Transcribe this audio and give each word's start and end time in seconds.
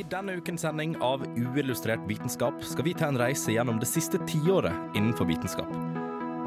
I 0.00 0.04
denne 0.08 0.38
ukens 0.38 0.62
sending 0.64 0.94
av 1.04 1.20
Uillustrert 1.36 2.06
vitenskap 2.08 2.62
skal 2.64 2.86
vi 2.86 2.94
ta 2.96 3.10
en 3.10 3.18
reise 3.20 3.52
gjennom 3.52 3.76
det 3.82 3.88
siste 3.90 4.16
tiåret 4.24 4.96
innenfor 4.96 5.28
vitenskap. 5.28 5.68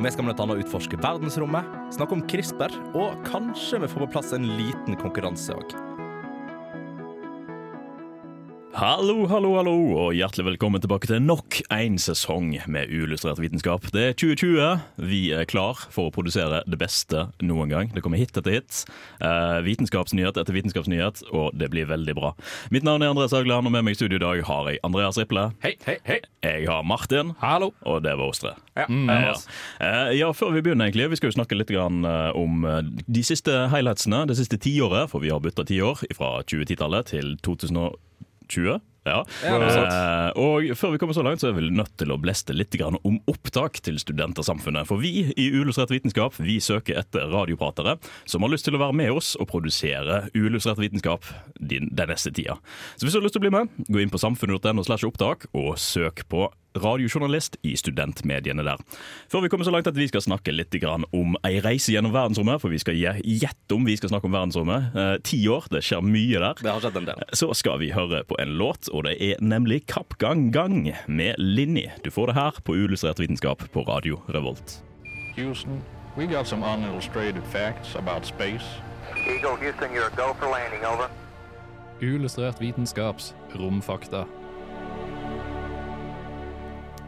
Vi 0.01 0.11
skal 0.15 0.25
bl.a. 0.25 0.47
utforske 0.57 0.97
verdensrommet, 0.97 1.69
snakke 1.93 2.17
om 2.17 2.25
CRISPR, 2.25 2.73
og 2.97 3.21
kanskje 3.29 3.83
vi 3.83 3.91
får 3.93 4.07
på 4.07 4.11
plass 4.15 4.33
en 4.33 4.49
liten 4.57 4.97
konkurranse 4.97 5.53
òg. 5.53 5.75
Hallo, 8.73 9.27
hallo, 9.29 9.51
hallo, 9.59 9.73
og 10.01 10.15
hjertelig 10.17 10.47
velkommen 10.47 10.81
tilbake 10.81 11.05
til 11.05 11.19
nok 11.21 11.59
en 11.75 11.99
sesong 12.01 12.55
med 12.73 12.89
uillustrert 12.89 13.37
vitenskap. 13.37 13.83
Det 13.93 14.01
er 14.07 14.15
2020. 14.17 14.79
Vi 15.11 15.19
er 15.37 15.45
klar 15.45 15.77
for 15.93 16.09
å 16.09 16.13
produsere 16.15 16.63
det 16.65 16.79
beste 16.81 17.27
noen 17.45 17.69
gang. 17.69 17.91
Det 17.93 18.01
kommer 18.01 18.17
hit 18.17 18.33
etter 18.33 18.55
hit. 18.55 18.79
Eh, 19.21 19.59
vitenskapsnyhet 19.67 20.39
etter 20.41 20.57
vitenskapsnyhet, 20.57 21.21
og 21.29 21.53
det 21.53 21.69
blir 21.69 21.85
veldig 21.91 22.15
bra. 22.17 22.31
Mitt 22.73 22.87
navn 22.87 23.05
er 23.05 23.13
Andreas 23.13 23.35
Haugland, 23.37 23.69
og 23.69 23.75
med 23.75 23.85
meg 23.85 23.93
i 23.93 23.99
studio 23.99 24.17
i 24.17 24.23
dag 24.23 24.41
har 24.47 24.69
jeg 24.71 24.81
Andreas 24.89 25.19
Riple. 25.21 25.43
Hei, 25.61 25.75
hei, 25.85 25.99
hei. 26.09 26.17
Jeg 26.41 26.65
har 26.71 26.81
Martin. 26.89 27.35
Hallo! 27.43 27.75
Og 27.85 28.01
det 28.01 28.15
var 28.17 28.31
oss 28.33 28.41
tre. 28.41 28.55
Ja, 28.73 28.87
Ja. 28.89 29.35
Eh, 29.85 30.15
ja, 30.17 30.31
før 30.33 30.49
vi 30.55 30.63
begynner 30.65 30.89
egentlig, 30.89 31.11
vi 31.13 31.19
skal 31.21 31.29
jo 31.29 31.37
snakke 31.37 31.59
litt 31.59 31.69
grann, 31.69 32.01
eh, 32.09 32.31
om 32.33 32.65
eh, 32.65 32.81
de 33.05 33.21
siste 33.21 33.53
highlightsene 33.69 34.23
det 34.25 34.39
siste 34.41 34.57
tiåret, 34.57 35.13
for 35.13 35.21
vi 35.21 35.29
har 35.29 35.45
bytta 35.45 35.61
tiår 35.69 36.01
fra 36.17 36.39
2010-tallet 36.41 37.13
til 37.13 37.37
2020. 37.45 37.93
Ja. 39.03 39.23
Ja. 39.43 39.57
Eh, 39.59 40.29
og 40.39 40.69
før 40.79 40.93
vi 40.93 40.99
kommer 41.01 41.15
så 41.15 41.23
langt, 41.25 41.41
så 41.43 41.49
er 41.49 41.57
vi 41.57 41.67
nødt 41.75 41.91
til 41.99 42.13
å 42.13 42.19
bleste 42.21 42.55
litt 42.55 42.71
grann 42.79 42.95
om 43.03 43.19
opptak 43.27 43.81
til 43.83 43.99
Studentersamfunnet. 43.99 44.87
For 44.87 45.01
vi 45.03 45.25
i 45.35 45.49
Uillustrert 45.51 45.91
vitenskap 45.91 46.37
vi 46.39 46.59
søker 46.63 47.01
etter 47.01 47.27
radiopratere 47.33 47.97
som 48.23 48.45
har 48.45 48.53
lyst 48.53 48.67
til 48.69 48.77
å 48.77 48.83
være 48.83 48.95
med 49.03 49.11
oss 49.11 49.33
og 49.35 49.49
produsere 49.51 50.23
Uillustrert 50.31 50.79
vitenskap 50.79 51.27
den, 51.59 51.91
den 51.91 52.13
neste 52.13 52.31
tida. 52.31 52.55
Så 52.95 53.05
hvis 53.05 53.15
du 53.15 53.19
har 53.19 53.27
lyst 53.27 53.35
til 53.37 53.43
å 53.43 53.47
bli 53.47 53.55
med, 53.57 53.75
gå 53.89 54.03
inn 54.03 54.13
på 54.13 54.21
samfunnet.no 54.23 54.87
slash 54.87 55.07
opptak 55.07 55.49
og 55.51 55.75
søk 55.81 56.23
på 56.31 56.47
radiojournalist 56.75 57.57
i 57.63 57.75
studentmediene 57.79 58.65
der. 58.65 58.81
Før 59.31 59.45
vi 59.45 59.51
kommer 59.51 59.67
så 59.67 59.73
langt 59.73 59.87
at 59.89 59.97
vi 59.97 60.07
skal 60.09 60.23
snakke 60.25 60.53
litt 60.53 60.73
om 61.13 61.35
ei 61.45 61.59
reise 61.61 61.93
gjennom 61.93 62.13
verdensrommet, 62.15 62.61
for 62.61 62.73
vi 62.73 62.81
skal 62.81 62.97
gjette 62.97 63.75
om 63.75 63.85
vi 63.85 63.97
skal 63.97 64.09
snakke 64.09 64.29
om 64.29 64.35
verdensrommet. 64.35 64.95
Eh, 64.97 65.15
ti 65.23 65.39
år, 65.47 65.67
det 65.71 65.83
skjer 65.85 66.01
mye 66.05 66.41
der. 66.41 66.61
Det 66.61 66.71
har 66.71 66.81
skjedd 66.83 66.97
en 67.01 67.09
del. 67.11 67.25
Så 67.33 67.51
skal 67.57 67.79
vi 67.79 67.91
høre 67.93 68.23
på 68.27 68.37
en 68.41 68.55
låt, 68.57 68.89
og 68.91 69.05
det 69.07 69.17
er 69.21 69.41
nemlig 69.41 69.83
Kappgang 69.87 70.51
Gang 70.53 70.93
med 71.07 71.35
Linni. 71.37 71.89
Du 72.03 72.11
får 72.11 72.31
det 72.31 72.35
her 72.39 72.61
på 72.63 72.77
Uillustrert 72.77 73.21
vitenskap 73.21 73.63
på 73.73 73.85
Radio 73.87 74.21
Revolt. 74.29 74.81
Houston, 75.35 75.81
we 76.17 76.27
got 76.27 76.47
some 76.47 76.63
unillustrated 76.63 77.43
facts 77.51 77.95
about 77.95 78.25
space. 78.25 78.65
Eagle 79.27 79.55
Houston, 79.55 79.91
you're 79.93 80.07
a 80.07 80.15
go 80.15 80.33
for 80.39 80.49
landing, 80.49 80.85
over. 80.85 81.09
Uillustrert 82.01 82.61
vitenskaps 82.61 83.35
romfakta. 83.55 84.25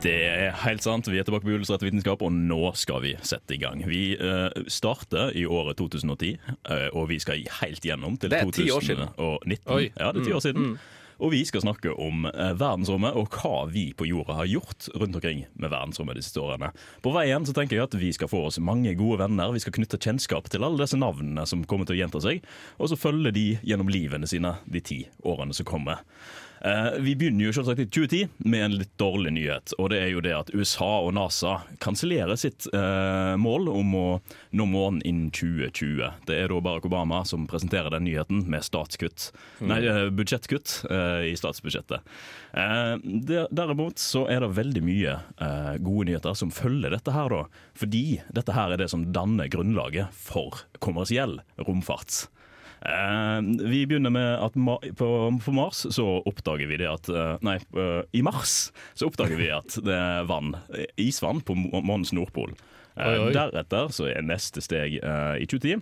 Det 0.05 0.15
er 0.21 0.51
helt 0.61 0.85
sant. 0.85 1.07
Vi 1.09 1.17
er 1.17 1.25
tilbake 1.25 1.47
på 1.47 1.53
Uillustrert 1.55 1.83
vitenskap, 1.85 2.21
og 2.21 2.33
nå 2.33 2.59
skal 2.77 3.01
vi 3.01 3.15
sette 3.25 3.55
i 3.55 3.61
gang. 3.61 3.81
Vi 3.89 4.03
uh, 4.19 4.51
starter 4.69 5.33
i 5.33 5.47
året 5.49 5.79
2010, 5.81 6.35
uh, 6.69 6.89
og 6.93 7.09
vi 7.09 7.17
skal 7.23 7.41
helt 7.61 7.85
gjennom 7.85 8.19
til 8.21 8.33
Det 8.33 8.43
er 8.43 8.53
ti 8.53 8.69
år 8.73 8.85
siden. 8.85 9.09
2019. 9.17 9.89
Ja, 9.97 10.11
det 10.11 10.21
er 10.21 10.29
ti 10.29 10.37
år 10.37 10.45
siden. 10.45 10.77
Og 11.23 11.31
vi 11.31 11.39
skal 11.47 11.63
snakke 11.63 11.93
om 11.95 12.25
eh, 12.27 12.53
verdensrommet 12.59 13.15
og 13.15 13.31
hva 13.39 13.65
vi 13.71 13.85
på 13.95 14.07
jorda 14.09 14.35
har 14.41 14.49
gjort 14.51 14.89
rundt 14.99 15.15
omkring 15.15 15.45
med 15.53 15.71
verdensrommet 15.71 16.19
de 16.19 16.23
siste 16.25 16.41
årene. 16.43 16.73
På 17.05 17.13
veien 17.15 17.45
så 17.47 17.55
tenker 17.55 17.77
jeg 17.77 17.87
at 17.87 17.95
vi 17.99 18.11
skal 18.15 18.27
få 18.31 18.41
oss 18.49 18.59
mange 18.59 18.91
gode 18.99 19.21
venner. 19.23 19.53
Vi 19.55 19.63
skal 19.63 19.77
knytte 19.77 20.01
kjennskap 20.01 20.49
til 20.51 20.65
alle 20.67 20.81
disse 20.81 20.99
navnene 20.99 21.47
som 21.47 21.63
kommer 21.63 21.87
til 21.87 21.95
å 21.95 22.01
gjenta 22.01 22.19
seg, 22.23 22.43
og 22.75 22.91
så 22.91 22.99
følge 22.99 23.31
de 23.35 23.45
gjennom 23.63 23.91
livene 23.91 24.27
sine 24.27 24.57
de 24.67 24.83
ti 24.83 24.99
årene 25.23 25.55
som 25.55 25.67
kommer. 25.69 26.03
Eh, 26.61 26.99
vi 26.99 27.15
begynner 27.15 27.47
jo 27.47 27.53
selvsagt 27.55 27.81
i 27.83 27.87
2010 27.89 28.27
med 28.49 28.65
en 28.65 28.77
litt 28.79 28.93
dårlig 29.01 29.33
nyhet. 29.35 29.73
Og 29.79 29.89
det 29.93 29.99
er 30.01 30.11
jo 30.13 30.23
det 30.25 30.33
at 30.37 30.51
USA 30.55 30.89
og 31.05 31.13
NASA 31.17 31.57
kansellerer 31.83 32.39
sitt 32.39 32.67
eh, 32.73 33.35
mål 33.41 33.69
om 33.73 33.95
å 33.99 34.05
nå 34.55 34.67
månen 34.69 35.01
innen 35.05 35.31
2020. 35.35 36.25
Det 36.29 36.39
er 36.39 36.51
da 36.51 36.61
Barack 36.63 36.87
Obama 36.89 37.23
som 37.27 37.47
presenterer 37.49 37.93
den 37.93 38.07
nyheten 38.07 38.45
med 38.51 38.65
statskutt. 38.65 39.29
Nei, 39.65 39.81
eh, 39.85 40.07
budsjettkutt 40.15 40.77
eh, 40.89 41.31
i 41.31 41.35
statsbudsjettet. 41.39 42.05
Eh, 42.55 42.93
der, 43.03 43.49
derimot 43.51 44.01
så 44.01 44.25
er 44.31 44.45
det 44.45 44.53
veldig 44.57 44.85
mye 44.85 45.17
eh, 45.19 45.73
gode 45.83 46.09
nyheter 46.09 46.37
som 46.37 46.53
følger 46.55 46.95
dette 46.95 47.15
her, 47.15 47.31
da. 47.33 47.65
Fordi 47.75 48.05
dette 48.33 48.55
her 48.55 48.73
er 48.73 48.81
det 48.81 48.91
som 48.93 49.09
danner 49.15 49.51
grunnlaget 49.51 50.13
for 50.15 50.65
kommersiell 50.83 51.41
romfart. 51.67 52.25
Eh, 52.85 53.41
vi 53.69 53.81
begynner 53.89 54.13
med 54.13 54.29
at 54.45 54.53
på, 54.99 55.09
på 55.41 55.53
Mars 55.57 55.85
så 55.95 56.05
oppdager 56.29 56.69
vi 56.69 56.77
det 56.83 56.89
at 56.91 57.09
eh, 57.09 57.35
Nei, 57.45 57.57
i 58.13 58.21
mars 58.25 58.69
så 58.93 59.07
oppdager 59.09 59.39
vi 59.39 59.49
at 59.53 59.77
det 59.85 59.95
er 59.97 60.27
vann, 60.29 60.53
isvann 61.01 61.41
på 61.45 61.55
må- 61.57 61.81
månens 61.81 62.13
nordpol. 62.13 62.53
Eh, 62.95 63.07
Oi, 63.09 63.17
oi. 63.27 63.31
Deretter 63.35 63.89
så 63.95 64.07
er 64.13 64.21
neste 64.25 64.61
steg 64.63 64.99
i 65.01 65.47
2010 65.49 65.81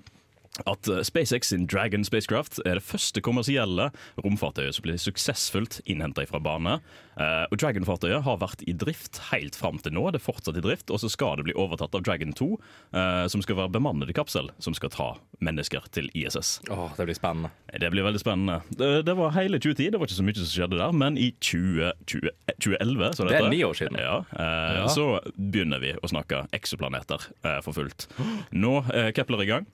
at 0.69 0.87
eh, 0.87 1.01
SpaceX 1.01 1.49
sin 1.49 1.65
Dragon 1.65 2.03
spacecraft 2.05 2.59
er 2.65 2.77
det 2.77 2.85
første 2.85 3.21
kommersielle 3.25 3.87
romfartøyet 4.21 4.75
som 4.77 4.85
blir 4.85 4.99
suksessfullt 5.01 5.79
innhenta 5.89 6.25
fra 6.29 6.37
bane. 6.43 6.75
Eh, 7.17 7.45
og 7.49 7.57
Dragon-fartøyet 7.57 8.21
har 8.25 8.37
vært 8.41 8.61
i 8.69 8.75
drift 8.77 9.17
helt 9.31 9.57
fram 9.57 9.79
til 9.81 9.95
nå. 9.97 10.03
Det 10.13 10.21
er 10.21 10.25
fortsatt 10.27 10.59
i 10.59 10.63
drift, 10.65 10.93
og 10.93 11.01
så 11.01 11.09
skal 11.09 11.39
det 11.39 11.47
bli 11.47 11.55
overtatt 11.57 11.97
av 11.97 12.03
Dragon 12.05 12.35
2, 12.37 12.49
eh, 12.93 13.23
som 13.33 13.41
skal 13.45 13.57
være 13.63 13.73
bemannede 13.73 14.13
kapsel 14.13 14.51
som 14.61 14.77
skal 14.77 14.93
ta 14.93 15.07
mennesker 15.43 15.89
til 15.93 16.11
ISS. 16.13 16.59
Åh, 16.69 16.93
det 16.99 17.07
blir 17.09 17.17
spennende. 17.17 17.49
Det 17.73 17.89
blir 17.93 18.05
veldig 18.05 18.21
spennende. 18.21 18.59
Det, 18.69 18.91
det 19.09 19.15
var 19.17 19.33
hele 19.33 19.57
2010, 19.57 19.89
det 19.89 20.01
var 20.01 20.09
ikke 20.09 20.19
så 20.19 20.27
mye 20.27 20.37
som 20.37 20.51
skjedde 20.53 20.79
der, 20.83 20.93
men 21.01 21.17
i 21.17 21.31
2020, 21.41 22.29
2011 22.59 23.17
så 23.17 23.27
Det 23.27 23.39
er 23.41 23.49
ni 23.49 23.63
år 23.65 23.73
siden. 23.81 23.97
Ja, 23.97 24.19
Ja. 24.37 24.85
Så 24.93 25.07
begynner 25.33 25.81
vi 25.81 25.93
å 25.97 26.09
snakke 26.11 26.43
eksoplaneter 26.53 27.25
eh, 27.41 27.57
for 27.65 27.73
fullt. 27.73 28.05
Nå 28.53 28.83
er 28.93 29.09
Kepler 29.15 29.41
i 29.41 29.49
gang. 29.49 29.67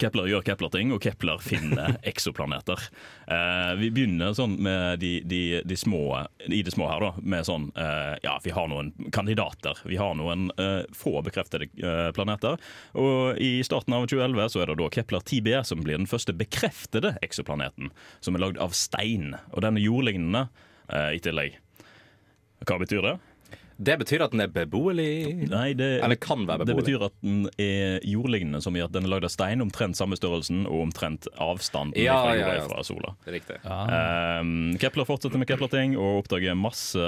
Kepler 0.00 0.28
gjør 0.28 0.42
Kepler-ting, 0.46 0.92
og 0.94 1.02
Kepler 1.02 1.40
finner 1.42 1.96
eksoplaneter. 2.10 2.80
Eh, 3.30 3.72
vi 3.80 3.90
begynner 3.94 4.34
sånn 4.36 4.56
med 4.62 5.00
de, 5.02 5.12
de, 5.28 5.40
de 5.64 5.78
små, 5.78 6.02
i 6.46 6.62
det 6.66 6.74
små 6.74 6.88
her, 6.90 7.04
da. 7.04 7.24
Med 7.34 7.46
sånn 7.48 7.68
eh, 7.78 8.14
Ja, 8.24 8.36
vi 8.44 8.54
har 8.56 8.70
noen 8.70 8.92
kandidater. 9.14 9.78
Vi 9.88 9.98
har 10.00 10.16
noen 10.18 10.48
eh, 10.60 10.82
få 10.96 11.18
bekreftede 11.26 11.68
eh, 11.78 12.10
planeter. 12.16 12.58
Og 12.98 13.40
i 13.42 13.58
starten 13.66 13.96
av 13.96 14.08
2011 14.10 14.54
så 14.54 14.64
er 14.64 14.72
det 14.72 14.78
da 14.82 14.90
Kepler 14.98 15.24
10B 15.24 15.60
som 15.66 15.84
blir 15.84 16.00
den 16.00 16.10
første 16.10 16.34
bekreftede 16.36 17.16
eksoplaneten. 17.24 17.92
Som 18.24 18.36
er 18.38 18.46
lagd 18.46 18.62
av 18.62 18.74
stein. 18.76 19.34
Og 19.52 19.62
den 19.64 19.78
er 19.78 19.86
jordlignende 19.86 20.48
eh, 20.88 21.14
i 21.18 21.22
tillegg. 21.22 21.60
Hva 22.64 22.80
betyr 22.80 23.04
det? 23.04 23.16
Det 23.76 23.96
betyr 24.00 24.24
at 24.26 24.34
den 24.34 24.44
er 24.44 24.50
beboelig. 24.52 25.48
Nei, 25.50 25.72
det, 25.78 25.88
Eller 26.04 26.18
kan 26.20 26.44
være 26.46 26.62
beboelig? 26.62 26.68
det 26.68 26.76
betyr 26.84 27.06
at 27.08 27.16
den 27.24 27.48
er 27.60 28.04
jordlignende, 28.06 28.60
som 28.62 28.76
i 28.76 28.82
at 28.84 28.92
den 28.94 29.08
er 29.08 29.14
lagd 29.14 29.26
av 29.26 29.32
stein, 29.34 29.62
omtrent 29.64 29.98
samme 29.98 30.18
størrelsen 30.18 30.64
og 30.68 30.86
omtrent 30.88 31.28
avstanden 31.42 31.96
Ja, 31.98 32.20
fra 32.22 32.36
jorda 32.38 32.54
ja. 32.58 32.66
fra 32.70 32.84
sola. 32.86 33.14
Riktig. 33.26 33.58
Um, 33.64 34.74
Kepler 34.80 35.08
fortsetter 35.08 35.40
med 35.40 35.48
Kepler-ting 35.50 35.96
og 35.98 36.22
oppdager 36.22 36.56
masse 36.58 37.00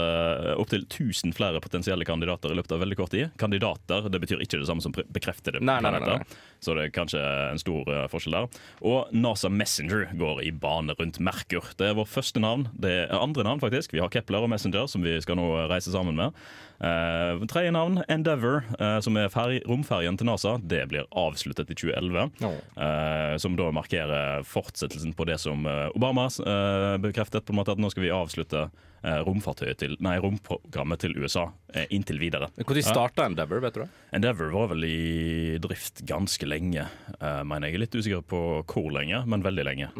opptil 0.56 0.86
1000 0.88 1.34
flere 1.36 1.60
potensielle 1.62 2.06
kandidater 2.08 2.52
i 2.52 2.58
løpet 2.58 2.74
av 2.76 2.82
veldig 2.82 2.98
kort 2.98 3.14
tid. 3.14 3.30
Kandidater 3.40 4.08
det 4.10 4.22
betyr 4.22 4.42
ikke 4.44 4.60
det 4.62 4.68
samme 4.68 4.84
som 4.84 4.94
pre- 4.96 5.06
det. 5.06 5.60
Nei, 5.60 5.78
nei, 5.82 5.90
nei, 5.92 6.00
nei. 6.00 6.18
så 6.62 6.74
det 6.76 6.86
er 6.86 6.94
kanskje 6.94 7.20
en 7.52 7.60
stor 7.60 7.88
eh, 7.92 8.06
forskjell 8.10 8.36
der. 8.38 8.60
Og 8.86 9.12
NASA 9.16 9.50
Messenger 9.52 10.06
går 10.18 10.42
i 10.46 10.52
bane 10.54 10.94
rundt 10.98 11.20
Merkur. 11.22 11.70
Det 11.78 11.90
er 11.90 11.98
vår 11.98 12.08
første 12.10 12.42
navn. 12.42 12.68
Det 12.74 12.92
er 13.06 13.14
andre 13.18 13.46
navn, 13.46 13.62
faktisk. 13.62 13.94
Vi 13.94 14.02
har 14.02 14.12
Kepler 14.12 14.46
og 14.46 14.52
Messenger, 14.52 14.88
som 14.90 15.04
vi 15.04 15.16
skal 15.24 15.38
nå 15.40 15.48
reise 15.70 15.92
sammen 15.94 16.16
med. 16.18 16.36
Eh, 16.78 17.46
tredje 17.48 17.70
navn, 17.72 18.02
Endeavour, 18.08 18.62
eh, 18.78 18.98
som 19.00 19.16
er 19.16 19.30
romferjen 19.66 20.18
til 20.18 20.28
NASA. 20.28 20.56
Det 20.60 20.82
blir 20.90 21.06
avsluttet 21.10 21.70
i 21.70 21.74
2011. 21.74 22.30
eh, 22.76 23.36
som 23.40 23.56
da 23.56 23.70
markerer 23.72 24.44
fortsettelsen 24.44 25.14
på 25.16 25.26
det 25.26 25.38
som 25.40 25.66
eh, 25.66 25.88
Obama 25.96 26.26
eh, 26.26 26.96
bekreftet, 27.00 27.46
på 27.46 27.54
en 27.54 27.60
måte 27.60 27.72
at 27.72 27.80
nå 27.80 27.90
skal 27.90 28.04
vi 28.04 28.12
avslutte 28.12 28.66
eh, 29.02 29.20
romfartøyet 29.24 29.80
til, 29.80 29.96
nei, 30.04 30.18
romprogrammet 30.20 31.00
til 31.00 31.16
USA 31.16 31.48
inntil 31.90 32.20
videre. 32.20 32.48
Når 32.56 32.82
starta 32.84 33.26
Endeavour, 33.26 33.60
vet 33.60 33.74
du 33.76 33.82
det? 33.84 33.90
Endeavour 34.16 34.52
var 34.54 34.70
vel 34.72 34.86
i 34.88 35.58
drift 35.60 36.00
ganske 36.08 36.48
lenge, 36.48 36.86
mener 37.20 37.68
jeg. 37.68 37.76
er 37.76 37.82
Litt 37.84 37.96
usikker 37.98 38.24
på 38.24 38.40
hvor 38.64 38.88
lenge, 38.94 39.20
men 39.28 39.44
veldig 39.44 39.66
lenge. 39.66 39.90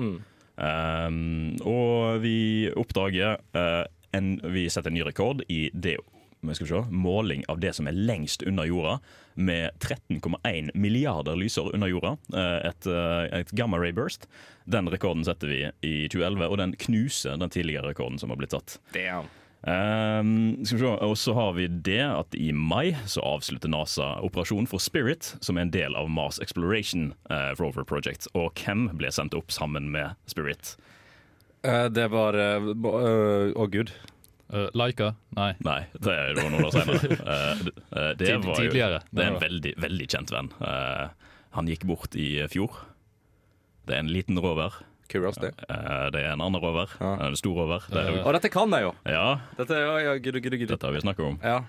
Um, 0.57 1.53
og 1.69 2.23
vi 2.23 2.71
oppdager 2.73 3.37
uh, 3.53 3.85
en, 4.17 4.39
Vi 4.41 4.63
setter 4.73 4.89
en 4.89 4.97
ny 4.97 5.03
rekord 5.05 5.43
i 5.53 5.67
det 5.77 5.99
men 6.47 6.57
skal 6.57 6.67
vi 6.67 6.73
se, 6.73 6.83
måling 6.91 7.45
av 7.53 7.61
det 7.63 7.75
som 7.77 7.89
er 7.91 7.97
lengst 7.97 8.45
under 8.47 8.69
jorda, 8.69 8.99
med 9.37 9.71
13,1 9.85 10.71
milliarder 10.75 11.37
lysår 11.37 11.75
under 11.75 11.91
jorda. 11.93 12.17
Eh, 12.33 12.69
Et, 12.71 12.87
eh, 12.87 13.39
et 13.41 13.51
gamma 13.51 13.79
ray 13.79 13.93
burst. 13.93 14.27
Den 14.65 14.89
rekorden 14.89 15.25
setter 15.25 15.49
vi 15.49 15.71
i 15.83 16.09
2011, 16.09 16.49
og 16.49 16.59
den 16.59 16.77
knuser 16.77 17.37
den 17.39 17.51
tidligere 17.51 17.93
rekorden 17.93 18.19
som 18.19 18.31
har 18.31 18.37
blitt 18.41 18.57
satt. 18.57 18.79
Damn. 18.93 19.29
Um, 19.67 20.65
skal 20.65 20.79
vi 20.79 20.85
se, 20.85 20.91
og 21.03 21.17
så 21.19 21.33
har 21.35 21.55
vi 21.57 21.67
det 21.67 22.03
at 22.05 22.35
i 22.39 22.53
mai 22.53 22.95
så 23.11 23.23
avslutter 23.27 23.71
NASA 23.73 24.13
operasjonen 24.23 24.69
for 24.71 24.79
Spirit, 24.79 25.33
som 25.43 25.57
er 25.57 25.67
en 25.67 25.73
del 25.75 25.97
av 25.99 26.11
Mars 26.13 26.39
Exploration 26.39 27.15
uh, 27.31 27.51
Rover 27.59 27.83
Project. 27.83 28.29
Og 28.35 28.53
hvem 28.63 28.87
ble 28.95 29.11
sendt 29.11 29.35
opp 29.35 29.51
sammen 29.51 29.91
med 29.91 30.15
Spirit? 30.31 30.77
Uh, 31.67 31.89
det 31.91 32.07
var 32.13 32.39
Å, 32.39 32.63
uh, 32.63 33.57
oh, 33.57 33.67
gud. 33.67 33.91
Uh, 34.53 34.69
Laika? 34.79 35.15
Nei. 35.35 35.53
Nei, 35.67 35.81
det 35.99 36.13
er 36.13 36.35
jo 36.37 36.45
noen 36.49 36.67
år 36.69 36.75
senere. 36.77 37.01
Uh, 37.27 37.63
det- 37.67 37.73
eh, 37.93 38.13
det 38.21 38.35
var 38.45 38.53
jo, 38.53 38.59
tidligere. 38.61 39.01
Det 39.11 39.25
er 39.25 39.33
en 39.33 39.41
veldig, 39.43 39.73
veldig 39.83 40.07
kjent 40.13 40.31
venn. 40.35 40.51
Uh, 40.61 41.09
han 41.57 41.67
gikk 41.71 41.87
bort 41.89 42.15
i 42.15 42.29
fjor. 42.53 42.77
Det 43.87 43.97
er 43.97 44.05
en 44.05 44.13
liten 44.13 44.39
rover. 44.43 44.75
Curiosity. 45.11 45.53
Eh, 45.71 46.07
det 46.15 46.23
er 46.25 46.33
en 46.35 46.43
annen 46.43 46.59
rover. 46.63 46.91
Ja. 47.01 47.13
En 47.29 47.37
stor 47.39 47.55
rover. 47.61 47.85
Det 47.91 48.01
er, 48.03 48.17
og 48.27 48.33
dette 48.35 48.51
kan 48.51 48.73
jeg 48.75 48.89
jo! 48.89 48.95
ja, 49.07 49.27
Dette 49.59 49.77
er 49.79 50.01
ja, 50.03 50.15
gud, 50.19 50.41
gud, 50.43 50.57
gud. 50.59 50.67
dette 50.73 50.83
har 50.89 50.95
vi 50.97 51.03
snakket 51.05 51.29
om. 51.29 51.37
Ja. 51.47 51.61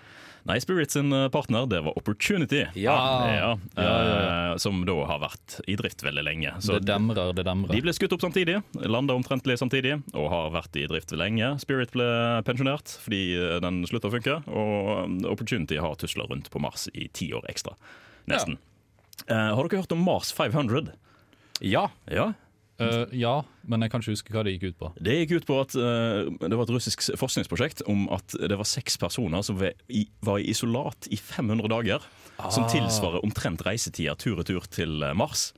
Nei, 0.47 0.57
Spirit 0.63 0.93
sin 0.95 1.11
eh, 1.11 1.25
partner, 1.33 1.65
det 1.67 1.81
var 1.83 1.97
Opportunity. 1.99 2.61
Ja. 2.79 2.95
Ja, 3.27 3.57
ja, 3.75 3.95
eh, 4.51 4.53
Som 4.63 4.85
da 4.87 4.95
har 5.09 5.19
vært 5.19 5.57
i 5.67 5.75
drift 5.79 6.03
veldig 6.05 6.23
lenge. 6.23 6.53
Så 6.63 6.77
Det 6.79 6.87
demrer, 6.87 7.33
det 7.35 7.43
demrer. 7.47 7.73
de 7.75 7.81
ble 7.83 7.93
skutt 7.95 8.15
opp 8.15 8.23
samtidig, 8.23 8.61
landa 8.87 9.13
omtrentlig 9.17 9.57
samtidig, 9.59 9.97
og 10.15 10.29
har 10.31 10.53
vært 10.55 10.79
i 10.79 10.85
drift 10.87 11.11
lenge. 11.19 11.51
Spirit 11.59 11.91
ble 11.91 12.07
pensjonert 12.47 12.95
fordi 13.03 13.21
eh, 13.35 13.57
den 13.63 13.81
slutta 13.89 14.07
å 14.07 14.15
funke, 14.15 14.39
og 14.47 15.03
um, 15.03 15.19
Opportunity 15.27 15.81
har 15.83 15.99
tusla 15.99 16.23
rundt 16.31 16.47
på 16.53 16.63
Mars 16.63 16.87
i 16.95 17.09
ti 17.11 17.27
år 17.35 17.43
ekstra. 17.51 17.75
Nesten. 18.31 18.57
Eh, 19.27 19.35
har 19.35 19.67
dere 19.67 19.83
hørt 19.83 19.91
om 19.95 20.03
Mars 20.07 20.31
500? 20.31 20.93
ja. 21.59 21.89
Ja. 22.07 22.31
Uh, 22.77 23.09
ja, 23.15 23.39
men 23.65 23.81
jeg 23.81 23.89
kan 23.89 24.03
ikke 24.03 24.13
huske 24.13 24.33
hva 24.35 24.43
det 24.45 24.53
gikk 24.55 24.67
ut 24.69 24.79
på. 24.81 24.91
Det 25.01 25.15
gikk 25.21 25.31
ut 25.39 25.47
på 25.49 25.59
at 25.63 25.73
uh, 25.77 26.29
det 26.43 26.53
var 26.53 26.67
et 26.67 26.73
russisk 26.75 27.07
forskningsprosjekt 27.17 27.81
om 27.89 28.05
at 28.13 28.37
det 28.37 28.57
var 28.59 28.69
seks 28.69 28.99
personer 29.01 29.45
som 29.45 29.57
var 29.57 29.73
i, 29.89 30.05
var 30.21 30.41
i 30.41 30.51
isolat 30.53 31.09
i 31.09 31.17
500 31.17 31.71
dager. 31.73 32.05
Som 32.53 32.67
tilsvarer 32.69 33.23
omtrent 33.25 33.63
reisetida 33.65 34.13
tur-retur 34.19 34.67
til 34.69 35.01
eh, 35.01 35.15
Mars. 35.17 35.49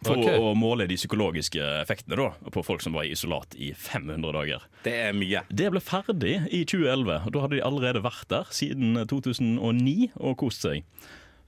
For 0.00 0.16
okay. 0.16 0.38
å 0.40 0.54
måle 0.56 0.86
de 0.88 0.96
psykologiske 0.96 1.60
effektene 1.82 2.16
da, 2.16 2.30
på 2.50 2.62
folk 2.64 2.80
som 2.82 2.94
var 2.96 3.04
i 3.04 3.12
isolat 3.12 3.52
i 3.60 3.70
500 3.76 4.32
dager. 4.32 4.64
Det 4.86 4.94
er 4.96 5.16
mye. 5.16 5.42
Det 5.52 5.68
ble 5.74 5.82
ferdig 5.84 6.38
i 6.48 6.62
2011, 6.64 7.26
og 7.28 7.34
da 7.36 7.42
hadde 7.44 7.58
de 7.58 7.64
allerede 7.66 8.02
vært 8.02 8.30
der 8.32 8.48
siden 8.56 8.96
2009 9.10 10.10
og 10.16 10.38
kost 10.40 10.64
seg 10.64 10.80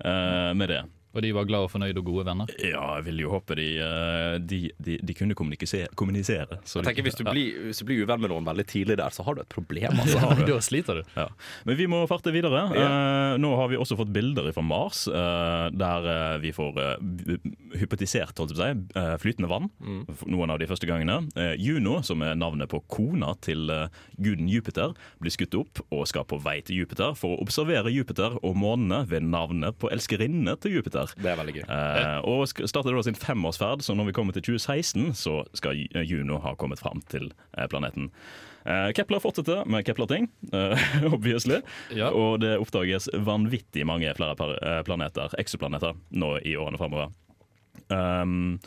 uh, 0.04 0.52
med 0.52 0.68
det. 0.68 0.82
Og 1.14 1.22
de 1.22 1.32
var 1.36 1.44
glad 1.44 1.66
og 1.66 1.70
fornøyd 1.70 1.98
og 2.00 2.04
gode 2.06 2.24
venner. 2.26 2.46
Ja, 2.62 2.96
jeg 2.96 3.04
vil 3.10 3.18
jo 3.24 3.30
håpe 3.34 3.54
de, 3.58 3.66
eh, 3.84 4.38
de, 4.38 4.60
de, 4.80 4.98
de 5.02 5.14
kunne 5.14 5.34
kommunisere. 5.36 5.88
kommunisere 5.94 6.60
så 6.64 6.80
Jeg 6.80 6.84
de- 6.84 6.88
tenker 6.90 7.02
Hvis 7.02 7.16
du 7.18 7.24
Ja. 7.24 7.32
blir, 7.32 7.66
hvis 7.68 7.78
du 7.78 7.84
blir 7.84 8.02
uvenn 8.06 8.20
med 8.20 8.30
noen 8.30 8.44
veldig 8.44 8.66
tidlig 8.66 8.96
der, 8.96 9.10
så 9.10 9.24
har 9.24 9.34
du 9.34 9.40
et 9.42 9.48
problem. 9.48 9.92
Altså. 10.02 10.18
Ja, 10.18 10.46
da 10.46 10.58
sliter 10.60 10.94
du. 10.94 11.02
Ja. 11.16 11.28
Men 11.66 11.76
vi 11.76 11.86
må 11.86 12.06
farte 12.08 12.32
videre. 12.32 12.62
Eh, 12.74 13.36
nå 13.38 13.56
har 13.56 13.68
vi 13.68 13.76
også 13.76 13.96
fått 13.96 14.12
bilder 14.12 14.52
fra 14.52 14.62
Mars, 14.62 15.06
eh, 15.08 15.70
der 15.70 16.38
vi 16.40 16.50
får 16.52 16.72
hypotisert 17.78 18.36
holdt 18.38 18.56
jeg 18.56 18.78
på 18.92 19.00
å 19.00 19.18
flytende 19.20 19.48
vann. 19.50 19.68
Mm. 19.82 20.02
Noen 20.32 20.50
av 20.52 20.58
de 20.60 20.66
første 20.70 20.86
gangene. 20.88 21.20
Juno, 21.60 22.00
som 22.04 22.22
er 22.22 22.34
navnet 22.38 22.68
på 22.72 22.80
kona 22.92 23.34
til 23.44 23.68
guden 24.20 24.48
Jupiter, 24.50 24.94
blir 25.22 25.30
skutt 25.34 25.54
opp 25.58 25.82
og 25.92 26.06
skal 26.10 26.24
på 26.28 26.40
vei 26.42 26.60
til 26.64 26.82
Jupiter 26.82 27.14
for 27.18 27.36
å 27.36 27.42
observere 27.44 27.92
Jupiter 27.92 28.38
og 28.42 28.56
månene 28.58 29.02
ved 29.08 29.22
navnet 29.26 29.78
på 29.82 29.90
elskerinnene 29.92 30.56
til 30.62 30.78
Jupiter. 30.78 31.01
Det 31.16 31.32
er 31.32 31.38
veldig 31.40 31.56
gøy. 31.58 31.64
Eh, 31.66 32.18
og 32.28 32.46
startet 32.50 32.70
starter 32.70 32.96
da 32.96 33.04
sin 33.06 33.18
femårsferd, 33.18 33.84
så 33.86 33.96
når 33.96 34.10
vi 34.10 34.14
kommer 34.16 34.36
til 34.36 34.44
2016, 34.52 35.12
så 35.18 35.42
skal 35.56 35.78
Juno 36.06 36.40
ha 36.42 36.54
kommet 36.58 36.82
fram 36.82 37.02
til 37.12 37.30
eh, 37.56 37.68
planeten. 37.70 38.10
Eh, 38.64 38.90
Kepler 38.96 39.22
fortsetter 39.22 39.64
med 39.66 39.86
Kepler-ting, 39.86 40.28
eh, 40.52 40.86
obviously. 41.14 41.60
Ja. 41.94 42.10
Og 42.10 42.40
det 42.42 42.56
oppdages 42.62 43.08
vanvittig 43.12 43.86
mange 43.88 44.12
flere 44.18 44.36
eh, 44.58 44.82
planeter, 44.86 45.34
eksoplaneter, 45.38 45.98
nå 46.10 46.36
i 46.46 46.56
årene 46.56 46.80
framover. 46.80 47.12
Um, 47.88 48.60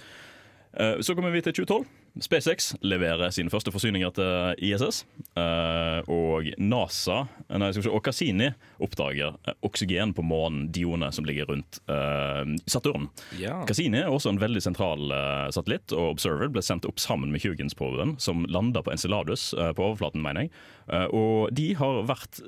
eh, 0.74 1.00
så 1.02 1.16
kommer 1.16 1.34
vi 1.34 1.44
til 1.46 1.62
2012. 1.64 1.86
SpaceX 2.22 2.74
leverer 2.86 3.32
sine 3.36 3.52
første 3.52 3.72
forsyninger 3.76 4.14
til 4.16 4.62
ISS. 4.70 5.02
eh, 5.36 6.00
og 6.08 6.48
NASA 6.58 7.26
nei, 7.50 7.72
skal 7.76 7.84
se, 7.84 7.92
og 7.92 8.04
Cassini 8.06 8.48
oppdager 8.80 9.36
eh, 9.48 9.58
oksygen 9.68 10.14
på 10.16 10.24
månen 10.24 10.70
Dione, 10.72 11.12
som 11.12 11.28
ligger 11.28 11.50
rundt 11.52 11.82
eh, 11.92 12.44
Saturn. 12.72 13.10
Ja. 13.42 13.62
Cassini 13.68 14.00
er 14.00 14.12
også 14.14 14.32
en 14.32 14.40
veldig 14.40 14.64
sentral 14.64 15.12
eh, 15.12 15.50
satellitt, 15.56 15.92
og 15.92 16.16
Observer 16.16 16.52
ble 16.56 16.64
sendt 16.64 16.88
opp 16.88 17.02
sammen 17.04 17.34
med 17.36 17.44
Huygens-proben, 17.44 18.16
som 18.24 18.46
landa 18.48 18.84
på 18.86 18.96
Enceladus 18.96 19.50
eh, 19.54 19.74
på 19.76 19.90
overflaten, 19.90 20.24
mener 20.24 20.48
jeg. 20.48 20.56
Eh, 20.88 21.08
og 21.12 21.52
de 21.56 21.74
har 21.76 22.04
vært 22.08 22.40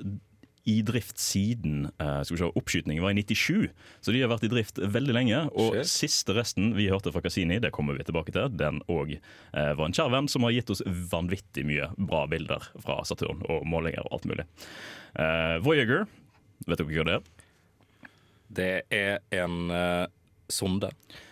i 0.68 0.82
drift 0.86 1.20
siden 1.22 1.88
eh, 1.96 2.20
skal 2.28 2.36
vi 2.36 2.42
se, 2.42 2.50
oppskytningen 2.60 3.04
var 3.06 3.14
i 3.16 3.22
97, 3.24 3.70
så 4.04 4.14
de 4.14 4.22
har 4.24 4.32
vært 4.32 4.46
i 4.48 4.52
drift 4.52 4.82
veldig 4.84 5.16
lenge. 5.16 5.40
Og 5.56 5.78
Shit. 5.78 5.92
siste 5.94 6.36
resten 6.36 6.74
vi 6.76 6.90
hørte 6.92 7.14
fra 7.16 7.24
Cassini, 7.24 7.60
det 7.64 7.72
kommer 7.76 7.98
vi 7.98 8.06
tilbake 8.08 8.36
til, 8.36 8.52
den 8.60 8.82
òg 8.92 9.16
eh, 9.16 9.72
var 9.80 9.86
en 9.88 9.96
kjær 9.96 10.12
venn 10.14 10.28
som 10.32 10.44
har 10.48 10.56
gitt 10.58 10.74
oss 10.76 10.84
vanvittig 10.86 11.64
mye 11.68 11.90
bra 11.98 12.26
bilder 12.32 12.68
fra 12.84 13.00
Saturn 13.08 13.46
og 13.48 13.64
målinger 13.70 14.04
og 14.10 14.20
alt 14.20 14.30
mulig. 14.30 14.48
Eh, 15.16 15.56
Voyager, 15.64 16.06
vet 16.68 16.84
dere 16.84 16.92
hva 16.92 17.08
det 17.08 17.18
er? 17.18 17.34
Det 18.58 18.74
er 18.96 19.42
en 19.44 19.72
sonde. 20.50 20.90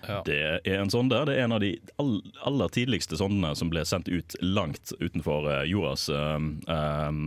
Ja. 0.08 0.22
Det 0.26 0.38
er 0.66 0.80
en 0.80 0.92
sonde. 0.92 1.18
Det 1.28 1.36
er 1.36 1.46
en 1.46 1.56
av 1.56 1.62
de 1.64 1.72
all, 2.02 2.18
aller 2.48 2.72
tidligste 2.76 3.18
sondene 3.20 3.54
som 3.58 3.72
ble 3.74 3.86
sendt 3.88 4.10
ut 4.12 4.36
langt 4.44 4.94
utenfor 5.00 5.50
eh, 5.52 5.64
jordas 5.72 6.08
um, 6.10 6.52
um, 6.68 7.24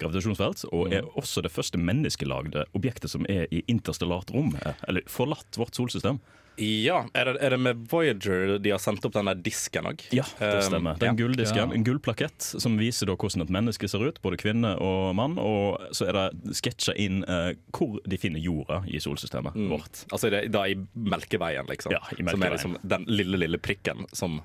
gravitasjonsfelt. 0.00 0.66
Og 0.72 0.94
er 0.94 1.06
også 1.18 1.44
det 1.44 1.52
første 1.54 1.80
menneskelagde 1.80 2.66
objektet 2.78 3.12
som 3.14 3.26
er 3.30 3.46
i 3.54 3.62
interstellart 3.70 4.32
rom. 4.34 4.54
Eller 4.88 5.06
forlatt 5.10 5.60
vårt 5.60 5.78
solsystem. 5.78 6.20
Ja, 6.58 7.04
er 7.14 7.24
det, 7.30 7.34
er 7.46 7.50
det 7.54 7.58
med 7.62 7.84
Voyager 7.90 8.56
de 8.58 8.70
har 8.74 8.80
sendt 8.82 9.04
opp 9.06 9.14
den 9.14 9.28
der 9.30 9.38
disken 9.46 9.86
òg? 9.86 10.02
Ja, 10.14 10.24
det 10.40 10.64
stemmer. 10.66 10.98
Den 10.98 11.16
gulldisken, 11.18 11.56
Ja. 11.70 11.74
En 11.78 11.84
gullplakett 11.86 12.42
som 12.58 12.76
viser 12.80 13.06
da 13.06 13.14
hvordan 13.14 13.44
et 13.46 13.52
menneske 13.54 13.88
ser 13.88 14.02
ut, 14.02 14.18
både 14.24 14.36
kvinne 14.40 14.74
og 14.82 15.14
mann. 15.14 15.38
Og 15.38 15.78
så 15.94 16.08
er 16.10 16.18
det 16.18 16.56
sketsja 16.58 16.96
inn 16.98 17.22
eh, 17.24 17.52
hvor 17.70 18.00
de 18.06 18.18
finner 18.18 18.42
jorda 18.42 18.82
i 18.90 18.98
solsystemet 19.02 19.54
vårt. 19.70 20.04
Altså 20.10 20.30
det, 20.34 20.48
da 20.54 20.66
i 20.66 20.74
Melkeveien, 20.94 21.66
liksom. 21.70 21.94
Ja, 21.94 22.02
i 22.18 22.22
Melkeveien. 22.22 22.30
Som 22.34 22.42
er 22.42 22.56
liksom 22.56 22.78
den 22.82 23.04
lille, 23.06 23.38
lille 23.46 23.58
prikken 23.62 24.06
som 24.12 24.40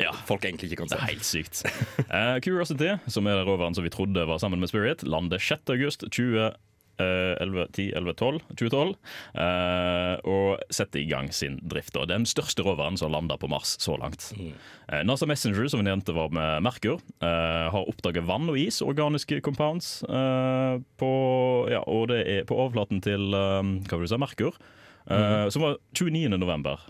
Ja. 0.00 0.12
folk 0.24 0.44
egentlig 0.44 0.70
ikke 0.70 0.84
kan 0.84 0.88
se. 0.88 0.96
Det 0.96 1.02
er 1.02 1.12
helt 1.12 1.26
sykt. 1.28 1.64
uh, 2.08 2.38
Curiosity, 2.40 2.94
som 3.10 3.26
er 3.28 3.42
roveren 3.44 3.74
som 3.76 3.84
vi 3.84 3.90
trodde 3.92 4.22
var 4.26 4.38
sammen 4.40 4.60
med 4.62 4.70
Spirit, 4.70 5.02
lander 5.02 5.36
6. 5.42 5.60
august 7.00 7.40
20, 7.40 7.40
eh, 7.40 7.42
11, 7.42 7.66
10, 7.72 7.92
11, 7.96 8.14
12, 8.14 8.40
2012. 8.56 8.96
eh, 9.34 10.16
og 10.24 10.60
setter 10.70 11.00
i 11.00 11.08
gang 11.08 11.30
sin 11.32 11.58
drift. 11.62 11.96
Og 11.96 12.08
den 12.08 12.26
største 12.26 12.62
roveren 12.62 12.96
som 12.98 13.10
har 13.10 13.20
landa 13.20 13.36
på 13.36 13.48
Mars 13.48 13.76
så 13.80 13.96
langt. 13.98 14.32
Eh, 14.36 15.02
NASA 15.04 15.26
Messenger, 15.26 15.68
som 15.68 15.80
vi 15.80 15.88
nevnte 15.88 16.14
var 16.14 16.30
med 16.30 16.62
Merkur, 16.62 17.00
har 17.20 17.88
oppdaget 17.88 18.26
vann 18.26 18.48
og 18.50 18.58
is, 18.58 18.80
organiske 18.82 19.40
compounds, 19.40 20.00
på, 20.00 21.10
ja, 21.70 21.80
og 21.86 22.08
det 22.10 22.20
er 22.26 22.44
på 22.48 22.56
overflaten 22.56 23.00
til 23.04 23.30
hva 23.30 23.62
vil 23.62 24.06
du 24.06 24.10
si, 24.10 24.18
Merkur, 24.20 24.56
mm. 25.06 25.50
som 25.52 25.62
var 25.62 25.78
29. 25.94 26.28
november. 26.38 26.82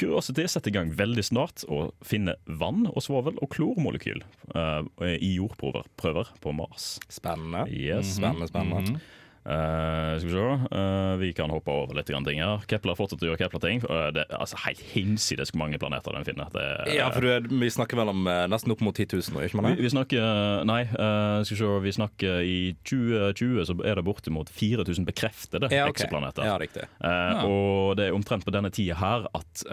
Curiosity 0.00 0.46
setter 0.48 0.72
i 0.72 0.76
gang 0.78 0.92
veldig 0.96 1.24
snart 1.26 1.64
og 1.68 1.92
finne 2.06 2.36
vann 2.48 2.86
og 2.88 3.02
svovel 3.04 3.36
og 3.44 3.50
klormolekyl 3.52 4.22
uh, 4.54 4.80
i 5.12 5.34
jordprøver 5.36 5.88
prøver 6.00 6.30
på 6.40 6.54
Mars. 6.56 6.94
Spennende. 7.12 7.66
Yes. 7.68 8.16
Spennende, 8.16 8.48
spennende. 8.48 9.02
Eh, 9.40 10.18
skal 10.20 10.28
vi 10.28 10.34
se. 10.34 10.76
Uh, 10.76 11.16
vi 11.16 11.30
kan 11.32 11.50
hoppe 11.50 11.72
over 11.72 11.96
litt 11.96 12.10
grann 12.12 12.26
ting 12.26 12.42
her. 12.42 12.60
Kepler 12.68 12.96
fortsetter 12.98 13.24
å 13.24 13.30
gjøre 13.32 13.40
Kepler-ting. 13.40 13.80
Uh, 13.88 14.10
det 14.12 14.26
er 14.26 14.36
altså 14.36 14.58
helt 14.66 14.82
hinsides 14.92 15.52
hvor 15.54 15.62
mange 15.62 15.80
planeter 15.80 16.12
den 16.12 16.26
finner. 16.28 16.50
Det, 16.52 16.66
Ja, 16.98 17.08
for 17.14 17.24
er- 17.24 17.48
vi 17.48 17.70
snakker 17.72 17.96
vel 18.02 18.12
om 18.12 18.24
nesten 18.52 18.74
opp 18.74 18.82
mot 18.84 18.94
10 18.94 19.08
000 19.16 19.34
nå, 19.34 19.44
ikke 19.48 19.60
man 19.62 19.70
vi, 19.74 19.86
vi 19.86 19.92
snakker 19.94 20.64
Nei, 20.68 20.82
skal 20.90 21.56
vi 21.56 21.60
se. 21.62 21.70
Vi 21.86 21.92
snakker 21.96 22.40
i 22.44 22.58
2020 22.84 23.64
så 23.70 23.76
er 23.86 23.96
det 23.96 24.04
bortimot 24.04 24.50
4000 24.52 25.06
bekreftede 25.08 25.70
Ja, 25.72 25.86
okay. 25.88 26.04
eksoplaneter. 26.04 26.44
Ja, 26.44 26.58
riktig. 26.60 26.84
Ja. 27.00 27.44
Og 27.48 27.96
det 27.96 28.10
er 28.10 28.16
omtrent 28.16 28.44
på 28.44 28.52
denne 28.54 28.70
tida 28.74 28.98
her 29.00 29.26
at 29.34 29.64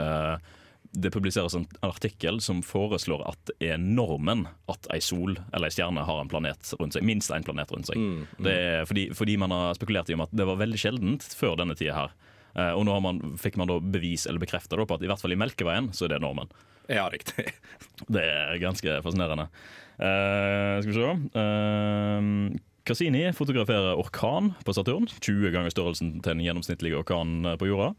det 0.91 1.11
publiseres 1.13 1.55
en 1.57 1.65
artikkel 1.85 2.39
som 2.43 2.61
foreslår 2.65 3.23
at 3.27 3.49
det 3.49 3.71
er 3.73 3.81
normen 3.81 4.45
at 4.71 4.87
ei 4.93 4.99
sol 5.03 5.35
eller 5.51 5.67
ei 5.67 5.73
stjerne 5.75 6.05
har 6.07 6.21
en 6.21 6.31
planet 6.31 6.71
rundt 6.79 6.95
seg. 6.97 7.05
Minst 7.07 7.33
én 7.33 7.45
planet 7.47 7.71
rundt 7.73 7.89
seg. 7.89 7.99
Mm, 7.99 8.23
Det 8.45 8.55
er 8.55 8.87
fordi, 8.89 9.07
fordi 9.17 9.37
man 9.41 9.53
har 9.55 9.77
spekulert 9.77 10.09
i 10.09 10.17
om 10.17 10.25
at 10.25 10.33
det 10.35 10.47
var 10.47 10.59
veldig 10.61 10.79
sjeldent 10.81 11.27
før 11.37 11.57
denne 11.59 11.75
tida 11.77 11.97
her. 11.97 12.15
Eh, 12.57 12.71
og 12.73 12.85
nå 12.87 12.95
har 12.95 13.03
man, 13.05 13.21
fikk 13.39 13.59
man 13.59 13.69
da 13.69 13.79
bevis 13.81 14.25
eller 14.25 14.41
bekrefta 14.41 14.79
på 14.79 14.97
at 14.97 15.03
i 15.03 15.09
hvert 15.09 15.21
fall 15.21 15.35
i 15.35 15.39
Melkeveien 15.39 15.91
så 15.93 16.07
er 16.07 16.15
det 16.15 16.23
normen. 16.23 16.49
Ja, 16.87 17.09
riktig. 17.11 17.51
Det 18.13 18.23
er 18.23 18.61
ganske 18.61 19.01
fascinerende. 19.03 19.49
Uh, 19.97 20.77
skal 20.83 20.91
vi 20.91 20.95
se 20.95 21.13
Uh, 21.33 22.57
Cassini 22.87 23.25
fotograferer 23.35 23.99
orkan 23.99 24.53
på 24.63 24.71
Saturn. 24.71 25.09
20 25.19 25.51
ganger 25.51 25.73
størrelsen 25.73 26.21
til 26.23 26.37
en 26.37 26.43
gjennomsnittlig 26.45 26.93
orkan 26.95 27.41
på 27.59 27.67
jorda. 27.67 27.89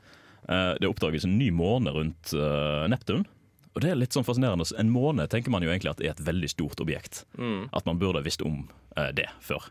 Eh, 0.48 0.74
det 0.80 0.88
oppdages 0.88 1.24
en 1.24 1.38
ny 1.38 1.50
måne 1.54 1.92
rundt 1.94 2.32
eh, 2.32 2.84
Neptun. 2.88 3.26
Og 3.74 3.82
det 3.84 3.92
er 3.92 3.98
litt 4.00 4.16
sånn 4.16 4.26
fascinerende. 4.26 4.66
En 4.80 4.90
måne 4.90 5.28
tenker 5.30 5.52
man 5.54 5.62
jo 5.62 5.70
egentlig 5.70 5.92
at 5.92 6.00
er 6.02 6.14
et 6.14 6.24
veldig 6.24 6.48
stort 6.50 6.80
objekt. 6.82 7.24
At 7.38 7.86
man 7.86 8.00
burde 8.00 8.24
visst 8.24 8.42
om 8.42 8.64
eh, 8.96 9.12
det 9.14 9.28
før. 9.44 9.68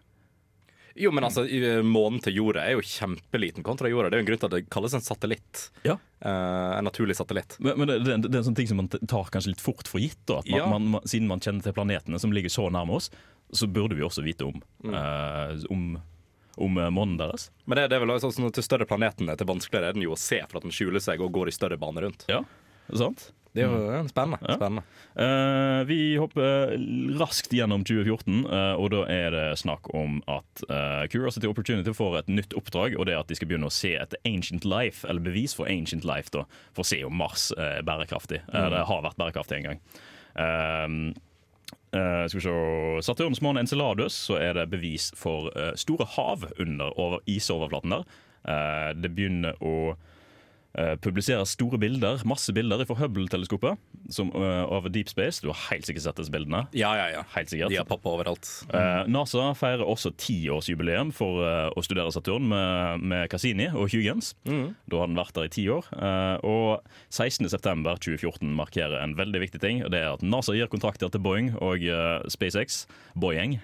Jo, 0.97 1.11
men 1.13 1.27
altså, 1.27 1.43
månen 1.85 2.17
til 2.25 2.39
jorda 2.39 2.63
er 2.65 2.73
jo 2.73 2.81
kjempeliten 2.81 3.65
kontra 3.65 3.89
jorda. 3.91 4.09
Det 4.09 4.17
er 4.17 4.21
jo 4.21 4.25
en 4.25 4.29
grunn 4.31 4.39
til 4.41 4.47
at 4.47 4.55
det 4.55 4.69
kalles 4.73 4.95
en 4.97 5.03
satellitt. 5.05 5.67
Ja. 5.85 5.93
Uh, 6.25 6.73
en 6.79 6.87
naturlig 6.87 7.13
satellitt. 7.19 7.53
Men, 7.61 7.77
men 7.77 7.91
det, 7.91 7.97
det, 8.01 8.15
det 8.25 8.31
er 8.31 8.39
en 8.39 8.47
sånn 8.47 8.57
ting 8.57 8.69
som 8.71 8.79
man 8.81 8.89
tar 8.89 9.29
kanskje 9.29 9.53
litt 9.53 9.61
fort 9.61 9.85
for 9.85 10.01
gitt. 10.01 10.23
Da. 10.25 10.39
Ja. 10.49 10.65
man, 10.71 10.87
man, 10.95 11.05
siden 11.05 11.29
man 11.29 11.43
kjenner 11.43 11.61
til 11.67 11.75
planetene 11.77 12.17
som 12.17 12.33
ligger 12.33 12.49
så 12.49 12.65
nærme 12.73 12.97
oss, 12.97 13.11
så 13.53 13.69
burde 13.69 13.95
vi 13.95 14.07
også 14.07 14.25
vite 14.25 14.47
om, 14.49 14.57
eh, 14.89 15.53
om, 15.69 15.99
om 16.57 16.77
eh, 16.81 16.91
månen 16.93 17.17
deres. 17.21 17.49
Men 17.65 17.79
det, 17.79 17.87
det 17.91 17.99
er 17.99 18.05
vel 18.05 18.15
også 18.17 18.33
sånn 18.35 18.49
at 18.49 18.57
til 18.57 18.65
større 18.65 18.89
planeten 18.89 19.29
er, 19.29 19.39
det 19.39 19.47
vanskeligere 19.49 19.91
er 19.91 19.97
den 19.97 20.05
jo 20.07 20.15
å 20.15 20.21
se 20.21 20.41
for 20.45 20.59
at 20.59 20.67
den 20.67 20.75
skjuler 20.75 21.03
seg 21.03 21.23
og 21.23 21.33
går 21.35 21.51
i 21.51 21.55
større 21.55 21.79
bane 21.81 22.05
rundt. 22.05 22.27
Ja, 22.31 22.43
sant? 22.93 23.29
Det 23.57 23.63
er 23.63 23.71
jo 23.71 23.89
eh, 23.89 24.09
spennende. 24.11 24.37
Ja. 24.45 24.55
spennende. 24.59 24.83
Uh, 25.17 25.81
vi 25.89 25.99
hopper 26.21 26.75
raskt 27.17 27.53
gjennom 27.57 27.81
2014, 27.87 28.43
uh, 28.45 28.75
og 28.77 28.91
da 28.93 29.01
er 29.09 29.31
det 29.33 29.45
snakk 29.63 29.89
om 29.97 30.19
at 30.29 30.61
uh, 30.69 31.07
Curiosity 31.09 31.49
Opportunity 31.49 31.93
får 31.97 32.19
et 32.19 32.29
nytt 32.29 32.53
oppdrag, 32.59 32.97
og 32.99 33.07
det 33.09 33.15
er 33.15 33.23
at 33.23 33.31
de 33.31 33.39
skal 33.39 33.49
begynne 33.49 33.71
å 33.71 33.73
se 33.73 33.95
etter 33.97 34.21
ancient 34.29 34.67
life, 34.67 35.07
eller 35.09 35.25
bevis 35.25 35.57
for 35.57 35.69
ancient 35.71 36.05
life, 36.05 36.29
da, 36.35 36.45
for 36.77 36.85
å 36.85 36.91
se 36.91 37.01
om 37.07 37.17
Mars 37.17 37.49
er 37.57 37.81
bærekraftig. 37.87 38.43
Eh, 38.45 38.69
det 38.73 38.85
har 38.91 39.05
vært 39.07 39.17
bærekraftig 39.17 39.57
en 39.57 39.69
gang. 39.71 39.81
Eh, 40.37 40.87
eh, 41.95 42.27
skal 42.27 42.39
vi 42.39 42.45
se 42.45 43.05
Saturns 43.07 43.41
måne 43.41 43.63
Enceladus, 43.63 44.15
så 44.29 44.39
er 44.41 44.57
det 44.57 44.69
bevis 44.71 45.11
for 45.17 45.51
uh, 45.55 45.73
store 45.75 46.07
hav 46.17 46.47
under 46.59 46.93
over 46.99 47.23
isoverflaten 47.29 47.97
der. 47.97 48.05
Uh, 48.47 48.91
det 48.97 49.11
begynner 49.15 49.57
å 49.63 49.95
eh, 50.77 50.95
publisere 51.01 51.45
store 51.49 51.79
bilder, 51.81 52.23
masse 52.27 52.53
bilder 52.55 52.83
fra 52.87 52.97
Hubble-teleskopet 53.01 53.77
som, 54.13 54.31
eh, 54.35 54.63
av 54.63 54.89
Deep 54.91 55.09
Space. 55.09 55.41
Du 55.41 55.49
har 55.51 55.59
helt 55.71 55.87
sikkert 55.87 56.05
sett 56.05 56.19
disse 56.21 56.33
bildene. 56.33 56.65
Ja, 56.77 56.95
ja, 56.95 57.07
ja. 57.11 57.23
Helt 57.35 57.49
sikkert. 57.51 57.69
De 57.73 57.79
har 57.79 57.85
pappa 57.89 58.13
overalt. 58.13 58.47
Eh, 58.73 59.05
NASA 59.07 59.53
feirer 59.57 59.85
også 59.85 60.13
tiårsjubileum 60.17 61.13
for 61.13 61.43
å 61.73 61.83
studere 61.83 62.11
Saturn 62.13 62.47
med, 62.49 63.01
med 63.01 63.29
Cassini 63.29 63.69
og 63.73 63.91
Huygens. 63.91 64.33
Da 64.45 64.99
har 65.01 65.07
den 65.07 65.17
vært 65.17 65.33
der 65.37 65.47
i 65.49 65.53
ti 65.53 65.67
år. 65.71 65.87
Og 66.43 66.83
16.9.2014 67.11 68.53
markerer 68.55 69.01
en 69.03 69.15
veldig 69.17 69.41
viktig 69.43 69.61
ting. 69.61 69.83
og 69.83 69.91
Det 69.91 70.01
er 70.01 70.13
at 70.13 70.23
NASA 70.25 70.53
gir 70.53 70.69
kontrakter 70.71 71.11
til 71.11 71.21
Boeing 71.23 71.53
og 71.61 71.83
SpaceX. 72.31 72.85
Boeing. 73.15 73.59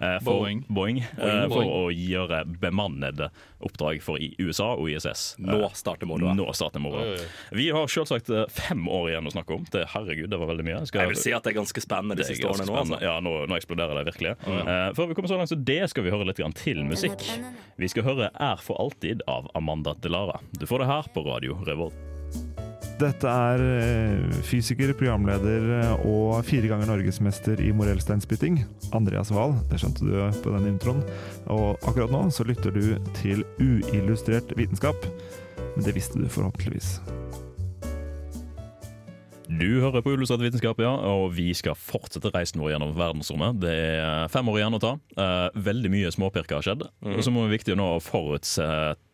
Eh, 0.00 0.18
for, 0.22 0.40
Boeing. 0.42 0.64
Boeing, 0.68 0.98
eh, 0.98 1.48
for 1.48 1.48
Boeing. 1.48 1.70
å 1.70 1.90
gjøre 1.92 2.44
bemannede 2.60 3.30
oppdrag 3.60 4.00
for 4.02 4.18
USA 4.38 4.74
og 4.78 4.88
ISS. 4.90 5.36
Nå 5.42 5.70
starter 5.74 6.06
moroa. 6.06 6.34
Nå 6.38 6.46
starter 6.54 6.80
moroa. 6.80 7.16
Vi 7.52 7.68
har 7.74 7.86
selvsagt 7.90 8.30
eh, 8.30 8.44
fem 8.50 8.86
år 8.88 9.10
igjen 9.10 9.26
å 9.26 9.32
snakke 9.34 9.54
om. 9.56 9.64
Det, 9.70 9.86
herregud, 9.94 10.30
det 10.30 10.38
var 10.38 10.46
veldig 10.52 10.64
mye. 10.68 10.86
Skal- 10.86 11.02
Jeg 11.06 11.14
vil 11.14 11.22
si 11.22 11.32
at 11.32 11.42
det 11.42 11.54
er 11.54 11.60
ganske 11.60 11.80
spennende 11.82 12.16
de 12.16 12.24
siste 12.24 12.46
årene 12.46 12.66
nå. 12.70 12.76
Altså. 12.82 13.00
Ja, 13.02 13.18
nå, 13.20 13.34
nå 13.50 13.58
eksploderer 13.58 13.98
det 14.04 14.06
virkelig. 14.12 14.36
Eh, 14.46 14.92
før 14.94 15.08
vi 15.08 15.14
kommer 15.18 15.28
så 15.28 15.36
langt 15.40 15.50
så 15.52 15.58
det, 15.64 15.80
skal 15.90 16.04
vi 16.06 16.10
høre 16.14 16.26
litt 16.30 16.36
grann 16.38 16.54
til 16.54 16.84
musikk. 16.84 17.18
Vi 17.78 17.88
skal 17.88 18.02
høre 18.04 18.30
'Er 18.38 18.56
for 18.62 18.76
alltid' 18.78 19.22
av 19.28 19.48
Amanda 19.54 19.94
Delara. 19.94 20.40
Du 20.58 20.66
får 20.66 20.78
det 20.80 20.86
her 20.86 21.02
på 21.14 21.24
Radio 21.26 21.54
Revolt. 21.64 21.94
Dette 22.98 23.30
er 23.30 23.60
eh, 23.62 24.38
fysiker, 24.42 24.90
programleder 24.98 25.68
eh, 25.76 26.06
og 26.08 26.40
fire 26.46 26.66
ganger 26.66 26.88
norgesmester 26.90 27.60
i 27.62 27.70
morellsteinspytting, 27.76 28.58
Andreas 28.96 29.30
Wahl. 29.30 29.54
Det 29.70 29.78
skjønte 29.78 30.08
du 30.08 30.16
på 30.42 30.54
den 30.56 30.66
introen. 30.72 31.04
Og 31.46 31.78
akkurat 31.86 32.10
nå 32.10 32.24
så 32.34 32.46
lytter 32.48 32.74
du 32.74 32.96
til 33.20 33.46
uillustrert 33.62 34.50
vitenskap. 34.58 35.06
Men 35.76 35.86
det 35.86 35.94
visste 35.94 36.18
du 36.18 36.26
forhåpentligvis. 36.26 36.96
Du 39.48 39.80
hører 39.80 40.02
på 40.04 40.12
Illustrert 40.12 40.42
vitenskap, 40.44 40.80
ja, 40.84 40.90
og 41.08 41.30
vi 41.32 41.46
skal 41.56 41.76
fortsette 41.78 42.28
reisen 42.34 42.60
vår 42.60 42.74
gjennom 42.74 42.90
verdensrommet. 42.98 43.56
Det 43.62 43.72
er 43.96 44.28
fem 44.28 44.50
år 44.52 44.58
igjen 44.60 44.76
å 44.76 44.80
ta. 44.82 44.90
Eh, 45.16 45.60
veldig 45.64 45.92
mye 45.94 46.10
småpirker 46.12 46.58
har 46.58 46.66
skjedd. 46.66 46.84
Og 47.14 47.22
så 47.24 47.32
må 47.32 47.46
vi 47.46 47.56
viktig 47.56 47.78
nå 47.78 47.94
å 47.96 48.02
forutse 48.02 48.66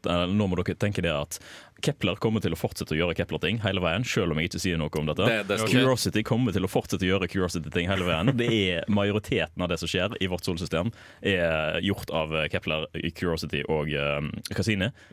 Nå 0.04 0.44
må 0.50 0.58
dere 0.58 0.74
tenke 0.76 1.00
det 1.00 1.14
at 1.14 1.38
Kepler 1.84 2.16
kommer 2.22 2.42
til 2.44 2.54
å 2.56 2.58
fortsette 2.58 2.94
å 2.94 2.98
gjøre 2.98 3.16
Kepler-ting 3.18 3.60
hele 3.64 3.82
veien, 3.84 4.04
selv 4.08 4.32
om 4.32 4.40
jeg 4.40 4.50
ikke 4.50 4.62
sier 4.62 4.80
noe 4.80 4.92
om 4.98 5.08
dette. 5.10 5.26
Det- 5.28 5.48
det 5.48 5.58
Curiosity 5.68 6.22
kommer 6.24 6.52
til 6.52 6.64
å 6.64 6.70
fortsette 6.70 7.04
å 7.04 7.10
gjøre 7.12 7.28
Curiosity-ting 7.28 7.88
hele 7.88 8.04
veien. 8.08 8.36
Det 8.36 8.48
er 8.50 8.84
Majoriteten 8.88 9.62
av 9.62 9.68
det 9.68 9.78
som 9.78 9.88
skjer 9.88 10.16
i 10.20 10.26
vårt 10.26 10.44
solsystem, 10.44 10.92
er 11.22 11.80
gjort 11.82 12.10
av 12.10 12.32
Kepler, 12.50 12.86
Curiosity 13.14 13.62
og 13.68 13.92
eh, 13.92 14.20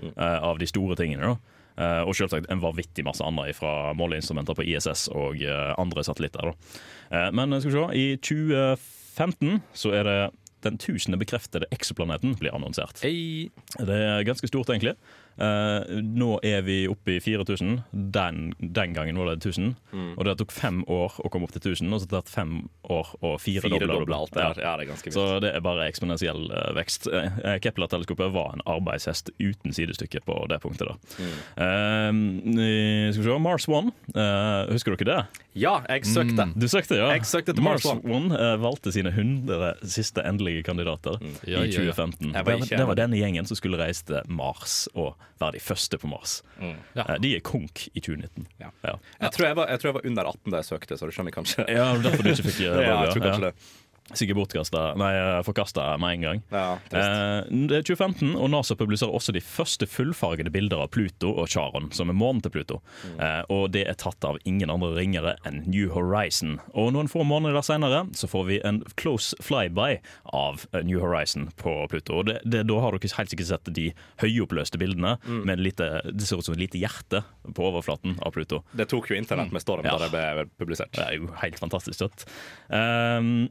Uh, 0.01 0.11
eh, 0.17 0.43
av 0.43 0.57
de 0.59 0.65
store 0.65 0.95
tingene. 0.95 1.21
da 1.21 1.37
Uh, 1.79 2.03
og 2.03 2.13
selvsagt 2.13 2.49
en 2.51 2.59
vanvittig 2.59 3.03
masse 3.07 3.23
andre 3.23 3.53
fra 3.55 3.93
måleinstrumenter 3.97 4.53
på 4.53 4.65
ISS 4.67 5.07
og 5.15 5.41
eh, 5.41 5.73
andre 5.79 6.03
satellitter. 6.03 6.51
Da. 6.51 7.31
Men 7.31 7.55
skal 7.61 7.71
vi 7.71 7.77
se, 7.77 7.85
i 7.95 8.17
2015 8.17 9.61
så 9.73 9.93
er 9.95 10.03
det 10.03 10.17
den 10.61 10.77
tusende 10.77 11.17
bekreftede 11.17 11.65
exoplaneten 11.73 12.35
blir 12.37 12.53
annonsert. 12.53 13.01
Hey. 13.01 13.49
Det 13.79 13.97
er 13.97 14.25
ganske 14.27 14.49
stort, 14.51 14.69
egentlig. 14.69 14.95
Eh, 15.37 16.01
nå 16.01 16.39
er 16.43 16.61
vi 16.65 16.87
oppe 16.91 17.15
i 17.15 17.19
4000. 17.23 17.79
Den, 18.13 18.53
den 18.59 18.93
gangen 18.93 19.17
var 19.17 19.31
det 19.31 19.39
1000. 19.45 19.75
Og 20.17 20.25
det 20.27 20.37
tok 20.41 20.51
fem 20.53 20.83
år 20.91 21.15
å 21.23 21.29
komme 21.31 21.47
opp 21.47 21.53
til 21.55 21.71
1000, 21.71 21.87
og 21.93 22.01
så 22.01 22.05
har 22.05 22.11
det 22.11 22.17
tatt 22.21 22.33
fem 22.33 22.53
år 22.91 23.13
å 23.23 23.33
firedoble 23.41 23.79
Firedoble 23.79 24.17
alt 24.17 24.33
det 24.35 24.41
Ja. 24.41 24.49
Ja, 24.61 24.73
det 24.77 24.85
er 24.87 24.91
ganske 24.91 25.13
Så 25.15 25.25
det 25.41 25.53
er 25.55 25.63
bare 25.63 25.87
eksponentiell 25.89 26.43
uh, 26.51 26.71
vekst. 26.77 27.07
Uh, 27.07 27.57
Kepler-teleskopet 27.63 28.33
var 28.35 28.53
en 28.57 28.63
arbeidshest 28.69 29.31
uten 29.39 29.73
sidestykke 29.73 30.21
på 30.27 30.35
det 30.51 30.59
punktet. 30.63 30.91
da. 30.91 30.95
Eh, 31.61 33.11
skal 33.13 33.23
vi 33.23 33.29
se, 33.29 33.39
Mars 33.39 33.67
One, 33.69 33.91
eh, 34.15 34.71
husker 34.73 34.95
dere 34.95 35.07
det? 35.11 35.41
Ja, 35.59 35.81
jeg 35.89 36.05
søkte. 36.07 36.45
Du 36.55 36.67
søkte, 36.71 36.95
ja. 36.99 37.09
Jeg 37.15 37.25
søkte 37.27 37.53
til 37.55 37.63
Mars 37.63 37.83
Mars 37.85 38.03
One 38.05 38.37
valgte 38.61 38.91
sine 38.93 39.11
100 39.11 39.73
siste 39.83 40.23
endelige 40.23 40.63
kandidater 40.63 41.17
Ja, 41.43 41.63
i 41.65 41.71
ja, 41.71 41.81
ja. 41.81 41.91
2015. 41.93 42.31
Var 42.33 42.43
Det, 42.43 42.55
ikke 42.65 42.77
det 42.79 42.87
var 42.87 42.95
denne 42.99 43.19
gjengen 43.19 43.47
som 43.49 43.59
skulle 43.59 43.79
reise 43.81 44.05
til 44.07 44.21
Mars 44.31 44.87
og 44.95 45.15
være 45.41 45.55
de 45.57 45.61
første 45.63 45.97
på 46.01 46.09
Mars. 46.11 46.39
Ja. 46.61 47.05
Eh, 47.05 47.15
de 47.23 47.35
er 47.37 47.43
konk 47.45 47.87
i 47.91 47.99
2019. 47.99 48.47
Ja. 48.61 48.71
Ja. 48.85 48.95
Jeg, 49.21 49.31
tror 49.35 49.47
jeg, 49.47 49.59
var, 49.59 49.69
jeg 49.73 49.81
tror 49.81 49.91
jeg 49.91 49.97
var 49.99 50.09
under 50.11 50.31
18 50.33 50.51
da 50.55 50.61
jeg 50.61 50.69
søkte, 50.71 50.97
så 50.97 51.09
du 51.09 51.15
skjønner 51.15 51.35
kanskje. 51.35 51.65
Ja, 51.69 51.91
Derfor 52.01 52.25
du 52.25 52.33
ikke 52.33 52.47
fikk 52.49 52.59
det. 52.63 52.73
Ja, 52.87 52.97
jeg 53.05 53.15
tror 53.15 53.25
kanskje 53.29 53.49
det. 53.49 53.53
Sikkert 54.17 54.39
bortkasta 54.39 54.83
Nei, 54.99 55.11
forkasta 55.47 55.85
med 56.01 56.17
en 56.17 56.25
gang. 56.25 56.41
Ja. 56.51 56.65
Eh, 56.91 57.47
det 57.69 57.79
er 57.79 57.85
2015, 57.87 58.35
og 58.35 58.49
NASA 58.51 58.75
publiserer 58.79 59.13
også 59.15 59.33
de 59.35 59.43
første 59.43 59.87
fullfargede 59.89 60.51
bilder 60.53 60.83
av 60.83 60.91
Pluto 60.95 61.31
og 61.31 61.49
Charon, 61.51 61.89
som 61.95 62.11
er 62.11 62.17
månen 62.17 62.43
til 62.43 62.53
Pluto. 62.53 62.81
Eh, 63.17 63.41
og 63.53 63.71
det 63.75 63.85
er 63.89 63.99
tatt 63.99 64.23
av 64.27 64.39
ingen 64.47 64.71
andre 64.73 64.93
ringere 64.97 65.35
enn 65.47 65.61
New 65.67 65.91
Horizon. 65.95 66.59
Og 66.75 66.91
noen 66.95 67.11
få 67.11 67.25
måneder 67.27 67.63
senere 67.65 68.03
så 68.17 68.29
får 68.31 68.47
vi 68.49 68.59
en 68.67 68.81
close 68.99 69.37
flyby 69.43 69.99
av 70.35 70.65
eh, 70.71 70.83
New 70.87 71.01
Horizon 71.03 71.49
på 71.61 71.75
Pluto. 71.91 72.21
Og 72.21 72.29
det, 72.29 72.39
det, 72.43 72.65
da 72.69 72.79
har 72.83 72.97
dere 72.97 73.15
helt 73.17 73.33
sikkert 73.33 73.51
sett 73.51 73.73
de 73.75 73.89
høyoppløste 74.21 74.79
bildene 74.81 75.17
mm. 75.23 75.41
men 75.47 75.63
lite, 75.63 75.87
det 76.11 76.27
ser 76.27 76.41
ut 76.41 76.47
som 76.47 76.55
et 76.55 76.63
lite 76.65 76.81
hjerte 76.81 77.23
på 77.55 77.67
overflaten 77.69 78.17
av 78.21 78.35
Pluto. 78.35 78.61
Det 78.77 78.89
tok 78.91 79.11
jo 79.11 79.17
internett 79.17 79.53
med 79.53 79.63
storm 79.63 79.85
mm. 79.85 79.91
da 79.91 79.97
det 80.05 80.11
ble 80.13 80.47
publisert. 80.61 80.93
Det 80.95 81.05
er 81.05 81.19
jo 81.19 81.31
helt 81.41 81.59
fantastisk 81.61 82.03
søtt. 82.03 82.25
Um, 82.69 83.47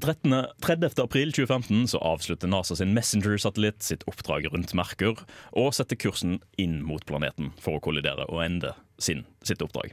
13. 0.00 0.46
30. 0.64 1.02
april 1.02 1.32
2015 1.32 1.88
så 1.88 1.98
avslutter 1.98 2.48
NASA 2.48 2.76
sin 2.76 2.94
Messenger-satellitt 2.96 3.82
sitt 3.82 4.06
oppdrag 4.10 4.48
rundt 4.52 4.74
Merkur 4.78 5.20
og 5.52 5.72
setter 5.76 5.98
kursen 6.00 6.40
inn 6.60 6.80
mot 6.86 7.04
planeten 7.06 7.52
for 7.60 7.78
å 7.78 7.82
kollidere 7.84 8.26
og 8.30 8.44
ende 8.44 8.72
sin, 9.02 9.26
sitt 9.44 9.62
oppdrag. 9.64 9.92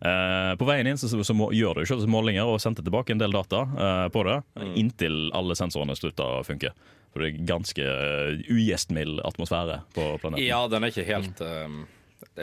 Uh, 0.00 0.56
på 0.56 0.64
veien 0.64 0.88
inn 0.88 0.96
så, 1.00 1.10
så 1.12 1.36
må, 1.36 1.50
gjør 1.52 1.82
du 1.82 1.88
selv 1.88 2.08
målinger 2.08 2.48
og 2.48 2.60
sendte 2.62 2.84
tilbake 2.84 3.12
en 3.12 3.20
del 3.20 3.34
data 3.36 3.66
uh, 3.68 4.06
på 4.12 4.24
det, 4.24 4.38
inntil 4.80 5.28
alle 5.36 5.56
sensorene 5.58 5.96
slutta 5.98 6.40
å 6.40 6.44
funke. 6.46 6.72
For 7.10 7.22
det 7.22 7.32
er 7.32 7.48
ganske 7.48 7.84
uh, 7.84 8.44
ugjestmild 8.48 9.20
atmosfære 9.26 9.80
på 9.96 10.06
planeten. 10.22 10.46
Ja, 10.46 10.62
den 10.72 10.86
er 10.86 10.94
ikke 10.94 11.08
helt 11.08 11.42
um, 11.44 11.82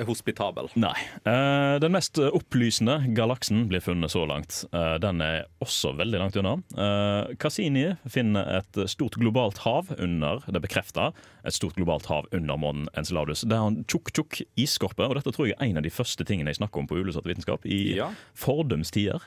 hospitabel. 0.08 0.70
Nei. 0.78 0.96
Uh, 1.26 1.78
den 1.82 1.94
mest 1.96 2.20
opplysende 2.20 3.00
galaksen 3.18 3.66
blir 3.72 3.82
funnet 3.82 4.12
så 4.14 4.26
langt. 4.30 4.64
Uh, 4.74 4.98
den 5.02 5.22
er 5.24 5.46
også 5.64 5.94
veldig 5.98 6.22
langt 6.22 6.38
unna. 6.40 6.58
Uh, 6.78 7.34
Cassini 7.42 7.86
finner 8.12 8.50
et 8.60 8.82
stort 8.92 9.18
globalt 9.22 9.62
hav 9.66 9.94
under 9.98 10.44
det 10.52 10.62
bekrefta, 10.64 11.12
et 11.48 11.56
stort 11.56 11.78
globalt 11.80 12.10
hav 12.12 12.28
under 12.36 12.60
månen 12.60 12.90
Enceladus. 12.98 13.46
Det 13.48 13.56
er 13.58 13.70
en 13.72 13.82
tjukk, 13.88 14.12
tjukk 14.14 14.42
isskorpe, 14.60 15.08
og 15.08 15.18
dette 15.18 15.34
tror 15.36 15.50
jeg 15.50 15.58
er 15.58 15.70
en 15.70 15.82
av 15.82 15.88
de 15.88 15.94
første 15.94 16.28
tingene 16.28 16.52
jeg 16.52 16.60
snakker 16.62 16.84
om 16.84 16.90
på 16.90 17.00
Ulysatt 17.00 17.28
vitenskap 17.28 17.66
i 17.66 17.96
Ja. 17.98 18.12
fordums 18.36 18.92
tider, 18.92 19.24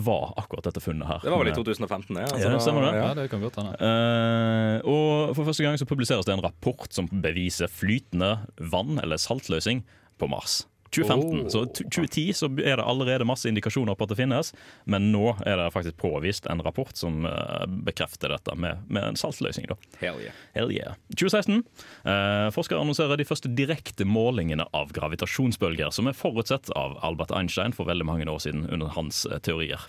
var 0.00 0.32
akkurat 0.40 0.64
dette 0.64 0.80
funnet 0.80 1.08
her. 1.08 1.20
Det 1.24 1.30
var 1.32 1.42
vel 1.42 1.50
i 1.50 1.56
2015, 1.56 2.16
ja. 2.16 2.28
Ja, 2.40 2.52
det 2.54 2.62
stemmer 2.64 2.86
det. 2.86 2.92
Ja. 2.96 3.10
Det 3.18 3.26
kan 3.32 3.42
godt 3.42 3.58
hende. 3.60 3.74
Eh, 3.80 4.88
og 4.88 5.34
For 5.36 5.46
første 5.48 5.66
gang 5.66 5.78
så 5.80 5.88
publiseres 5.88 6.26
det 6.28 6.34
en 6.36 6.44
rapport 6.44 6.90
som 6.94 7.08
beviser 7.10 7.70
flytende 7.70 8.32
vann 8.72 8.98
eller 9.02 9.20
saltløsning 9.20 9.82
på 10.20 10.28
Mars. 10.30 10.60
2015. 10.90 11.40
Oh. 11.40 11.48
Så 11.48 11.66
t- 11.66 11.84
2010 11.84 12.32
så 12.32 12.46
er 12.46 12.76
det 12.76 12.84
allerede 12.84 13.24
masse 13.24 13.48
indikasjoner 13.48 13.94
på 13.94 14.06
at 14.06 14.12
det 14.12 14.18
finnes, 14.18 14.52
men 14.90 15.10
nå 15.14 15.36
er 15.46 15.60
det 15.60 15.68
faktisk 15.74 16.00
påvist 16.02 16.48
en 16.50 16.62
rapport 16.66 16.90
som 16.98 17.24
uh, 17.26 17.66
bekrefter 17.86 18.32
dette 18.34 18.54
med, 18.58 18.82
med 18.90 19.12
en 19.12 19.18
saltløsning. 19.18 19.68
da. 19.70 19.78
Hell 20.00 20.18
yeah. 20.24 20.40
Hell 20.56 20.74
yeah. 20.74 20.98
2016. 21.14 21.62
Uh, 22.02 22.50
forskere 22.54 22.82
annonserer 22.82 23.20
de 23.20 23.28
første 23.28 23.52
direkte 23.54 24.06
målingene 24.08 24.66
av 24.74 24.90
gravitasjonsbølger, 24.96 25.94
som 25.94 26.10
er 26.10 26.18
forutsett 26.18 26.72
av 26.74 26.98
Albert 27.06 27.34
Einstein 27.38 27.76
for 27.76 27.86
veldig 27.90 28.08
mange 28.08 28.26
år 28.30 28.42
siden 28.42 28.66
under 28.70 28.90
hans 28.96 29.24
eh, 29.26 29.38
teorier. 29.42 29.86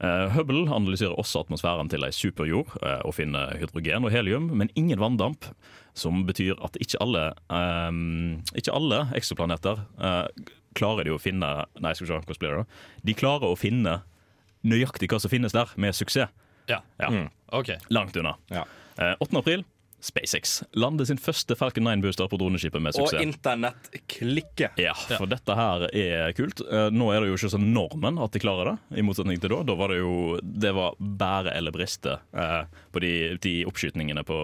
Eh, 0.00 0.26
Hubble 0.34 0.66
analyserer 0.68 1.16
også 1.16 1.44
atmosfæren 1.44 1.88
til 1.92 2.04
ei 2.04 2.12
superjord 2.12 2.74
eh, 2.82 3.00
og 3.06 3.14
finner 3.16 3.56
hydrogen 3.60 4.04
og 4.04 4.12
helium, 4.12 4.50
men 4.52 4.72
ingen 4.76 5.00
vanndamp. 5.00 5.48
Som 5.96 6.26
betyr 6.28 6.58
at 6.64 6.76
ikke 6.76 7.00
alle, 7.00 7.30
um, 7.48 8.42
ikke 8.52 8.74
alle 8.76 8.98
eksoplaneter 9.16 9.78
uh, 9.96 10.26
klarer 10.76 11.08
de 11.08 11.14
å 11.14 11.20
finne 11.20 11.48
Nei, 11.80 11.92
skal 11.96 12.04
vi 12.04 12.10
se, 12.10 12.18
hvordan 12.18 12.40
blir 12.42 12.52
det 12.52 12.58
da? 12.58 12.82
De 13.08 13.14
klarer 13.16 13.48
å 13.48 13.56
finne 13.56 13.94
nøyaktig 14.60 15.08
hva 15.08 15.22
som 15.24 15.32
finnes 15.32 15.56
der, 15.56 15.72
med 15.80 15.96
suksess. 15.96 16.28
Ja. 16.68 16.82
Ja, 17.00 17.08
OK. 17.56 17.70
Langt 17.88 18.18
unna. 18.20 18.34
Ja. 18.52 18.66
Uh, 19.00 19.14
8. 19.24 19.40
april 19.40 19.64
SpaceX 20.06 20.60
lander 20.78 21.08
sin 21.08 21.18
første 21.20 21.56
Falcon 21.58 21.86
9-booster 21.88 22.28
på 22.30 22.38
droneskipet 22.40 22.82
med 22.82 22.94
Og 22.94 23.08
suksess. 23.08 23.22
internett 23.26 23.90
klikker. 24.12 24.72
Ja, 24.80 24.94
for 24.94 25.26
dette 25.30 25.56
her 25.58 25.86
er 25.90 26.32
kult. 26.38 26.62
Eh, 26.62 26.88
Nå 26.94 27.10
er 27.12 27.20
det 27.24 27.32
jo 27.32 27.38
ikke 27.40 27.52
sånn 27.56 27.68
normen 27.74 28.20
at 28.22 28.32
de 28.36 28.42
klarer 28.42 28.72
det, 28.72 29.00
i 29.02 29.04
motsetning 29.06 29.40
til 29.42 29.50
da. 29.56 29.62
Da 29.66 29.74
var 29.78 29.90
det 29.92 29.98
jo 30.00 30.38
Det 30.42 30.72
var 30.76 30.94
bære 31.00 31.56
eller 31.58 31.74
briste 31.74 32.18
eh, 32.32 32.62
på 32.94 33.02
de, 33.02 33.14
de 33.42 33.56
oppskytningene 33.68 34.22
på 34.26 34.38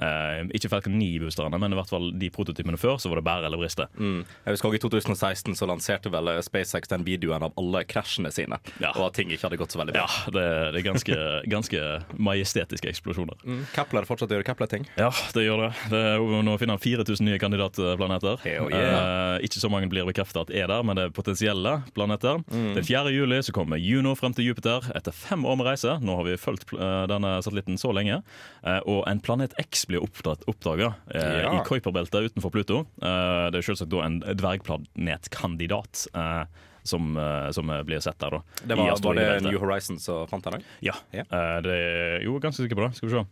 eh, 0.00 0.42
Ikke 0.56 0.70
Falcon 0.72 0.96
9-boosterne, 1.00 1.58
men 1.60 1.72
i 1.72 1.78
hvert 1.78 1.90
fall 1.92 2.10
de 2.18 2.30
prototypene 2.32 2.78
før, 2.80 2.96
så 3.02 3.10
var 3.12 3.20
det 3.20 3.26
bære 3.28 3.48
eller 3.50 3.60
briste. 3.60 3.86
Mm. 3.98 4.22
Jeg 4.46 4.54
husker 4.56 4.68
også 4.70 4.80
I 4.80 4.84
2016 4.86 5.58
så 5.58 5.68
lanserte 5.68 6.12
vel 6.12 6.30
SpaceX 6.42 6.88
den 6.92 7.04
videoen 7.06 7.42
av 7.46 7.52
alle 7.60 7.84
krasjene 7.88 8.32
sine, 8.32 8.58
Ja. 8.80 8.92
og 8.96 9.06
at 9.10 9.14
ting 9.18 9.30
ikke 9.32 9.48
hadde 9.48 9.58
gått 9.60 9.72
så 9.74 9.80
veldig 9.82 9.94
bra. 9.96 10.06
Ja, 10.06 10.32
det, 10.32 10.46
det 10.74 10.82
er 10.82 10.86
ganske, 10.90 11.18
ganske 11.56 11.82
majestetiske 12.18 12.88
eksplosjoner. 12.92 13.38
Mm. 13.44 13.64
Kepler 13.74 14.06
fortsatt 14.08 14.32
gjør 14.34 14.44
Kepler-ting. 14.46 14.86
Ja, 14.98 15.10
det 15.36 15.44
gjør 15.46 15.66
det. 15.66 15.70
det 15.92 16.02
er, 16.14 16.24
nå 16.46 16.56
finner 16.60 16.76
han 16.78 16.82
4000 16.82 17.26
nye 17.28 17.38
kandidatplaneter. 17.42 18.42
Yeah. 18.46 18.70
Eh, 18.72 19.46
ikke 19.46 19.60
så 19.62 19.70
mange 19.72 19.88
blir 19.92 20.06
bekreftet 20.08 20.42
at 20.46 20.54
er 20.54 20.68
der, 20.70 20.82
men 20.86 20.98
det 20.98 21.06
er 21.08 21.14
potensielle 21.14 21.76
planeter. 21.96 22.40
Mm. 22.52 22.72
Den 22.78 22.86
4. 22.86 23.12
juli 23.14 23.40
så 23.44 23.54
kommer 23.54 23.80
Juno 23.80 24.14
frem 24.18 24.34
til 24.36 24.48
Jupiter 24.50 24.86
etter 24.96 25.14
fem 25.14 25.44
år 25.48 25.58
med 25.60 25.68
reise. 25.72 25.96
Nå 26.02 26.16
har 26.18 26.26
vi 26.28 26.36
fulgt 26.40 26.72
eh, 26.76 27.04
denne 27.10 27.36
satellitten 27.44 27.78
så 27.80 27.92
lenge. 27.94 28.20
Eh, 28.62 28.80
og 28.88 29.04
en 29.10 29.20
planet 29.24 29.54
X 29.62 29.81
blir 29.88 30.02
oppdaga 30.02 30.94
Ja. 31.14 31.52
i 31.56 31.64
Kuiperbeltet 31.68 32.30
utenfor 32.32 32.50
Pluto. 32.54 32.80
Eh, 33.02 33.50
det 33.50 33.60
er 33.62 33.66
selvsagt 33.66 33.90
da 33.90 34.02
en 34.06 34.20
dvergplanetkandidat. 34.20 36.06
eh, 36.14 36.44
som, 36.84 37.16
eh, 37.16 37.50
som 37.54 37.66
blir 37.86 38.00
sett 38.00 38.18
der, 38.18 38.30
da. 38.30 38.42
Det 38.66 38.74
var, 38.74 38.96
var 39.02 39.14
det. 39.14 39.40
New 39.44 39.58
Horizons 39.60 40.02
som 40.04 40.26
fant 40.26 40.42
den? 40.44 40.64
Ja. 40.82 40.94
Ja. 41.12 41.20
Eh, 41.30 41.60
det 41.62 41.76
er 41.78 42.24
jo 42.24 42.40
ganske 42.42 42.64
sikker 42.64 42.74
på 42.74 42.88
det. 42.88 42.96
Skal 42.96 43.08
vi 43.08 43.14
se. 43.14 43.26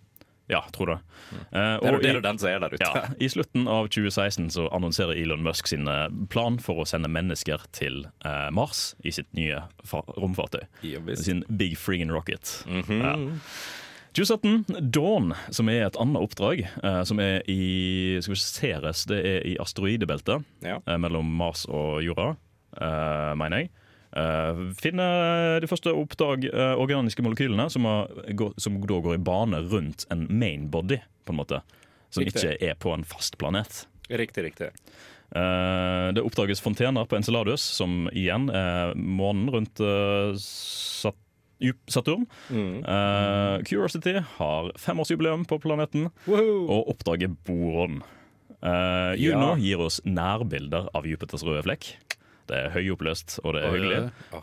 Ja, 0.51 0.61
tror 0.71 0.87
det. 0.87 0.99
Eh, 1.53 1.79
Det 1.81 2.07
er, 2.11 2.17
er 2.17 2.21
den 2.21 2.39
som 2.39 2.49
er 2.49 2.59
der 2.61 2.71
ute. 2.75 2.79
ja, 2.87 3.03
I 3.21 3.27
slutten 3.29 3.67
av 3.69 3.89
2016 3.89 4.51
så 4.51 4.69
annonserer 4.73 5.19
Elon 5.21 5.43
Musk 5.43 5.67
sin 5.67 5.87
eh, 5.89 6.09
plan 6.31 6.59
for 6.59 6.75
å 6.83 6.87
sende 6.87 7.09
mennesker 7.11 7.59
til 7.73 8.07
eh, 8.25 8.51
Mars 8.51 8.95
i 9.05 9.11
sitt 9.11 9.27
nye 9.35 9.65
fa- 9.85 10.07
romfartøy. 10.17 10.63
Ja. 10.83 10.99
Sin 11.17 11.43
Big 11.57 11.75
Friggin' 11.79 12.11
Rocket. 12.15 12.65
Mhm. 12.69 13.03
ja. 13.03 13.17
2017, 14.17 14.91
Dawn, 14.91 15.35
som 15.55 15.69
er 15.71 15.85
et 15.87 15.97
annet 16.01 16.19
oppdrag, 16.25 16.65
eh, 16.83 17.03
som 17.07 17.21
er 17.23 17.45
i 17.51 18.19
skal 18.23 18.35
vi 18.35 18.39
se, 18.41 18.49
Ceres, 18.59 19.05
det 19.11 19.21
er 19.23 19.45
i 19.47 19.57
asteroidebeltet 19.63 20.43
Ja. 20.67 20.81
eh, 20.87 20.99
mellom 20.99 21.29
Mars 21.39 21.63
og 21.71 22.03
jorda, 22.03 22.33
eh, 22.81 23.35
mener 23.39 23.65
jeg. 23.65 23.71
Uh, 24.11 24.73
finne 24.75 25.05
de 25.63 25.69
første 25.71 25.93
oppdag 25.95 26.43
eh, 26.51 26.73
organiske 26.83 27.23
molekylene 27.23 27.69
som, 27.71 27.85
har, 27.87 28.09
gå- 28.35 28.49
som 28.59 28.81
da 28.83 28.97
går 28.99 29.15
i 29.15 29.23
bane 29.23 29.61
rundt 29.71 30.03
en 30.11 30.25
main 30.29 30.65
body, 30.69 30.99
på 31.25 31.31
en 31.31 31.39
måte. 31.39 31.61
Som 32.11 32.25
Riktig. 32.27 32.43
ikke 32.59 32.71
er 32.73 32.75
på 32.83 32.91
en 32.93 33.05
fast 33.07 33.39
planet. 33.39 33.85
Riktig, 34.11 34.43
riktig. 34.49 34.73
Eh, 35.31 36.09
det 36.11 36.25
oppdages 36.27 36.59
fontener 36.61 37.07
på 37.07 37.21
Enceladus, 37.21 37.63
som 37.63 38.09
igjen 38.11 38.51
er 38.51 38.97
månen 38.99 39.47
rundt 39.55 39.79
eh, 39.79 40.35
Sat 40.43 41.15
Saturn. 41.91 42.27
Mm. 42.51 42.81
Uh, 42.85 43.63
Curiosity 43.69 44.17
har 44.39 44.71
femårsjubileum 44.81 45.45
på 45.47 45.59
planeten 45.61 46.09
og 46.27 46.89
oppdager 46.95 47.29
boron. 47.47 48.01
Uh, 48.61 49.15
Juno 49.17 49.55
Ja. 49.55 49.57
gir 49.57 49.81
oss 49.81 50.01
nærbilder 50.05 50.89
av 50.95 51.07
Jupiters 51.09 51.45
røde 51.47 51.63
flekk. 51.65 51.95
Det 52.51 52.59
er 52.59 52.73
høyoppløst 52.75 53.39
og 53.45 53.55
det 53.55 53.63
er 53.63 53.71
hyggelig. 53.77 54.01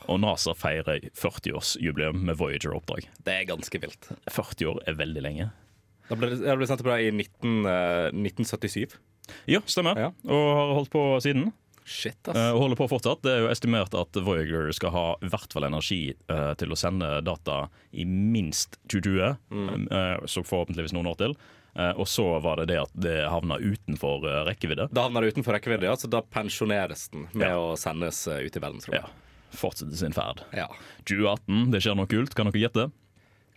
Og 0.07 0.19
NASA 0.23 0.53
feirer 0.55 1.01
40-årsjubileum 1.17 2.21
med 2.29 2.37
Voyager-oppdrag. 2.39 3.09
Det 3.25 3.33
er 3.41 3.45
ganske 3.49 3.81
vilt. 3.83 4.07
40 4.31 4.69
år 4.71 4.79
er 4.87 4.95
veldig 4.95 5.21
lenge. 5.25 5.49
Da 6.07 6.15
ble, 6.15 6.29
det- 6.31 6.45
jeg 6.47 6.57
ble 6.57 6.67
sendt 6.69 6.83
på 6.85 6.93
deg 6.93 7.07
i 7.07 7.11
19, 7.11 7.65
uh, 7.65 8.09
1977. 8.15 8.95
Ja, 9.45 9.59
stemmer. 9.67 9.97
Ja. 9.99 10.11
Og 10.23 10.55
har 10.55 10.73
holdt 10.77 10.89
på 10.93 11.01
siden. 11.21 11.51
Shit, 11.87 12.19
ass. 12.27 12.35
og 12.51 12.59
holder 12.59 12.75
på 12.81 12.87
fortsatt. 12.91 13.21
Det 13.23 13.31
er 13.31 13.45
jo 13.45 13.51
estimert 13.53 13.93
at 13.95 14.17
Voyager 14.19 14.67
skal 14.75 14.91
ha 14.91 15.05
i 15.23 15.29
hvert 15.31 15.53
fall 15.55 15.63
energi 15.69 16.01
uh, 16.29 16.51
til 16.59 16.73
å 16.75 16.77
sende 16.79 17.07
data 17.23 17.69
i 17.95 18.03
minst 18.05 18.75
2020, 18.91 19.37
eh, 19.87 20.25
så 20.27 20.43
forhåpentligvis 20.43 20.91
noen 20.97 21.07
år 21.13 21.17
til. 21.23 21.37
Og 21.77 22.07
så 22.09 22.23
var 22.41 22.57
det 22.57 22.71
det 22.71 22.77
at 22.81 22.93
det 22.97 23.15
havna 23.29 23.59
utenfor 23.61 24.23
rekkevidde. 24.47 24.87
Da 24.97 25.03
havna 25.05 25.21
det 25.21 25.35
utenfor 25.35 25.53
rekkevidde, 25.53 25.85
ja, 25.85 25.93
så 25.95 26.09
da 26.09 26.23
pensjoneres 26.25 27.03
den 27.13 27.27
med 27.37 27.45
Ja. 27.51 27.55
å 27.61 27.75
sendes 27.77 28.23
ut 28.27 28.57
i 28.57 28.59
verdensrommet. 28.63 29.05
Ja. 29.05 29.53
Fortsette 29.53 29.95
sin 29.95 30.11
ferd. 30.11 30.41
Ja. 30.57 30.65
2018, 31.05 31.69
det 31.71 31.83
skjer 31.85 31.95
noe 31.99 32.09
kult. 32.09 32.33
Kan 32.33 32.49
dere 32.49 32.63
gjette? 32.65 32.87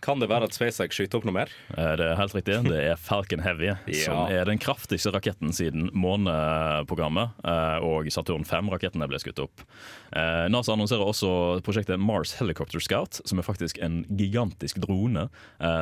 Kan 0.01 0.21
det 0.21 0.31
være 0.31 0.47
at 0.49 0.55
SpaceX 0.55 0.97
skyter 0.97 1.19
opp 1.19 1.25
noe 1.29 1.35
mer? 1.35 1.51
Eh, 1.77 1.91
Det 1.99 2.05
er 2.07 2.17
helt 2.17 2.33
riktig. 2.33 2.55
Det 2.65 2.79
er 2.89 2.97
Falcon 2.97 3.43
Heavy, 3.45 3.69
som 4.05 4.25
er 4.33 4.45
den 4.49 4.57
kraftigste 4.61 5.13
raketten 5.13 5.53
siden 5.53 5.91
måneprogrammet. 5.93 7.35
eh, 7.45 7.77
Og 7.85 8.09
Saturn 8.13 8.45
5-rakettene 8.47 9.07
ble 9.09 9.19
skutt 9.21 9.41
opp. 9.43 9.61
Eh, 10.11 10.47
NASA 10.49 10.73
annonserer 10.73 11.05
også 11.05 11.61
prosjektet 11.65 12.01
Mars 12.01 12.33
Helicopter 12.39 12.81
Scout, 12.81 13.21
som 13.29 13.39
er 13.39 13.45
faktisk 13.45 13.77
en 13.81 14.01
gigantisk 14.09 14.81
drone 14.81 15.27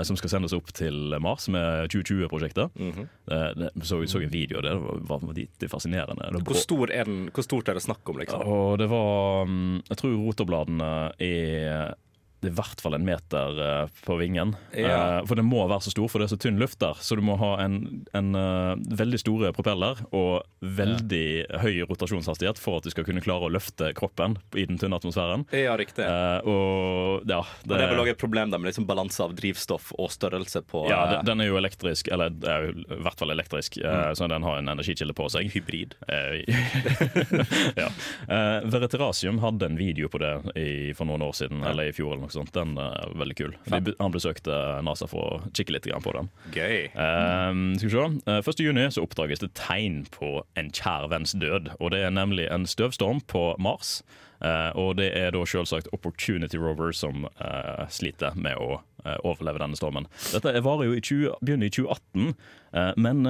som 0.05 0.17
skal 0.17 0.32
sendes 0.32 0.53
opp 0.55 0.71
til 0.75 1.15
Mars 1.23 1.47
med 1.49 1.89
2020-prosjektet. 1.93 2.69
Mm 2.75 2.91
-hmm. 2.91 3.69
Så 3.84 4.05
så 4.08 4.21
en 4.21 4.29
video, 4.29 4.58
av 4.58 4.63
det 4.63 4.73
var 4.75 5.19
vanvittig 5.19 5.69
fascinerende. 5.69 6.32
Det 6.32 6.43
Hvor, 6.43 6.55
stor 6.55 6.91
er 6.91 7.03
den, 7.05 7.29
hvor 7.34 7.43
stort 7.43 7.69
er 7.69 7.73
det 7.73 7.84
snakk 7.84 8.10
om, 8.10 8.17
liksom? 8.17 8.41
og 8.41 8.77
det 8.77 8.89
var 8.89 9.45
mm, 9.45 9.82
Jeg 9.89 9.97
tror 9.97 10.15
rotorbladene 10.25 11.12
er 11.19 11.93
i 12.47 12.52
hvert 12.56 12.82
fall 12.82 12.95
en 12.95 13.06
meter 13.06 13.58
uh, 13.60 13.88
på 14.06 14.15
vingen. 14.19 14.56
Ja. 14.78 15.19
Uh, 15.19 15.25
for 15.28 15.36
det 15.39 15.43
må 15.47 15.65
være 15.67 15.84
så 15.86 15.91
stor, 15.93 16.08
for 16.12 16.21
det 16.21 16.30
er 16.30 16.34
så 16.36 16.39
tynn 16.39 16.60
luft 16.62 16.80
der. 16.80 16.95
Så 17.04 17.17
du 17.19 17.23
må 17.25 17.36
ha 17.41 17.52
en, 17.63 18.06
en 18.15 18.30
uh, 18.38 18.75
veldig 18.99 19.19
store 19.21 19.52
propeller 19.56 19.99
og 20.15 20.45
veldig 20.63 21.25
høy 21.63 21.82
rotasjonshastighet 21.89 22.60
for 22.62 22.80
at 22.80 22.88
du 22.88 22.93
skal 22.93 23.06
kunne 23.08 23.23
klare 23.23 23.47
å 23.47 23.52
løfte 23.54 23.91
kroppen 23.97 24.38
i 24.56 24.65
den 24.69 24.80
tynne 24.80 24.97
atmosfæren. 24.99 25.45
Ja, 25.56 25.75
riktig. 25.80 26.06
Og 26.47 27.25
ja, 27.30 27.39
Og 27.43 27.67
det 27.71 27.80
er 27.80 27.91
vel 27.93 28.02
også 28.04 28.13
et 28.15 28.21
problem 28.21 28.52
der 28.54 28.62
med 28.62 28.71
liksom 28.71 28.88
balanse 28.89 29.23
av 29.23 29.36
drivstoff 29.38 29.91
og 29.99 30.12
størrelse 30.13 30.62
på 30.67 30.86
ja, 30.89 31.02
den- 31.13 31.25
den 31.30 31.41
er 31.43 31.49
jo 31.52 31.58
elektrisk, 31.60 32.08
eller 32.12 32.32
er 32.47 32.69
jo 32.69 32.73
i 32.84 32.99
hvert 33.04 33.19
fall 33.19 33.32
elektrisk, 33.34 33.78
mm. 33.84 34.15
så 34.17 34.28
den 34.32 34.43
har 34.47 34.58
en 34.60 34.71
energikilde 34.71 35.13
på 35.17 35.28
seg. 35.32 35.52
hybrid. 35.54 35.95
Ja. 37.80 37.89
Veritasium 38.65 39.39
hadde 39.39 39.65
en 39.65 39.78
video 39.78 40.10
på 40.10 40.17
det 40.21 40.34
i, 40.60 40.93
for 40.97 41.06
noen 41.10 41.21
år 41.25 41.36
siden, 41.38 41.63
eller 41.63 41.89
i 41.89 41.93
fjor. 41.95 42.13
eller 42.15 42.29
noe 42.30 42.38
sånt. 42.38 42.54
Den 42.56 42.78
er 42.82 43.13
veldig 43.20 43.38
kul. 43.39 43.58
Vi, 43.65 43.96
han 44.00 44.15
besøkte 44.15 44.56
NASA 44.86 45.10
for 45.10 45.26
å 45.26 45.52
kikke 45.58 45.76
litt 45.76 45.89
på 45.89 46.15
den. 46.15 46.32
Gøy. 46.56 46.89
Um, 46.96 47.76
skal 47.80 47.89
vi 47.89 47.94
se. 47.96 48.08
Uh, 48.30 48.39
1. 48.39 48.63
juni 48.63 48.88
så 48.94 49.04
oppdages 49.06 49.44
det 49.44 49.54
tegn 49.60 50.04
på 50.13 50.39
en 50.60 50.72
kjær 50.76 51.10
venns 51.12 51.36
død. 51.38 51.74
Og 51.80 51.94
Det 51.96 52.04
er 52.06 52.15
nemlig 52.15 52.50
en 52.52 52.68
støvstorm 52.70 53.24
på 53.28 53.54
Mars. 53.60 54.00
Uh, 54.39 54.72
og 54.80 54.94
det 55.02 55.10
er 55.20 55.34
da 55.36 55.42
selvsagt 55.44 55.89
Opportunity 55.96 56.60
Rover 56.60 56.94
som 56.96 57.26
uh, 57.28 57.84
sliter 57.92 58.38
med 58.39 58.56
å 58.56 58.78
uh, 58.80 59.18
overleve 59.28 59.60
denne 59.60 59.76
stormen. 59.76 60.08
Dette 60.32 60.54
varer 60.63 60.88
jo 60.88 60.96
i 60.96 61.04
20, 61.04 61.42
begynner 61.44 61.68
i 61.68 61.74
2018, 61.76 62.38
uh, 62.72 62.94
men 62.96 63.28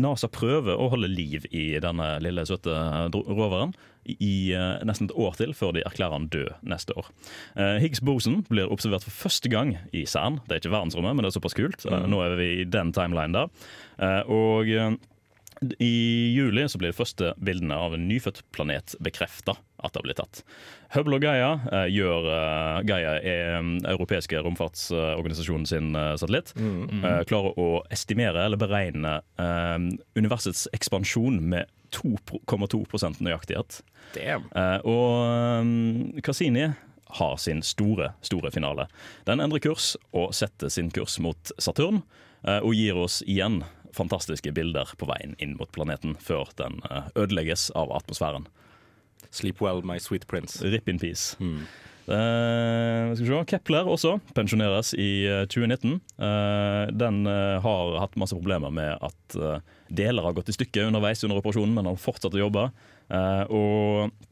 NASA 0.00 0.30
prøver 0.32 0.80
å 0.80 0.88
holde 0.94 1.12
liv 1.12 1.44
i 1.52 1.74
denne 1.82 2.14
lille, 2.24 2.46
søte 2.48 2.72
roveren 3.12 3.76
i 4.06 4.52
uh, 4.56 4.80
nesten 4.86 5.10
et 5.10 5.16
år 5.18 5.36
til, 5.38 5.54
før 5.56 5.74
de 5.76 5.84
erklærer 5.86 6.16
han 6.16 6.30
død 6.32 6.64
neste 6.66 6.96
år. 6.98 7.10
Uh, 7.58 7.76
Higgs-bosen 7.82 8.42
blir 8.48 8.72
observert 8.72 9.06
for 9.06 9.28
første 9.28 9.52
gang 9.52 9.76
i 9.92 10.06
CERN. 10.08 10.40
Det 10.46 10.56
er 10.56 10.64
ikke 10.64 10.74
verdensrommet, 10.74 11.16
men 11.16 11.26
det 11.26 11.32
er 11.32 11.38
såpass 11.38 11.58
kult. 11.58 11.84
Uh, 11.86 12.04
nå 12.10 12.22
er 12.24 12.36
vi 12.40 12.50
i 12.62 12.68
den 12.68 12.94
timelinen 12.96 13.36
der. 13.36 13.50
Og 14.30 14.68
i 15.78 16.32
juli 16.32 16.62
så 16.68 16.78
blir 16.80 16.92
de 16.92 16.96
første 16.96 17.32
bildene 17.36 17.76
av 17.76 17.92
en 17.92 18.06
nyfødt 18.08 18.40
planet 18.54 18.94
bekrefta 19.04 19.58
at 19.80 19.92
det 19.92 20.00
har 20.00 20.06
blitt 20.06 20.20
tatt. 20.20 20.40
Hubble 20.94 21.18
og 21.18 21.24
Gaia 21.24 21.50
eh, 21.68 21.88
gjør 21.92 22.28
eh, 22.32 22.78
Gaia 22.88 23.12
er 23.20 23.58
um, 23.60 23.74
europeiske 23.88 24.40
romfartsorganisasjonen 24.44 25.68
sin 25.68 25.92
eh, 25.96 26.14
satellitt. 26.20 26.54
eh, 27.04 27.20
klarer 27.28 27.60
å 27.60 27.68
estimere 27.92 28.46
eller 28.46 28.60
beregne 28.60 29.18
eh, 29.40 29.76
universets 30.16 30.66
ekspansjon 30.76 31.40
med 31.52 31.68
2,2% 31.94 33.20
nøyaktighet. 33.24 33.80
Damn. 34.14 34.46
Eh, 34.56 34.78
og 34.88 35.62
um, 35.62 36.20
Cassini 36.24 36.70
har 37.20 37.36
sin 37.42 37.62
store, 37.62 38.12
store 38.22 38.50
finale. 38.54 38.86
Den 39.26 39.42
endrer 39.42 39.62
kurs 39.64 39.96
og 40.14 40.34
setter 40.36 40.70
sin 40.70 40.90
kurs 40.94 41.18
mot 41.22 41.52
Saturn, 41.58 42.02
eh, 42.46 42.60
og 42.62 42.74
gir 42.78 42.98
oss 42.98 43.20
igjen 43.26 43.62
fantastiske 43.96 44.52
bilder 44.54 44.92
på 44.98 45.08
veien 45.10 45.34
inn 45.42 45.56
mot 45.58 45.70
planeten 45.74 46.16
før 46.22 46.52
den 46.60 46.80
eh, 46.90 47.10
ødelegges 47.18 47.70
av 47.78 47.92
atmosfæren. 47.96 48.46
Sleep 49.30 49.60
well, 49.62 49.82
my 49.82 49.98
sweet 49.98 50.26
prince. 50.26 50.62
Rip 50.64 50.88
in 50.88 50.98
peace. 50.98 51.36
Eh, 52.06 53.14
skal 53.14 53.24
vi 53.24 53.28
se. 53.30 53.42
Kepler 53.52 53.90
også 53.90 54.16
pensjoneres 54.36 54.94
i 54.94 55.10
eh, 55.28 55.44
2019. 55.50 55.98
Uh, 56.20 56.86
den 56.94 57.22
uh, 57.28 57.58
har 57.64 57.98
hatt 58.02 58.16
masse 58.20 58.36
problemer 58.36 58.72
med 58.74 58.96
at 59.00 59.36
eh, 59.36 59.60
deler 59.90 60.26
har 60.26 60.34
gått 60.36 60.50
i 60.50 60.56
stykker 60.56 60.88
underveis 60.88 61.22
under 61.26 61.40
operasjonen, 61.40 61.74
men 61.76 61.88
har 61.90 62.00
fortsatt 62.00 62.34
å 62.36 62.44
jobbe. 62.44 62.68
Eh, 63.10 63.44
og 63.50 64.26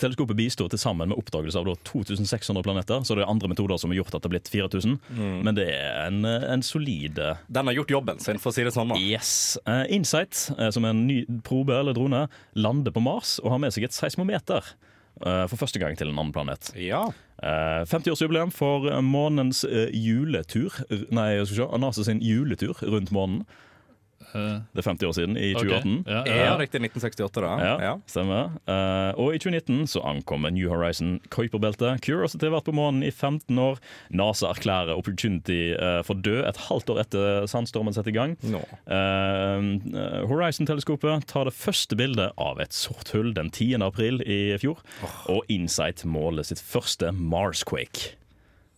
Teleskopet 0.00 0.34
bistår 0.34 0.70
til 0.72 0.80
sammen 0.80 1.10
med 1.12 1.18
oppdagelse 1.20 1.60
av 1.60 1.66
da 1.68 1.74
2600 1.86 2.64
planeter. 2.66 3.04
Så 3.06 3.14
det 3.14 3.22
er 3.22 3.30
andre 3.30 3.50
metoder 3.52 3.78
som 3.78 3.92
har 3.92 4.00
gjort 4.00 4.16
at 4.16 4.24
det 4.24 4.30
har 4.30 4.32
blitt 4.34 4.50
4000. 4.50 4.96
Men 5.44 5.54
det 5.54 5.68
er 5.70 6.08
en, 6.08 6.24
eh, 6.26 6.46
en 6.50 6.64
solid 6.66 7.20
eh, 7.22 7.42
Den 7.52 7.68
har 7.70 7.76
gjort 7.76 7.92
jobben 7.94 8.18
sin, 8.18 8.40
for 8.42 8.50
å 8.50 8.56
si 8.56 8.64
det 8.66 8.72
sånn. 8.74 8.90
da. 8.90 8.98
Yes. 8.98 9.58
Eh, 9.66 9.84
Insight, 9.94 10.48
eh, 10.58 10.70
som 10.74 10.84
er 10.84 10.96
en 10.96 11.06
ny 11.06 11.20
probe 11.46 11.76
eller 11.78 11.94
drone, 11.94 12.24
lander 12.56 12.90
på 12.90 13.04
Mars 13.04 13.38
og 13.44 13.52
har 13.54 13.62
med 13.62 13.76
seg 13.76 13.86
et 13.86 13.94
seismometer. 13.94 14.72
Eh, 15.26 15.44
for 15.50 15.60
første 15.60 15.80
gang 15.82 15.96
til 15.98 16.10
en 16.10 16.18
annen 16.18 16.34
planet. 16.34 16.72
Ja. 16.78 17.06
Eh, 17.42 17.82
50-årsjubileum 17.90 18.52
for 18.54 18.88
eh, 18.90 19.00
månens 19.02 19.64
eh, 19.64 19.90
juletur. 19.94 20.76
Nei, 21.10 21.32
jeg 21.38 21.50
skal 21.50 21.58
se, 21.64 21.82
NASA 21.82 22.06
sin 22.06 22.22
juletur 22.22 22.78
rundt 22.86 23.12
månen. 23.14 23.44
Eh, 24.34 24.60
Det 24.74 24.80
er 24.86 24.88
50 24.90 25.06
år 25.08 25.12
siden, 25.16 25.36
i 25.36 25.52
ok. 25.54 25.62
2018. 25.62 26.04
Ja, 26.06 26.22
Ja, 26.26 26.36
ja. 26.44 26.56
riktig. 26.56 26.80
1968, 26.80 27.40
da. 27.40 27.52
Ja, 27.58 27.76
Ja. 27.80 27.94
stemmer. 28.06 28.52
Uh, 28.66 29.12
og 29.20 29.34
i 29.34 29.38
2019 29.38 29.86
så 29.86 30.00
ankommer 30.04 30.50
New 30.52 30.68
Horizon 30.68 31.20
Kuiperbeltet. 31.30 32.00
Curiosity 32.02 32.46
har 32.46 32.54
vært 32.60 32.64
på 32.70 32.74
månen 32.74 33.02
i 33.04 33.10
15 33.10 33.58
år. 33.58 33.78
NASA 34.10 34.46
erklærer 34.52 34.96
Opportunity 34.96 35.74
uh, 35.74 36.02
for 36.02 36.14
død 36.14 36.46
et 36.48 36.56
halvt 36.68 36.90
år 36.90 37.00
etter 37.04 37.46
sandstormen 37.46 37.92
setter 37.94 38.10
i 38.10 38.16
gang. 38.16 38.36
No. 38.42 38.60
Uh, 38.86 40.26
Horizon-teleskopet 40.28 41.26
tar 41.26 41.44
det 41.48 41.54
første 41.54 41.96
bildet 41.98 42.32
av 42.38 42.60
et 42.60 42.72
sort 42.72 43.10
hull 43.14 43.32
den 43.36 43.50
10. 43.50 43.82
april 43.82 44.22
i 44.26 44.56
fjor. 44.62 44.80
Og 45.28 45.44
Insight 45.52 46.04
måler 46.08 46.44
sitt 46.46 46.62
første 46.62 47.12
Marsquake. 47.12 48.14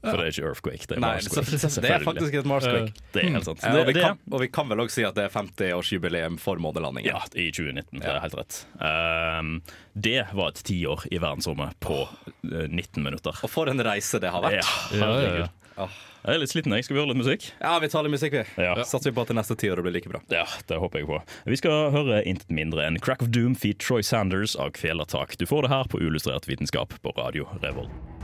For 0.05 0.21
det 0.21 0.25
er 0.27 0.33
ikke 0.35 0.49
Earthquake, 0.51 0.89
det 0.91 0.97
er 0.97 1.03
Nei, 1.03 1.13
Marsquake. 1.17 1.59
så, 1.65 1.83
det 1.85 1.91
er 1.95 2.05
faktisk 2.05 2.39
et 2.41 2.49
Marsquake. 2.49 2.93
Det 3.15 3.23
er 3.23 3.35
helt 3.39 3.49
sant. 3.49 3.65
Ja, 3.65 3.75
og, 3.81 3.89
vi 3.89 3.97
kan, 3.97 4.21
og 4.31 4.45
vi 4.45 4.49
kan 4.53 4.71
vel 4.71 4.85
også 4.85 5.01
si 5.01 5.07
at 5.09 5.19
det 5.19 5.27
er 5.29 5.35
50-årsjubileum 5.35 6.39
for 6.43 6.61
månelandingen. 6.63 7.11
ja, 7.11 7.23
i 7.35 7.51
2019. 7.55 8.01
Det 8.03 8.11
er 8.13 8.23
helt 8.25 8.39
rett. 8.39 8.61
Um, 8.79 9.55
det 9.95 10.19
var 10.33 10.55
et 10.55 10.65
tiår 10.67 11.07
i 11.11 11.21
verdensrommet 11.23 11.77
på 11.85 12.03
eh, 12.05 12.67
19 12.69 13.03
minutter. 13.03 13.37
Og 13.45 13.51
for 13.53 13.71
en 13.71 13.85
reise 13.87 14.21
det 14.23 14.33
har 14.35 14.45
vært. 14.45 14.61
Ja, 14.61 14.81
herregud. 14.99 15.47
ja. 15.79 15.89
Jeg 16.25 16.39
er 16.39 16.41
litt 16.41 16.53
sliten, 16.55 16.73
jeg. 16.73 16.87
Skal 16.87 16.97
vi 16.97 17.01
høre 17.03 17.11
litt 17.11 17.21
musikk? 17.21 17.47
Ja, 17.61 17.75
vi 17.83 17.89
tar 17.93 18.07
litt 18.07 18.15
musikk, 18.15 18.33
vi. 18.39 18.65
Ja. 18.65 18.73
Satser 18.81 19.11
vi 19.11 19.17
på 19.19 19.27
at 19.27 19.33
det 19.33 19.37
neste 19.37 19.57
tiåret 19.61 19.85
blir 19.85 19.93
like 19.93 20.09
bra. 20.09 20.23
Ja, 20.33 20.47
det 20.71 20.79
håper 20.81 21.03
jeg 21.03 21.11
på. 21.11 21.19
Vi 21.53 21.59
skal 21.61 21.91
høre 21.93 22.23
intet 22.25 22.49
mindre 22.49 22.87
enn 22.87 22.97
Crack 23.03 23.21
of 23.27 23.29
Doom 23.35 23.53
feat 23.59 23.83
Troy 23.85 24.01
Sanders 24.07 24.57
av 24.57 24.73
Kvelertak. 24.79 25.37
Du 25.37 25.45
får 25.51 25.67
det 25.67 25.75
her 25.75 25.91
på 25.93 26.01
Ullustrert 26.01 26.49
vitenskap 26.49 26.97
på 27.05 27.13
Radio 27.19 27.51
Revolt. 27.61 28.24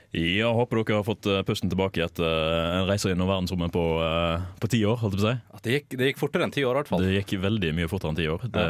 Ja, 0.11 0.49
håper 0.51 0.81
dere 0.81 0.97
har 0.99 1.05
fått 1.07 1.27
eh, 1.29 1.39
pusten 1.47 1.71
tilbake 1.71 2.01
etter 2.03 2.25
eh, 2.27 2.81
en 2.81 2.87
reise 2.89 3.07
gjennom 3.07 3.29
verdensrommet 3.29 3.71
på, 3.71 3.83
eh, 4.03 4.43
på 4.59 4.69
ti 4.73 4.81
år. 4.83 4.97
holdt 4.99 5.15
jeg 5.15 5.21
på 5.21 5.23
å 5.23 5.31
si. 5.31 5.59
Det, 5.61 5.73
gikk, 5.75 5.93
det 5.99 6.09
gikk 6.09 6.19
fortere 6.19 6.43
enn 6.47 6.51
ti 6.51 6.63
år, 6.65 6.73
i 6.73 6.79
hvert 6.81 6.89
fall. 6.89 7.03
Det 7.05 7.13
gikk 7.15 7.31
veldig 7.39 7.69
mye 7.77 7.87
fortere 7.87 8.11
enn 8.11 8.17
ti 8.19 8.25
år. 8.27 8.43
Det, 8.43 8.65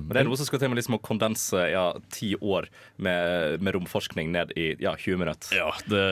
Men 0.00 0.08
det 0.14 0.22
er 0.22 0.28
noe 0.30 0.38
som 0.40 0.48
skal 0.48 0.62
til 0.62 0.72
med 0.72 0.78
liksom 0.80 0.96
å 0.96 1.00
kondense 1.04 1.64
ja, 1.68 1.84
ti 2.14 2.30
år 2.38 2.70
med, 2.96 3.58
med 3.60 3.76
romforskning 3.76 4.30
ned 4.32 4.54
i 4.56 4.70
ja, 4.80 4.94
20 4.96 5.20
minutter. 5.20 5.58
Ja, 5.58 5.68
det, 5.90 6.04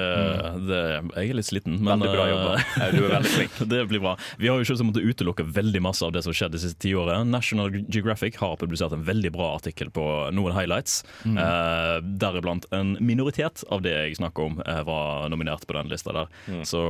det, 0.67 0.83
jeg 1.23 1.33
er 1.33 1.41
litt 1.41 1.49
sliten, 1.49 1.79
men 1.81 2.05
Veldig 2.05 2.13
bra 2.13 2.29
jobba. 2.33 2.53
Du 2.93 3.01
er 3.01 3.15
veldig 3.15 3.33
flink. 3.33 3.57
det 3.73 3.81
blir 3.95 4.05
bra. 4.05 4.17
Vi 4.43 4.53
har 4.53 4.61
jo 4.61 4.69
selvsagt 4.69 4.91
måttet 4.91 5.09
utelukke 5.09 5.47
veldig 5.57 5.85
masse 5.89 6.05
av 6.05 6.13
det 6.13 6.27
som 6.27 6.37
skjedde 6.37 6.59
de 6.59 6.65
siste 6.67 6.83
tiåret. 6.85 7.25
National 7.31 7.73
Geographic 7.79 8.37
har 8.43 8.59
publisert 8.61 8.93
en 8.93 9.07
veldig 9.09 9.33
bra 9.39 9.55
artikkel 9.57 9.95
på 9.95 10.05
noen 10.37 10.53
highlights. 10.59 11.01
Eh, 11.25 11.97
deriblant 12.21 12.69
en 12.77 12.97
minoritet 13.01 13.65
av 13.73 13.87
det 13.87 13.95
jeg 13.95 14.21
snakker 14.21 14.51
om, 14.51 14.61
var 14.87 15.29
nominert 15.31 15.67
på 15.67 15.77
den 15.77 15.89
lista 15.93 16.13
der. 16.13 16.27
Så 16.67 16.81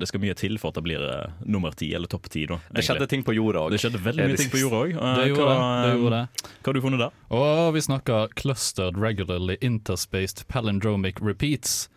det 0.00 0.08
skal 0.08 0.20
mye 0.22 0.34
til 0.38 0.56
for 0.58 0.72
at 0.72 0.78
det 0.80 0.84
blir 0.86 1.02
eh, 1.04 1.34
nummer 1.44 1.74
ti, 1.76 1.90
eller 1.94 2.08
topp 2.08 2.28
ti. 2.32 2.46
da, 2.48 2.56
Det 2.70 2.84
skjedde 2.86 3.02
egentlig. 3.04 3.08
ting 3.12 3.24
på 3.28 3.34
jorda 3.36 3.66
òg. 3.66 3.70
Det 3.74 3.80
skjedde 3.82 4.00
veldig 4.04 4.28
mye 4.30 4.40
ting 4.40 4.50
på 4.52 4.62
jorda 4.62 4.80
òg. 4.84 4.96
Det, 5.18 5.28
gjorde 5.32 6.14
det. 6.16 6.22
Hva 6.62 6.70
har 6.70 6.78
du 6.78 6.80
funnet 6.86 7.04
der? 7.04 7.20
Og 7.38 7.74
vi 7.76 7.84
snakker 7.84 8.32
clustered 8.40 8.96
regularly 8.96 9.56
interspaced 9.60 10.46
palindromic 10.48 11.20
repeats. 11.20 11.88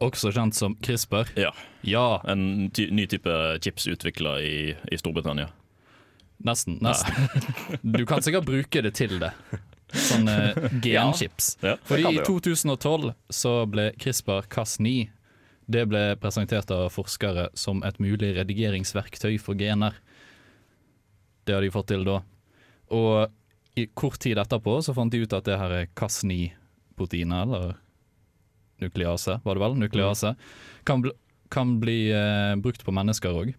Også 0.00 0.30
kjent 0.32 0.54
som 0.56 0.76
CRISPR. 0.80 1.28
Ja, 1.36 1.50
Ja, 1.84 2.20
En 2.28 2.70
ty 2.72 2.86
ny 2.90 3.06
type 3.06 3.32
chips 3.60 3.86
utvikla 3.88 4.38
i, 4.40 4.74
i 4.92 4.96
Storbritannia. 4.96 5.48
nesten. 6.44 6.78
nesten. 6.80 7.12
Du 7.82 8.06
kan 8.06 8.22
sikkert 8.22 8.44
bruke 8.48 8.80
det 8.82 8.94
til 8.96 9.18
det. 9.20 9.32
Sånne 9.92 10.36
genchips. 10.84 11.56
Ja, 11.62 11.74
Ja, 11.74 11.76
Fordi 11.84 12.14
i 12.16 12.22
2012 12.26 13.12
så 13.30 13.54
ble 13.70 13.90
CRISPR-Cas9 13.98 15.08
Det 15.70 15.84
ble 15.86 16.02
presentert 16.18 16.70
av 16.74 16.88
forskere 16.90 17.48
som 17.54 17.82
et 17.86 17.98
mulig 18.02 18.32
redigeringsverktøy 18.38 19.36
for 19.38 19.54
gener. 19.54 19.94
Det 21.46 21.54
har 21.54 21.62
de 21.62 21.70
fått 21.70 21.86
til 21.92 22.02
da. 22.04 22.16
Og 22.90 23.30
i 23.78 23.84
kort 23.94 24.18
tid 24.18 24.38
etterpå 24.42 24.80
så 24.82 24.94
fant 24.96 25.12
de 25.14 25.22
ut 25.22 25.32
at 25.36 25.46
det 25.46 25.58
her 25.60 25.70
er 25.82 25.86
Cas9-proteinet, 25.94 27.44
eller 27.46 27.76
nuklease, 28.82 29.38
var 29.44 29.54
det 29.54 29.62
vel? 29.62 29.76
Nuklease. 29.78 30.34
Kan, 30.88 31.02
bli- 31.04 31.14
kan 31.52 31.76
bli 31.80 32.10
eh, 32.10 32.56
brukt 32.58 32.82
på 32.84 32.92
mennesker 32.96 33.30
òg. 33.44 33.54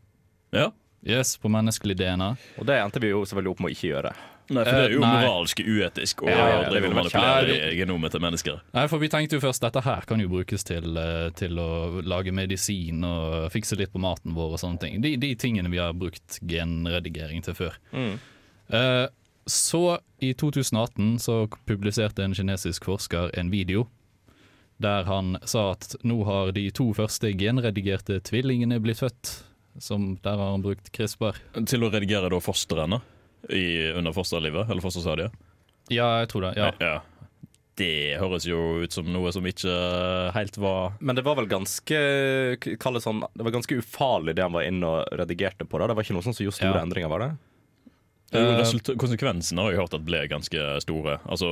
Ja. 0.51 0.67
Yes, 1.07 1.37
på 1.41 1.49
menneskelig 1.49 1.95
DNA. 1.97 2.33
Og 2.61 2.67
det 2.67 2.75
endte 2.77 2.99
vi 3.01 3.09
jo 3.13 3.23
selvfølgelig 3.25 3.51
opp 3.55 3.63
med 3.63 3.71
å 3.71 3.75
ikke 3.77 3.87
gjøre. 3.93 4.11
Nei, 4.51 4.63
for 4.67 4.71
det 4.77 4.85
er 4.89 4.93
jo 4.95 5.01
Eh, 5.01 5.07
nei. 5.07 5.21
moralsk 5.25 5.61
uetisk 5.63 6.23
å 6.23 6.29
Ja, 6.29 6.37
ja, 6.37 6.71
ja, 6.71 6.89
manipulere 6.93 7.75
genomet 7.77 8.11
til 8.11 8.21
mennesker. 8.23 8.59
Nei, 8.75 8.85
for 8.91 8.99
vi 8.99 9.07
tenkte 9.09 9.37
jo 9.39 9.43
først 9.45 9.61
dette 9.63 9.81
her 9.85 10.01
kan 10.09 10.19
jo 10.19 10.27
brukes 10.29 10.63
til, 10.67 10.97
eh, 10.97 11.29
til 11.39 11.55
å 11.57 12.01
lage 12.03 12.31
medisin 12.35 13.03
og 13.07 13.51
fikse 13.53 13.77
litt 13.79 13.93
på 13.93 13.99
maten 14.03 14.33
vår 14.35 14.53
og 14.57 14.59
sånne 14.59 14.79
ting. 14.83 14.99
De, 15.01 15.15
de 15.17 15.33
tingene 15.35 15.71
vi 15.71 15.77
har 15.81 15.93
brukt 15.93 16.39
genredigering 16.45 17.41
til 17.43 17.53
før. 17.57 17.77
Eh, 18.71 19.07
så 19.47 19.97
i 20.21 20.33
2018 20.37 21.15
så 21.19 21.47
publiserte 21.65 22.23
en 22.23 22.33
kinesisk 22.37 22.85
forsker 22.85 23.31
en 23.37 23.49
video 23.49 23.87
Der 24.81 25.03
han 25.05 25.37
sa 25.45 25.71
at 25.73 25.95
nå 26.03 26.23
har 26.25 26.51
de 26.51 26.69
to 26.73 26.91
første 26.97 27.29
genredigerte 27.37 28.19
tvillingene 28.25 28.79
blitt 28.81 28.97
født. 28.99 29.43
Som 29.79 30.17
der 30.23 30.35
har 30.37 30.51
han 30.51 30.61
brukt 30.63 30.89
CRISPR. 30.91 31.37
Til 31.65 31.83
å 31.85 31.91
redigere 31.93 32.29
da 32.33 32.39
fostrene 32.43 32.97
i, 33.49 33.91
under 33.97 34.13
fosterlivet, 34.13 34.69
eller 34.69 34.82
fosterstadiet? 34.82 35.32
Ja, 35.89 36.19
jeg 36.21 36.30
tror 36.30 36.41
det. 36.49 36.54
ja. 36.58 36.71
ja. 36.80 36.99
Det 37.82 38.17
høres 38.19 38.43
jo 38.45 38.84
ut 38.84 38.91
som 38.93 39.08
noe 39.10 39.32
som 39.34 39.45
ikke 39.47 39.71
helt 40.36 40.58
var 40.60 40.91
Men 40.99 41.15
det 41.15 41.23
var 41.23 41.38
vel 41.39 41.47
ganske 41.49 41.97
det 42.60 43.01
sånn, 43.01 43.23
Det 43.34 43.45
var 43.47 43.54
ganske 43.56 43.77
ufarlig 43.80 44.36
det 44.36 44.43
han 44.43 44.54
var 44.54 44.67
inne 44.67 44.86
og 44.86 45.08
redigerte 45.17 45.65
på. 45.65 45.80
da 45.80 45.88
Det 45.88 45.95
var 45.95 46.04
ikke 46.04 46.13
noe 46.17 46.25
sånn 46.25 46.36
som 46.36 46.43
gjorde 46.45 46.60
store 46.60 46.75
Ja. 46.75 46.84
endringer, 46.84 47.10
var 47.10 47.19
det? 47.23 47.30
Jo, 48.31 48.39
Eh, 48.39 48.95
Konsekvensene 48.95 49.59
har 49.61 49.71
jeg 49.73 49.79
hørt 49.81 49.93
at 49.93 50.05
ble 50.07 50.21
ganske 50.31 50.61
store. 50.81 51.17
Altså, 51.27 51.49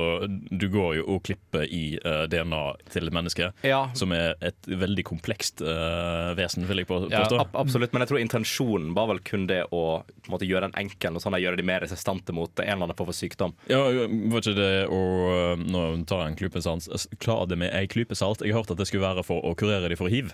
Du 0.50 0.68
går 0.72 0.96
jo 0.96 1.04
og 1.14 1.22
klipper 1.22 1.66
i 1.68 1.98
uh, 2.04 2.24
DNA 2.26 2.60
til 2.88 3.06
et 3.06 3.12
menneske, 3.12 3.52
Ja. 3.62 3.90
som 3.92 4.12
er 4.12 4.34
et 4.40 4.56
veldig 4.66 5.04
komplekst 5.04 5.60
uh, 5.60 6.32
vesen, 6.34 6.64
vil 6.66 6.78
jeg 6.78 6.86
på- 6.88 7.10
Ja, 7.10 7.20
påstå. 7.24 7.40
ab 7.40 7.48
absolutt, 7.54 7.92
men 7.92 8.00
jeg 8.00 8.08
tror 8.08 8.20
intensjonen 8.24 8.94
var 8.94 9.06
vel 9.08 9.20
kun 9.20 9.46
det 9.46 9.64
å 9.72 10.02
måte, 10.30 10.48
gjøre 10.48 10.70
den 10.72 10.86
enkel 10.86 11.16
og 11.16 11.20
sånn, 11.22 11.36
gjøre 11.40 11.56
de 11.56 11.62
mer 11.62 11.80
resistente 11.80 12.32
mot 12.32 12.50
en 12.58 12.64
eller 12.66 12.82
annen 12.88 12.96
form 12.96 13.06
for 13.12 13.12
sykdom. 13.12 13.52
Ja, 13.68 13.82
var 13.84 14.40
ikke 14.40 14.56
det 14.56 14.88
å 14.88 15.56
Nå 15.60 16.06
tar 16.06 16.24
jeg 16.24 16.28
en 16.32 16.36
klype 16.36 16.62
salt. 16.62 16.88
Klar 17.20 17.46
det 17.46 17.58
med 17.58 17.74
ei 17.74 17.86
klype 17.86 18.16
salt. 18.16 18.40
Jeg 18.40 18.52
har 18.54 18.62
hørt 18.62 18.70
at 18.70 18.78
det 18.78 18.86
skulle 18.86 19.02
være 19.04 19.22
for 19.24 19.42
å 19.44 19.54
kurere 19.54 19.88
de 19.88 19.96
for 19.96 20.08
hiv. 20.08 20.32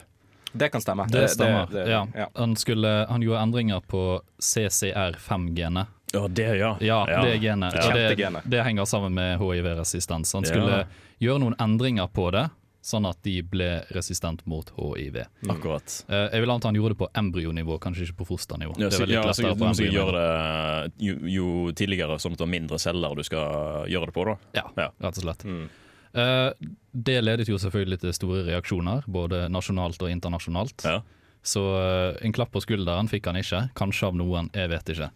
Det 0.56 0.70
kan 0.72 0.80
stemme. 0.80 1.06
Det 1.10 1.28
stemmer. 1.28 1.66
det- 1.70 1.88
ja. 1.90 2.06
ja. 2.14 2.28
Han, 2.36 2.54
skulle, 2.56 3.06
han 3.10 3.20
gjorde 3.20 3.42
endringer 3.42 3.80
på 3.86 4.20
CCR5-genet. 4.40 5.86
Ja, 6.14 6.28
det, 6.28 6.46
ja. 6.58 6.76
Ja, 6.80 7.00
det 7.06 7.32
er 7.34 7.40
genet. 7.42 7.74
Ja. 7.74 7.90
Det, 7.94 8.42
det 8.46 8.62
henger 8.64 8.84
sammen 8.86 9.14
med 9.14 9.38
hiv-resistens. 9.40 10.32
Han 10.32 10.44
Ja. 10.44 10.50
skulle 10.52 10.86
gjøre 11.20 11.40
noen 11.42 11.56
endringer 11.58 12.06
på 12.08 12.30
det, 12.32 12.44
sånn 12.86 13.08
at 13.08 13.18
de 13.26 13.40
ble 13.42 13.82
resistent 13.90 14.44
mot 14.46 14.68
hiv. 14.78 15.16
Akkurat. 15.50 16.04
Eh, 16.08 16.28
jeg 16.36 16.40
vil 16.44 16.50
anta 16.54 16.68
han 16.68 16.76
gjorde 16.78 16.94
det 16.94 17.00
på 17.00 17.08
embryonivå, 17.18 17.78
kanskje 17.82 18.06
ikke 18.06 18.20
på 18.22 18.26
fosternivå. 18.28 18.76
Ja, 18.78 18.88
det 18.88 19.00
er 19.00 19.06
litt 19.10 19.16
ja, 19.18 19.32
så, 19.32 19.42
på 19.42 19.66
embryonivå. 19.66 19.96
gjøre 19.96 20.20
det 20.22 20.92
jo, 21.08 21.16
jo 21.34 21.72
tidligere, 21.72 22.18
sånn 22.22 22.32
at 22.36 22.38
det 22.38 22.46
er 22.46 22.52
mindre 22.54 22.78
celler 22.78 23.16
du 23.18 23.24
skal 23.26 23.88
gjøre 23.90 24.06
det 24.06 24.14
på. 24.14 24.24
da 24.24 24.36
Ja, 24.60 24.64
Ja. 24.76 24.88
rett 25.02 25.18
og 25.18 25.24
slett. 25.24 25.42
Mm. 25.44 25.68
Eh, 26.14 26.52
det 26.94 27.18
ledet 27.24 27.48
jo 27.48 27.58
selvfølgelig 27.58 28.00
til 28.00 28.12
store 28.12 28.44
reaksjoner, 28.46 29.02
både 29.08 29.48
nasjonalt 29.50 30.00
og 30.00 30.08
internasjonalt. 30.08 30.84
Ja. 30.84 31.00
Så 31.42 31.60
eh, 31.76 32.24
en 32.24 32.32
klapp 32.32 32.52
på 32.52 32.62
skulderen 32.62 33.08
fikk 33.10 33.26
han 33.26 33.36
ikke, 33.36 33.70
kanskje 33.74 34.06
av 34.06 34.14
noen, 34.14 34.48
jeg 34.54 34.68
vet 34.70 34.94
ikke. 34.94 35.10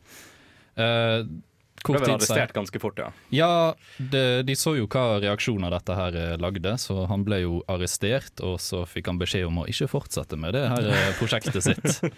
Eh, 0.76 1.22
Ble 1.80 1.96
kort 1.96 2.02
vel 2.04 2.12
arrestert 2.12 2.52
ganske 2.52 2.80
fort, 2.82 2.98
ja. 3.00 3.08
Ja, 3.32 3.52
de, 3.96 4.42
de 4.44 4.56
så 4.58 4.74
jo 4.76 4.84
hva 4.90 5.16
reaksjoner 5.22 5.72
dette 5.72 5.96
her 5.96 6.18
eh, 6.18 6.34
lagde, 6.40 6.74
så 6.82 7.06
han 7.08 7.24
ble 7.24 7.38
jo 7.46 7.62
arrestert, 7.72 8.42
og 8.44 8.58
så 8.60 8.82
fikk 8.88 9.08
han 9.08 9.20
beskjed 9.20 9.48
om 9.48 9.62
å 9.62 9.68
ikke 9.70 9.88
fortsette 9.88 10.36
med 10.36 10.58
det 10.58 10.66
her 10.68 10.90
eh, 10.92 11.14
prosjektet 11.20 11.64
sitt. 11.64 12.04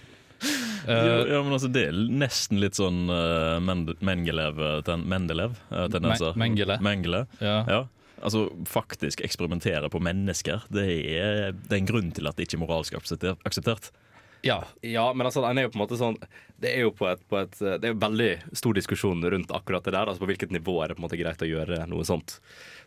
Ja, 0.43 0.97
Eh, 0.99 1.29
ja, 1.31 1.39
men 1.45 1.53
altså 1.55 1.69
Det 1.71 1.85
er 1.87 1.95
nesten 1.95 2.59
litt 2.59 2.75
sånn 2.75 3.07
uh, 3.07 3.61
Mendelev-tendenser. 3.63 5.05
Mendelev 5.07 5.55
uh. 5.55 6.39
Mengele. 6.43 6.79
Mengele. 6.83 7.21
ja. 7.39 7.61
Ja. 7.71 7.85
Altså 8.23 8.45
Faktisk 8.67 9.21
eksperimentere 9.27 9.89
på 9.91 9.99
mennesker. 10.03 10.63
Det 10.71 10.85
er, 11.15 11.53
det 11.55 11.73
er 11.75 11.81
en 11.81 11.89
grunn 11.89 12.11
til 12.15 12.27
at 12.31 12.39
det 12.39 12.47
ikke 12.47 12.59
er 12.61 12.63
moralsk 12.63 12.99
akseptert. 12.99 13.91
Ja. 14.43 14.61
Ja, 14.83 15.13
men 15.15 15.27
altså, 15.29 15.43
er 15.47 15.99
sånn 15.99 16.17
Det 16.63 16.71
er 16.77 16.85
jo 16.87 16.91
på 16.95 17.07
et, 17.11 17.21
på 17.31 17.39
et 17.41 17.55
Det 17.59 17.85
er 17.89 17.93
jo 17.93 17.99
veldig 18.03 18.31
stor 18.59 18.75
diskusjon 18.75 19.23
rundt 19.23 19.51
akkurat 19.55 19.85
det 19.87 19.95
der. 19.95 20.07
Altså 20.11 20.23
På 20.23 20.29
hvilket 20.31 20.51
nivå 20.55 20.77
er 20.83 20.89
det 20.91 20.97
på 20.99 21.03
en 21.03 21.07
måte 21.09 21.19
greit 21.21 21.43
å 21.43 21.49
gjøre 21.49 21.87
noe 21.91 22.05
sånt. 22.07 22.37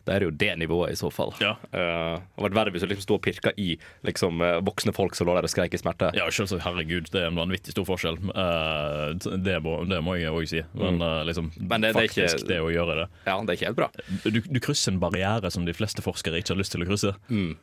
Det 0.06 0.14
er 0.14 0.22
jo 0.22 0.30
det 0.30 0.52
nivået, 0.60 0.92
i 0.94 0.98
så 1.00 1.10
fall. 1.10 1.32
Ja. 1.42 1.56
Uh, 1.74 2.20
det 2.20 2.36
hadde 2.38 2.44
vært 2.46 2.56
verre 2.60 2.72
hvis 2.76 2.84
du 2.84 2.88
liksom 2.92 3.02
sto 3.06 3.16
og 3.18 3.24
pirka 3.26 3.50
i 3.58 3.72
liksom, 4.06 4.38
eh, 4.44 4.60
voksne 4.62 4.94
folk 4.94 5.16
som 5.18 5.26
lå 5.26 5.34
der 5.34 5.48
og 5.48 5.50
skreik 5.50 5.74
i 5.74 5.80
smerte. 5.80 6.12
Ja, 6.14 6.28
selvsagt, 6.30 6.62
herregud, 6.62 7.10
det 7.10 7.24
er 7.24 7.32
en 7.32 7.40
vanvittig 7.40 7.74
stor 7.74 7.88
forskjell. 7.88 8.20
Uh, 8.30 9.16
det, 9.42 9.56
må, 9.66 9.80
det 9.90 9.98
må 10.06 10.14
jeg 10.20 10.30
òg 10.30 10.46
si. 10.52 10.62
Men 10.78 11.02
uh, 11.02 11.24
liksom. 11.26 11.50
Men 11.58 11.82
det- 11.82 11.94
det 11.96 12.04
er 12.04 12.10
ikke- 12.12 12.28
faktisk, 12.28 12.46
det 12.52 12.60
å 12.62 12.70
gjøre 12.70 13.00
det 13.02 13.08
Ja, 13.26 13.40
det 13.42 13.50
er 13.50 13.58
ikke 13.58 13.70
helt 13.72 13.80
bra. 13.82 13.90
du, 14.24 14.40
du 14.46 14.60
krysser 14.62 14.92
en 14.94 15.00
barriere 15.02 15.50
som 15.50 15.66
de 15.66 15.74
fleste 15.74 16.04
forskere 16.06 16.38
ikke 16.38 16.54
har 16.54 16.62
lyst 16.62 16.76
til 16.76 16.86
å 16.86 16.88
krysse. 16.88 17.16
Mm. 17.28 17.56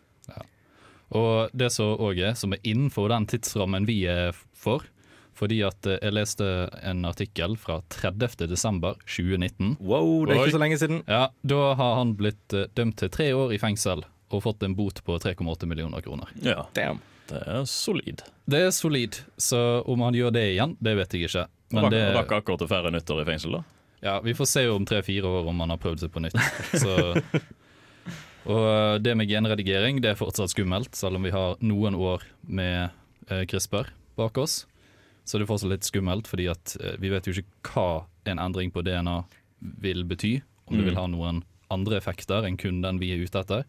Og 1.14 1.54
det 1.54 1.70
som 1.74 1.94
òg 2.02 2.20
er, 2.26 2.34
som 2.40 2.54
er 2.56 2.62
innenfor 2.66 3.12
den 3.14 3.28
tidsrammen 3.30 3.86
vi 3.86 4.00
er 4.10 4.34
for, 4.58 4.86
fordi 5.38 5.60
at 5.66 5.86
eh, 5.90 5.98
jeg 6.02 6.14
leste 6.14 6.48
en 6.86 7.06
artikkel 7.10 7.56
fra 7.58 7.80
30. 7.94 8.48
desember 8.50 8.98
2019. 9.06 9.76
Wow, 9.82 10.26
det 10.26 10.36
er 10.36 10.44
ikke 10.48 10.56
så 10.58 10.62
lenge 10.62 10.78
siden. 10.82 11.04
Ja, 11.10 11.28
Da 11.42 11.62
har 11.80 11.96
han 12.00 12.16
blitt 12.20 12.54
eh, 12.54 12.68
dømt 12.78 12.98
til 13.02 13.10
tre 13.14 13.32
år 13.38 13.54
i 13.54 13.60
fengsel 13.62 14.04
og 14.34 14.42
fått 14.46 14.64
en 14.66 14.74
bot 14.78 15.04
på 15.06 15.18
3,8 15.22 15.68
millioner 15.70 16.02
kroner. 16.06 16.30
Ja, 16.42 16.64
Damn. 16.74 17.02
det 17.30 17.42
er 17.46 17.66
solid. 17.70 18.24
Det 18.50 18.64
er 18.68 18.72
solid, 18.74 19.20
så 19.38 19.84
om 19.90 20.02
han 20.06 20.18
gjør 20.18 20.34
det 20.34 20.48
igjen, 20.56 20.74
det 20.82 20.96
vet 20.98 21.14
jeg 21.14 21.28
ikke. 21.30 21.46
Men 21.74 21.86
Rakk 21.88 21.94
det, 21.94 22.02
rakk 22.18 22.34
akkurat 22.40 22.64
å 22.66 22.70
færre 22.70 22.92
nytter 22.94 23.22
i 23.22 23.26
fengsel, 23.30 23.60
da. 23.60 23.62
ja, 24.06 24.16
vi 24.26 24.34
får 24.38 24.50
se 24.50 24.64
om 24.70 24.86
tre-fire 24.90 25.30
år 25.30 25.48
om 25.54 25.62
han 25.66 25.74
har 25.74 25.82
prøvd 25.82 26.02
seg 26.06 26.12
på 26.14 26.22
nytt. 26.26 26.38
Så, 26.84 26.98
og 28.46 28.64
eh, 28.68 28.98
det 29.04 29.16
med 29.18 29.30
genredigering 29.30 30.02
det 30.04 30.12
er 30.14 30.20
fortsatt 30.20 30.52
skummelt, 30.54 30.96
selv 30.96 31.16
om 31.20 31.24
vi 31.24 31.32
har 31.32 31.56
noen 31.62 31.96
år 31.96 32.24
med 32.44 32.90
eh, 33.30 33.46
CRISPR 33.46 33.90
bak 34.18 34.38
oss. 34.38 34.66
Så 35.26 35.38
det 35.40 35.46
er 35.46 35.52
fortsatt 35.54 35.72
litt 35.72 35.88
skummelt, 35.88 36.28
fordi 36.28 36.50
at 36.52 36.76
eh, 36.82 36.98
vi 37.00 37.10
vet 37.14 37.26
jo 37.30 37.34
ikke 37.40 37.74
hva 37.74 38.06
en 38.28 38.40
endring 38.40 38.72
på 38.76 38.84
DNA 38.84 39.22
vil 39.82 40.04
bety. 40.08 40.42
Om 40.68 40.78
det 40.78 40.84
Mm. 40.84 40.90
vil 40.90 40.96
ha 41.00 41.08
noen 41.08 41.44
andre 41.72 41.98
effekter 41.98 42.46
enn 42.48 42.58
kun 42.58 42.82
den 42.82 43.00
vi 43.00 43.12
er 43.14 43.24
ute 43.24 43.40
etter. 43.40 43.64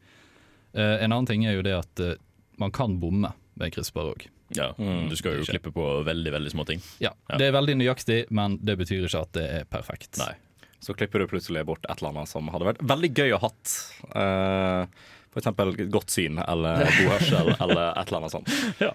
Eh, 0.75 1.03
en 1.05 1.13
annen 1.13 1.27
ting 1.27 1.45
er 1.47 1.55
jo 1.57 1.63
det 1.63 1.75
at 1.79 2.01
eh, 2.01 2.15
man 2.59 2.71
kan 2.75 2.99
bomme 3.01 3.33
med 3.57 3.73
CRISPR 3.75 4.11
òg. 4.15 4.27
Ja, 4.55 4.73
Mm, 4.79 5.09
Du 5.09 5.17
skal 5.17 5.39
jo 5.39 5.45
klippe 5.49 5.73
på 5.73 6.05
veldig 6.05 6.31
veldig 6.33 6.51
små 6.53 6.65
ting. 6.67 6.81
Ja, 7.01 7.11
Ja. 7.31 7.39
Det 7.39 7.47
er 7.49 7.53
veldig 7.57 7.77
nøyaktig, 7.81 8.31
men 8.31 8.59
det 8.63 8.77
betyr 8.79 9.07
ikke 9.07 9.23
at 9.23 9.33
det 9.33 9.45
er 9.51 9.65
perfekt. 9.65 10.19
Nei. 10.19 10.35
Så 10.85 10.94
klipper 10.97 11.23
du 11.25 11.29
plutselig 11.31 11.64
bort 11.66 11.87
et 11.88 11.97
eller 11.99 12.12
annet 12.12 12.31
som 12.31 12.49
hadde 12.53 12.68
vært 12.68 12.83
veldig 12.85 13.11
gøy 13.16 13.35
å 13.37 13.40
hatt. 13.47 13.75
Uh, 14.12 14.85
F.eks. 15.33 15.40
eksempel 15.42 15.75
godt 15.90 16.12
syn 16.14 16.38
eller 16.44 16.85
god 16.99 17.11
hørsel 17.16 17.55
eller 17.57 17.87
et 17.90 18.07
eller 18.07 18.20
annet 18.20 18.35
sånt. 18.37 18.53
Ja. 18.83 18.92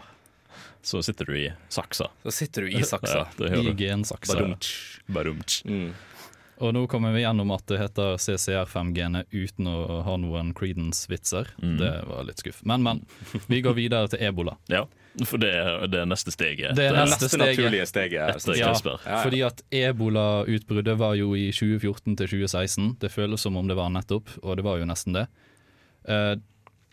Så 0.82 1.02
sitter 1.04 1.28
du 1.28 1.34
i 1.36 1.48
saksa. 1.74 2.08
Så 2.24 2.32
sitter 2.32 2.64
du 2.68 2.72
i 2.72 2.84
saksa. 2.88 3.26
Ja, 3.26 3.26
det 3.40 3.50
gjør 3.52 3.66
I 3.66 3.74
du. 3.74 3.82
gensaksa. 3.84 4.38
Barumtsj. 4.38 4.70
Barumtsj. 5.12 5.58
Mm. 5.68 5.90
Og 6.60 6.74
nå 6.76 6.82
kommer 6.92 7.14
vi 7.16 7.22
gjennom 7.24 7.52
at 7.56 7.64
det 7.72 7.78
heter 7.80 8.18
CCR5-genet 8.20 9.32
uten 9.32 9.68
å 9.72 10.02
ha 10.04 10.16
noen 10.20 10.52
Creedence-vitser. 10.58 11.54
Mm. 11.64 11.78
Det 11.80 11.92
var 12.10 12.26
litt 12.28 12.42
skuff. 12.44 12.60
Men, 12.68 12.84
men. 12.84 13.00
Vi 13.48 13.62
går 13.64 13.78
videre 13.78 14.12
til 14.12 14.24
ebola. 14.28 14.58
Ja, 14.70 14.84
for 15.26 15.42
det 15.42 15.50
er 15.56 15.88
det 15.90 16.04
neste 16.08 16.32
steget. 16.32 16.76
Det 16.78 16.86
er 16.86 16.94
Det 16.94 17.06
neste 17.08 17.26
neste 17.26 17.30
steget. 17.32 17.58
naturlige 17.58 17.86
steget. 17.90 18.36
Etter 18.36 18.60
Ja, 18.60 18.68
CRISPR. 18.74 19.00
ja. 19.08 19.22
Fordi 19.24 19.40
at 19.48 19.64
ebolautbruddet 19.74 20.98
var 21.00 21.16
jo 21.18 21.32
i 21.36 21.48
2014 21.56 22.16
til 22.20 22.28
2016. 22.36 22.92
Det 23.02 23.12
føles 23.12 23.42
som 23.42 23.58
om 23.58 23.68
det 23.68 23.80
var 23.80 23.90
nettopp, 23.96 24.30
og 24.44 24.60
det 24.60 24.68
var 24.68 24.78
jo 24.80 24.86
nesten 24.88 25.16
det. 25.18 25.26
Uh, 26.08 26.36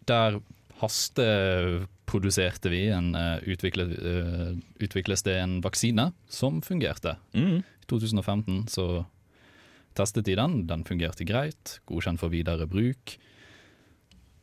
der 0.09 0.39
hasteproduserte 0.81 2.71
vi 2.73 2.87
en 2.93 3.15
uh, 3.15 3.39
utviklet, 3.47 3.93
uh, 3.99 4.55
utvikles 4.83 5.23
det 5.27 5.37
en 5.41 5.59
vaksine 5.65 6.11
som 6.29 6.63
fungerte. 6.63 7.17
Mm. 7.35 7.61
I 7.63 7.91
2015 7.91 8.67
så 8.73 9.05
testet 9.97 10.27
de 10.29 10.37
den, 10.39 10.61
den 10.69 10.85
fungerte 10.87 11.25
greit, 11.29 11.79
godkjent 11.89 12.21
for 12.21 12.33
videre 12.33 12.69
bruk. 12.71 13.17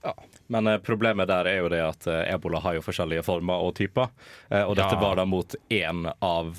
Ja. 0.03 0.13
Men 0.51 0.67
eh, 0.67 0.79
problemet 0.83 1.29
der 1.31 1.47
er 1.47 1.61
jo 1.61 1.69
det 1.71 1.79
at 1.85 2.07
eh, 2.11 2.25
ebola 2.33 2.59
har 2.65 2.75
jo 2.75 2.81
forskjellige 2.83 3.23
former 3.23 3.61
og 3.63 3.75
typer. 3.79 4.09
Eh, 4.49 4.63
og 4.65 4.75
dette 4.75 4.97
Ja. 4.97 5.01
var 5.01 5.15
da 5.21 5.25
mot 5.29 5.55
én 5.71 6.09
av 6.19 6.57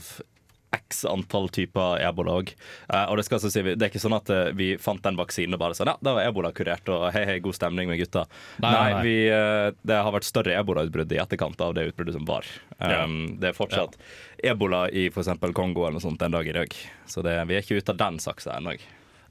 x 0.74 1.04
antall 1.08 1.46
typer 1.54 2.00
ebola 2.02 2.34
òg. 2.40 2.50
Eh, 2.88 3.04
og 3.10 3.18
det 3.20 3.24
skal 3.26 3.38
altså 3.38 3.50
si, 3.54 3.62
det 3.64 3.78
er 3.86 3.90
ikke 3.92 4.02
sånn 4.02 4.16
at 4.16 4.30
eh, 4.34 4.50
vi 4.58 4.68
fant 4.82 5.02
den 5.04 5.18
vaksinen 5.18 5.54
og 5.56 5.62
bare 5.62 5.76
sånn 5.78 5.92
Ja, 5.92 5.96
da 6.02 6.14
var 6.18 6.26
ebola 6.28 6.50
kurert, 6.56 6.88
og 6.92 7.06
hei, 7.14 7.22
hei, 7.28 7.36
god 7.44 7.56
stemning 7.58 7.90
med 7.90 8.00
gutta. 8.02 8.24
Nei, 8.64 8.72
nei, 8.74 8.88
nei. 8.94 9.02
Vi, 9.06 9.14
eh, 9.34 9.68
det 9.86 10.00
har 10.06 10.14
vært 10.16 10.26
større 10.28 10.56
ebolautbrudd 10.58 11.14
i 11.14 11.20
etterkant 11.22 11.60
av 11.64 11.76
det 11.78 11.86
utbruddet 11.92 12.16
som 12.18 12.26
var. 12.28 12.48
Um, 12.78 13.36
Det 13.40 13.52
er 13.52 13.56
fortsatt 13.56 13.96
ebola 14.44 14.84
i 14.90 15.06
f.eks. 15.12 15.30
Kongo 15.56 15.86
eller 15.86 15.98
noe 16.00 16.04
sånt 16.04 16.22
en 16.26 16.34
dag 16.34 16.48
i 16.50 16.56
dag. 16.56 16.74
Så 17.06 17.22
det, 17.24 17.36
vi 17.48 17.56
er 17.58 17.62
ikke 17.64 17.78
ute 17.80 17.94
av 17.94 18.00
den 18.02 18.18
saksa 18.22 18.56
ennå. 18.58 18.74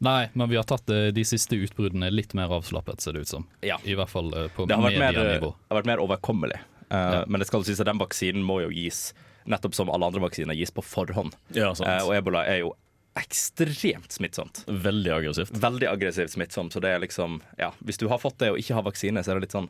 Nei, 0.03 0.27
men 0.35 0.49
vi 0.51 0.57
har 0.59 0.65
tatt 0.67 0.89
de 1.15 1.23
siste 1.27 1.55
utbruddene 1.55 2.09
litt 2.11 2.33
mer 2.35 2.51
avslappet, 2.51 2.99
ser 3.03 3.15
det 3.15 3.23
ut 3.23 3.31
som. 3.35 3.45
Ja. 3.63 3.77
I 3.87 3.95
hvert 3.95 4.11
fall 4.11 4.31
på 4.55 4.65
medienivå. 4.67 5.53
det 5.53 5.71
har 5.71 5.79
vært 5.81 5.91
mer 5.93 6.01
overkommelig. 6.03 6.59
Uh, 6.91 6.97
Ja. 6.97 7.21
Men 7.27 7.39
det 7.41 7.47
skal 7.47 7.63
sies 7.65 7.79
at 7.81 7.87
den 7.89 7.97
vaksinen 8.01 8.43
må 8.45 8.59
jo 8.65 8.69
gis, 8.73 9.13
nettopp 9.45 9.75
som 9.75 9.89
alle 9.89 10.05
andre 10.05 10.21
vaksiner, 10.21 10.55
gis 10.55 10.71
på 10.71 10.83
forhånd. 10.83 11.35
Ja, 11.55 11.73
sant. 11.73 11.89
Eh, 11.89 12.05
og 12.07 12.13
ebola 12.15 12.45
er 12.47 12.59
jo 12.63 12.73
ekstremt 13.15 14.11
smittsomt. 14.15 14.63
Veldig 14.67 15.11
aggressivt. 15.13 15.51
Veldig 15.61 15.87
aggressivt 15.91 16.31
smittsomt. 16.33 16.73
Så 16.73 16.81
det 16.81 16.89
er 16.95 16.99
liksom 17.03 17.41
Ja, 17.59 17.71
hvis 17.85 17.97
du 18.01 18.07
har 18.09 18.17
fått 18.17 18.37
det 18.41 18.49
og 18.51 18.57
ikke 18.57 18.73
har 18.73 18.83
vaksine, 18.87 19.21
så 19.23 19.31
er 19.31 19.39
det 19.39 19.47
litt 19.49 19.51
sånn 19.55 19.69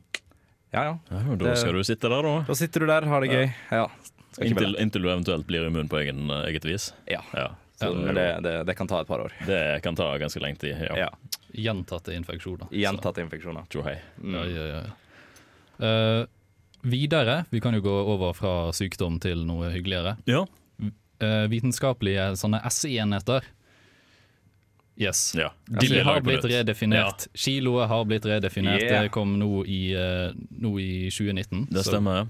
Ja 0.73 0.83
ja. 0.83 0.93
Ja, 1.12 1.36
da 1.36 1.49
Det- 1.51 1.57
skal 1.59 1.73
du 1.73 1.83
sitte 1.83 2.09
der, 2.09 2.21
da. 2.23 2.45
Da 2.47 2.53
sitter 2.55 2.79
du 2.79 2.86
der, 2.88 3.01
har 3.05 3.21
det 3.21 3.29
gøy. 3.29 3.53
Ja. 3.71 3.88
Skal 4.31 4.47
ikke 4.47 4.55
Inntil, 4.63 4.75
inntil 4.81 5.01
du 5.03 5.09
eventuelt 5.09 5.45
blir 5.45 5.67
immun 5.67 5.88
på 5.89 5.99
egen, 6.01 6.27
eget 6.47 6.63
vis. 6.65 6.93
ja. 7.07 7.21
Ja. 7.33 7.49
Det, 7.83 8.41
det, 8.43 8.65
det 8.65 8.75
kan 8.77 8.88
ta 8.88 9.01
et 9.01 9.07
par 9.07 9.19
år. 9.19 9.31
det 9.45 9.81
kan 9.83 9.93
ta 9.95 10.17
ganske 10.17 10.39
lenge 10.39 10.57
tid. 10.57 10.77
Ja. 10.79 10.95
Ja. 10.95 11.09
Gjentatte 11.51 12.13
infeksjoner. 12.15 12.69
Gjentatte 12.71 13.19
infeksjoner. 13.19 13.65
Tjo 13.69 13.81
hei. 13.83 13.97
Mm. 14.21 14.33
Ja, 14.36 14.45
ja, 14.45 14.65
ja. 14.77 15.86
Eh, 15.86 16.25
videre, 16.84 17.46
vi 17.50 17.60
kan 17.63 17.74
jo 17.78 17.82
gå 17.82 17.93
over 18.13 18.34
fra 18.38 18.54
sykdom 18.76 19.19
til 19.24 19.46
noe 19.48 19.72
hyggeligere. 19.74 20.17
Ja. 20.30 20.46
Eh, 21.24 21.46
vitenskapelige 21.52 22.34
sånne 22.39 22.60
SI-enheter. 22.69 23.43
Yes. 25.00 25.34
Ja. 25.36 25.50
De 25.65 26.00
har 26.06 26.22
blitt 26.22 26.43
redefinert. 26.46 27.24
redefinert. 27.24 27.28
Kiloet 27.34 27.88
har 27.89 28.06
blitt 28.06 28.26
redefinert. 28.30 28.82
Yeah. 28.84 29.02
Det 29.04 29.12
kom 29.12 29.39
nå 29.39 29.63
i, 29.65 29.93
eh, 29.98 30.34
nå 30.60 30.76
i 30.80 31.10
2019. 31.10 31.67
Det 31.72 31.84
Så- 31.84 31.89
stemmer. 31.91 32.15
ja. 32.15 32.28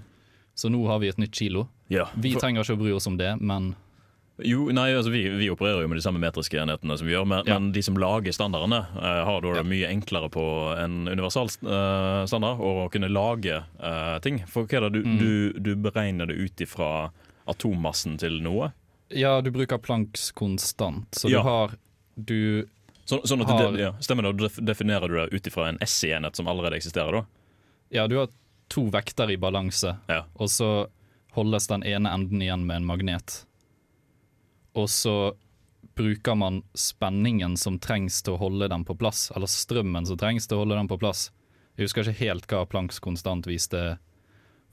Så 0.55 0.69
nå 0.69 0.85
har 0.87 0.99
vi 0.99 1.07
et 1.09 1.17
nytt 1.17 1.31
kilo. 1.33 1.67
Ja. 1.89 2.07
Vi 2.15 2.35
trenger 2.35 2.61
ikke 2.63 2.75
å 2.75 2.79
bry 2.79 2.91
oss 2.91 3.07
om 3.07 3.17
det, 3.17 3.41
men 3.41 3.75
Jo, 4.41 4.63
nei, 4.73 4.87
altså 4.97 5.11
vi, 5.13 5.29
vi 5.37 5.47
opererer 5.53 5.83
jo 5.83 5.87
med 5.91 5.99
de 5.99 6.01
samme 6.01 6.17
metriske 6.19 6.57
enhetene 6.57 6.95
som 6.97 7.05
vi 7.05 7.13
gjør, 7.13 7.27
men, 7.29 7.43
Ja. 7.45 7.59
men 7.59 7.71
de 7.71 7.81
som 7.85 7.93
lager 8.01 8.33
standardene, 8.33 8.79
uh, 8.97 9.21
har 9.27 9.41
da 9.45 9.51
det 9.59 9.65
mye 9.69 9.89
enklere 9.93 10.29
på 10.33 10.43
en 10.81 11.07
universal 11.07 11.51
uh, 11.61 12.25
standard 12.25 12.57
å 12.59 12.89
kunne 12.89 13.11
lage 13.13 13.59
uh, 13.79 14.17
ting. 14.25 14.41
For 14.49 14.65
hva 14.65 14.79
er 14.79 14.87
det 14.89 14.93
du, 14.97 15.03
Mm. 15.03 15.17
du, 15.19 15.59
du 15.59 15.75
beregner 15.75 16.25
det 16.27 16.33
ut 16.41 16.61
ifra 16.65 17.11
atommassen 17.47 18.17
til 18.17 18.39
noe? 18.41 18.71
ja, 19.13 19.41
du 19.45 19.51
bruker 19.53 19.77
Plancks 19.77 20.31
konstant, 20.31 21.11
så 21.13 21.29
Ja. 21.29 21.37
du 21.41 21.43
har 21.49 21.71
Du 22.17 22.67
Så, 23.05 23.19
sånn 23.25 23.41
at 23.41 23.47
har 23.49 23.71
det, 23.71 23.79
ja, 23.81 23.91
Stemmer 23.99 24.23
det, 24.33 24.49
definerer 24.65 25.07
du 25.07 25.15
det 25.15 25.33
ut 25.33 25.47
ifra 25.47 25.67
en 25.69 25.77
SI-enhet 25.81 26.35
som 26.35 26.47
allerede 26.47 26.77
eksisterer, 26.77 27.11
da? 27.11 27.25
Ja, 27.91 28.07
du 28.07 28.17
har 28.17 28.27
to 28.69 28.85
vekter 28.89 29.29
i 29.29 29.35
balanse, 29.37 29.97
og 30.39 30.47
så 30.49 30.87
holdes 31.35 31.67
den 31.67 31.83
ene 31.83 32.09
enden 32.13 32.41
igjen 32.41 32.65
med 32.65 32.77
en 32.77 32.85
magnet. 32.85 33.45
Og 34.73 34.89
så 34.89 35.33
bruker 35.95 36.35
man 36.35 36.63
spenningen 36.73 37.57
som 37.57 37.77
trengs 37.79 38.21
til 38.23 38.35
å 38.35 38.41
holde 38.41 38.69
den 38.71 38.85
på 38.87 38.95
plass, 38.97 39.27
eller 39.35 39.49
strømmen 39.49 40.07
som 40.09 40.17
trengs 40.17 40.47
til 40.47 40.57
å 40.57 40.63
holde 40.63 40.79
den 40.79 40.89
på 40.89 40.97
plass. 41.01 41.27
Jeg 41.75 41.87
husker 41.87 42.07
ikke 42.07 42.25
helt 42.25 42.47
hva 42.49 42.63
Plancks 42.69 43.01
konstant 43.01 43.47
viste, 43.49 43.97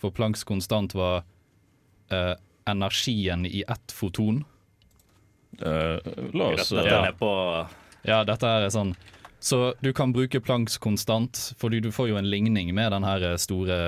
for 0.00 0.12
Plancks 0.16 0.44
konstant 0.48 0.94
var 0.96 1.22
eh, 2.12 2.34
energien 2.68 3.44
i 3.46 3.64
ett 3.68 3.92
foton. 3.92 4.44
Uh, 5.60 5.98
la 6.32 6.52
oss 6.54 6.70
Dette 6.70 6.86
ja. 6.86 7.00
er 7.10 7.16
på 7.18 7.28
Ja, 8.06 8.20
dette 8.24 8.46
her 8.46 8.62
er 8.62 8.70
sånn 8.70 8.92
Så 9.42 9.74
du 9.82 9.90
kan 9.92 10.12
bruke 10.14 10.38
Plancks 10.40 10.78
konstant, 10.80 11.40
fordi 11.58 11.80
du 11.82 11.90
får 11.92 12.12
jo 12.12 12.20
en 12.20 12.28
ligning 12.30 12.70
med 12.76 12.94
den 12.94 13.04
her 13.04 13.34
store 13.42 13.80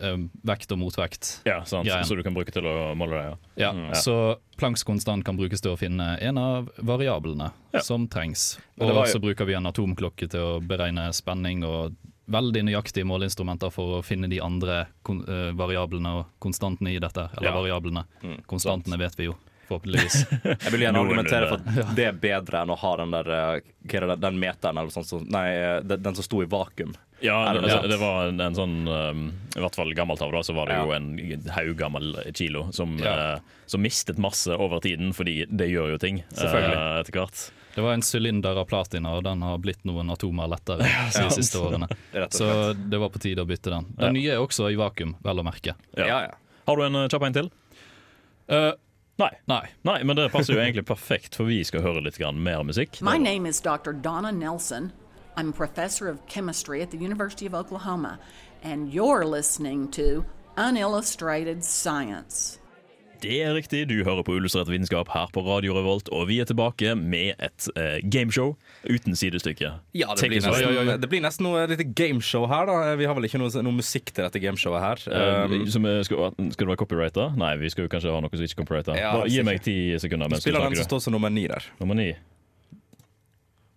eh, 0.00 0.16
vekt 0.46 0.72
og 0.72 0.78
motvekt. 0.78 1.40
ja, 1.44 1.62
sant. 1.64 1.86
Greien. 1.86 2.04
Så 2.04 2.16
du 2.16 2.22
kan 2.22 2.34
bruke 2.34 2.52
til 2.52 2.62
å 2.64 2.94
måle 2.96 3.10
det, 3.18 3.24
ja. 3.24 3.36
Ja, 3.66 3.72
Mm, 3.72 3.88
ja. 3.88 3.94
Så 4.00 4.36
Plancks 4.56 4.84
konstant 4.84 5.24
kan 5.24 5.36
brukes 5.36 5.60
til 5.60 5.72
å 5.74 5.78
finne 5.78 6.18
en 6.20 6.38
av 6.38 6.68
variablene 6.78 7.50
som 7.82 8.06
trengs. 8.08 8.58
Og 8.80 8.88
jo- 8.88 9.04
så 9.06 9.20
bruker 9.20 9.44
vi 9.46 9.54
en 9.54 9.66
atomklokke 9.66 10.28
til 10.30 10.40
å 10.40 10.60
beregne 10.60 11.08
spenning 11.12 11.64
og 11.64 11.94
veldig 12.30 12.62
nøyaktige 12.64 13.04
måleinstrumenter 13.04 13.70
for 13.72 13.98
å 13.98 14.02
finne 14.04 14.28
de 14.30 14.38
andre 14.40 14.86
kon 15.02 15.24
eh, 15.26 15.50
variablene 15.52 16.06
og 16.20 16.26
konstantene 16.40 16.94
i 16.94 16.98
dette. 17.02 17.28
Eller 17.36 17.50
Ja. 17.50 17.56
variablene. 17.60 18.04
Mm, 18.22 18.42
Konstantene 18.46 18.96
vet 18.98 19.16
vi 19.16 19.24
jo, 19.24 19.34
forhåpentligvis. 19.68 20.26
Jeg 20.62 20.72
vil 20.72 20.80
gjerne 20.86 21.00
argumentere 21.02 21.48
for 21.48 21.58
at 21.82 21.94
det 21.96 22.06
er 22.06 22.12
bedre 22.12 22.62
enn 22.62 22.70
å 22.70 22.78
ha 22.78 22.96
den 22.96 23.10
der 23.10 23.28
eh, 23.28 23.60
hva 23.86 23.94
er 24.02 24.06
det, 24.12 24.20
den 24.20 24.38
meteren 24.38 24.78
eller 24.78 24.90
sånt, 24.94 25.06
som 25.10 25.26
Nei, 25.28 25.82
den, 25.82 26.02
den 26.02 26.14
som 26.14 26.22
sto 26.24 26.40
i 26.42 26.46
vakuum. 26.46 26.94
Ja, 27.22 27.52
det, 27.52 27.60
det 27.62 27.70
noe 27.76 27.88
det, 27.90 27.98
var 28.00 28.28
en, 28.28 28.40
en 28.42 28.56
sånn 28.56 28.76
um, 28.88 29.24
I 29.56 29.62
hvert 29.62 29.76
fall 29.78 29.92
gammelt 29.94 30.22
av 30.24 30.32
da, 30.34 30.42
så 30.42 30.54
var 30.56 30.70
det 30.70 30.78
Ja. 30.80 30.84
jo 30.84 30.92
en 30.96 31.50
haugammel 31.54 32.16
kilo 32.34 32.66
som, 32.74 32.96
Ja. 33.02 33.14
uh, 33.36 33.58
som 33.66 33.82
mistet 33.82 34.18
masse 34.18 34.52
over 34.52 34.82
tiden, 34.84 35.12
fordi 35.16 35.44
det 35.48 35.70
gjør 35.70 35.94
jo 35.94 35.98
ting 36.02 36.18
eh, 36.20 37.00
etter 37.00 37.14
hvert. 37.14 37.44
Det 37.72 37.80
var 37.80 37.94
en 37.96 38.04
sylinder 38.04 38.58
av 38.60 38.66
platina, 38.68 39.14
og 39.16 39.24
den 39.24 39.40
har 39.46 39.56
blitt 39.62 39.84
noen 39.88 40.10
atomer 40.12 40.50
lettere 40.50 40.84
de 41.16 41.30
siste 41.32 41.62
årene. 41.62 41.88
Så 42.30 42.72
det 42.76 43.00
var 43.00 43.08
på 43.14 43.22
tide 43.22 43.46
å 43.46 43.48
bytte 43.48 43.72
den. 43.72 43.88
Den 43.96 44.18
nye 44.18 44.34
er 44.34 44.42
også 44.44 44.68
i 44.68 44.76
vakuum, 44.76 45.14
vel 45.24 45.40
å 45.40 45.46
merke. 45.46 45.76
Ja. 45.96 46.06
Ja, 46.06 46.22
ja. 46.28 46.34
Har 46.68 46.76
du 46.76 46.84
en 46.84 47.00
uh, 47.04 47.08
kjapp 47.08 47.28
en 47.30 47.38
til? 47.38 47.52
Uh, 48.52 48.72
Nei. 49.20 49.30
nei. 49.44 49.66
Nei, 49.86 49.98
men 50.08 50.16
det 50.16 50.30
passer 50.32 50.56
jo 50.56 50.60
egentlig 50.64 50.86
perfekt, 50.88 51.36
for 51.38 51.48
vi 51.48 51.60
skal 51.64 51.84
høre 51.84 52.02
litt 52.04 52.18
mer 52.34 52.64
musikk. 52.66 53.00
My 53.04 53.18
name 53.18 53.46
is 53.48 53.60
Dr. 53.60 53.92
Donna 53.92 54.32
Nelson. 54.32 54.90
I'm 55.36 55.48
a 55.48 55.52
professor 55.52 56.08
of 56.08 56.26
chemistry 56.26 56.82
at 56.82 56.90
the 56.90 56.98
University 56.98 57.46
of 57.46 57.54
Oklahoma, 57.54 58.18
and 58.62 58.92
you're 58.92 59.24
listening 59.24 59.90
to 59.92 60.24
Unillustrated 60.56 61.64
Science. 61.64 62.58
Det 63.22 63.36
er 63.42 63.54
riktig, 63.54 63.84
du 63.88 64.00
hører 64.04 64.24
på 64.26 64.34
Illustrert 64.34 64.66
vitenskap 64.68 65.08
her 65.14 65.28
på 65.32 65.44
Radio 65.46 65.76
Revolt, 65.76 66.08
og 66.10 66.26
vi 66.26 66.40
er 66.42 66.44
tilbake 66.44 66.96
med 66.98 67.38
et 67.38 67.68
eh, 67.78 68.00
gameshow 68.10 68.56
uten 68.90 69.14
sidestykke. 69.16 69.70
Ja, 69.94 70.08
det 70.18 70.26
blir, 70.28 70.42
nesten, 70.42 70.90
det 71.00 71.10
blir 71.12 71.22
nesten 71.22 71.46
noe 71.46 71.62
lite 71.70 71.86
gameshow 71.86 72.48
her, 72.50 72.66
da. 72.66 72.96
Vi 72.98 73.06
har 73.06 73.14
vel 73.14 73.28
ikke 73.30 73.38
noe, 73.38 73.62
noe 73.62 73.78
musikk 73.78 74.10
til 74.10 74.26
dette 74.26 74.42
gameshowet 74.42 74.82
her. 74.82 75.06
Um, 75.06 75.54
Um, 75.62 75.70
som 75.70 75.86
er, 75.86 76.02
skal, 76.02 76.34
skal 76.34 76.66
det 76.66 76.70
være 76.72 76.80
copyrighta? 76.82 77.28
Nei, 77.38 77.54
vi 77.62 77.70
skal 77.70 77.86
jo 77.86 77.94
kanskje 77.94 78.10
ha 78.10 78.18
noe 78.24 78.34
som 78.34 78.42
ikke 78.42 78.58
er 78.58 78.64
copyrighta. 78.64 78.98
Ja, 78.98 79.14
Bare 79.20 79.30
Gi 79.30 79.46
meg 79.46 79.62
ti 79.62 79.78
sekunder 80.02 80.42
spiller 80.42 80.66
den 80.66 80.82
som 80.82 80.90
står 80.90 81.06
som 81.06 81.14
nummer 81.14 81.30
ni 81.30 81.46
der. 81.50 81.70
Nummer 81.78 81.98
ni. 81.98 82.10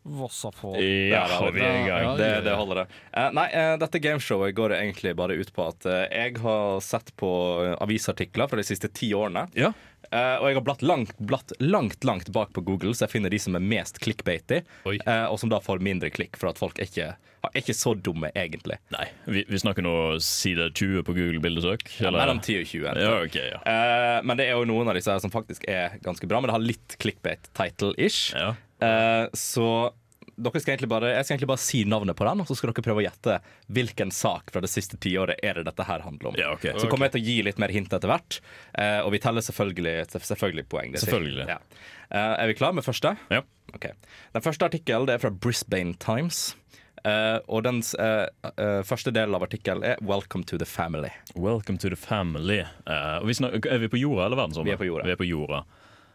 Vossafall. 0.06 0.76
Ja, 1.10 1.50
vi 1.54 1.62
er 1.65 1.80
i 1.80 1.88
gang. 1.88 2.18
Det, 2.18 2.41
det 2.46 2.54
holder, 2.54 2.84
det. 2.84 3.00
Eh, 3.12 3.32
nei, 3.34 3.46
eh, 3.58 3.72
dette 3.82 4.02
gameshowet 4.04 4.54
går 4.54 4.76
egentlig 4.78 5.15
bare 5.18 5.34
ut 5.34 5.50
på 5.56 5.65
at 5.65 5.88
eh, 5.89 6.04
jeg 6.13 6.38
har 6.44 6.78
sett 6.86 7.10
på 7.18 7.32
eh, 7.63 7.74
avisartikler 7.82 8.52
fra 8.52 8.62
de 8.62 8.68
siste 8.68 8.91
ti 8.94 9.10
årene. 9.18 9.48
Ja. 9.58 9.72
Eh, 10.12 10.36
og 10.39 10.50
jeg 10.50 10.58
har 10.60 10.65
blatt 10.65 10.84
langt, 10.86 11.13
blatt 11.18 11.54
langt 11.63 12.08
langt 12.08 12.32
bak 12.36 12.54
på 12.56 12.63
Google, 12.65 12.94
så 12.96 13.06
jeg 13.06 13.15
finner 13.18 13.34
de 13.34 13.39
som 13.41 13.58
er 13.58 13.63
mest 13.63 14.02
clickbaity. 14.04 14.62
Eh, 14.86 15.26
og 15.26 15.39
som 15.41 15.52
da 15.52 15.62
får 15.63 15.84
mindre 15.86 16.12
klikk, 16.13 16.38
for 16.39 16.52
at 16.52 16.62
folk 16.62 16.82
ikke, 16.84 17.13
er 17.46 17.58
ikke 17.62 17.78
så 17.78 17.96
dumme, 17.96 18.32
egentlig. 18.38 18.80
Nei, 18.96 19.08
vi, 19.30 19.46
vi 19.50 19.62
snakker 19.62 19.86
nå 19.86 19.96
side 20.24 20.72
20 20.74 21.06
på 21.08 21.15
Google 21.18 21.41
bildesøk? 21.44 21.88
Ja, 22.02 22.13
mellom 22.15 22.41
10 22.41 22.62
og 22.62 22.70
20. 22.72 23.02
Ja, 23.06 23.15
okay, 23.22 23.50
ja. 23.54 23.62
Uh, 23.65 24.20
men 24.26 24.39
det 24.39 24.50
er 24.50 24.58
jo 24.58 24.70
noen 24.70 24.89
av 24.91 24.98
disse 24.98 25.13
her 25.13 25.22
som 25.24 25.34
faktisk 25.34 25.68
er 25.70 26.00
ganske 26.06 26.30
bra, 26.30 26.41
men 26.41 26.52
det 26.52 26.58
har 26.58 26.65
litt 26.65 26.98
clickbait-title-ish. 27.02 28.34
Ja. 28.36 28.54
Eh, 28.84 29.28
så 29.34 29.70
dere 30.36 30.60
skal 30.60 30.74
egentlig 30.74 30.89
bare, 30.91 31.12
jeg 31.15 31.26
skal 31.26 31.36
egentlig 31.36 31.50
bare 31.52 31.63
si 31.63 31.82
navnet 31.88 32.17
på 32.19 32.26
den, 32.28 32.41
og 32.43 32.50
så 32.50 32.58
skal 32.58 32.71
dere 32.71 32.84
prøve 32.84 33.04
å 33.04 33.06
gjette 33.06 33.38
hvilken 33.76 34.12
sak 34.12 34.52
fra 34.52 34.62
det 34.63 34.69
siste 34.71 35.00
tiåret 35.02 35.39
er 35.45 35.60
det 35.60 35.65
dette 35.69 35.86
her 35.88 36.04
handler 36.04 36.32
om. 36.32 36.39
Ja, 36.39 36.52
okay. 36.56 36.74
Så 36.82 36.89
kommer 36.91 37.08
jeg 37.08 37.15
til 37.15 37.24
å 37.24 37.30
gi 37.30 37.38
litt 37.48 37.62
mer 37.62 37.71
hint 37.71 37.93
etter 37.95 38.12
hvert, 38.12 38.39
eh, 38.74 39.00
og 39.00 39.13
vi 39.15 39.21
teller 39.24 39.45
selvfølgelig, 39.45 39.95
selvfølgelig 40.12 40.67
poeng. 40.71 40.91
Det 40.95 41.04
Selvfølgelig. 41.06 41.48
Ja. 41.56 41.60
Eh, 42.10 42.34
er 42.43 42.52
vi 42.52 42.58
klar 42.60 42.76
med 42.76 42.88
første? 42.88 43.15
Ja. 43.32 43.41
Okay. 43.76 43.95
Den 44.36 44.43
første 44.43 44.67
artikkelen 44.67 45.10
er 45.12 45.24
fra 45.24 45.32
Brisbane 45.32 45.95
Times. 46.04 46.56
eh, 47.06 47.38
og 47.48 47.63
dens 47.63 47.93
eh, 48.02 48.28
første 48.84 49.12
del 49.13 49.36
av 49.36 49.43
artikkelen 49.45 49.84
er 49.84 49.95
'Welcome 50.02 50.43
to 50.45 50.58
the 50.58 50.65
family'. 50.65 51.13
Welcome 51.36 51.78
to 51.80 51.89
the 51.89 51.95
family. 51.95 52.63
Vi 53.24 53.34
snakker, 53.34 53.71
er 53.71 53.78
vi 53.78 53.88
på 53.88 54.00
jorda 54.02 54.26
eller 54.26 54.38
verdensrommet? 54.38 54.67
Vi 54.67 54.74
er 54.74 54.78
på 54.78 54.89
jorda. 54.89 55.06
Vi 55.06 55.12
er 55.12 55.15
på 55.15 55.30
jorda. 55.30 55.63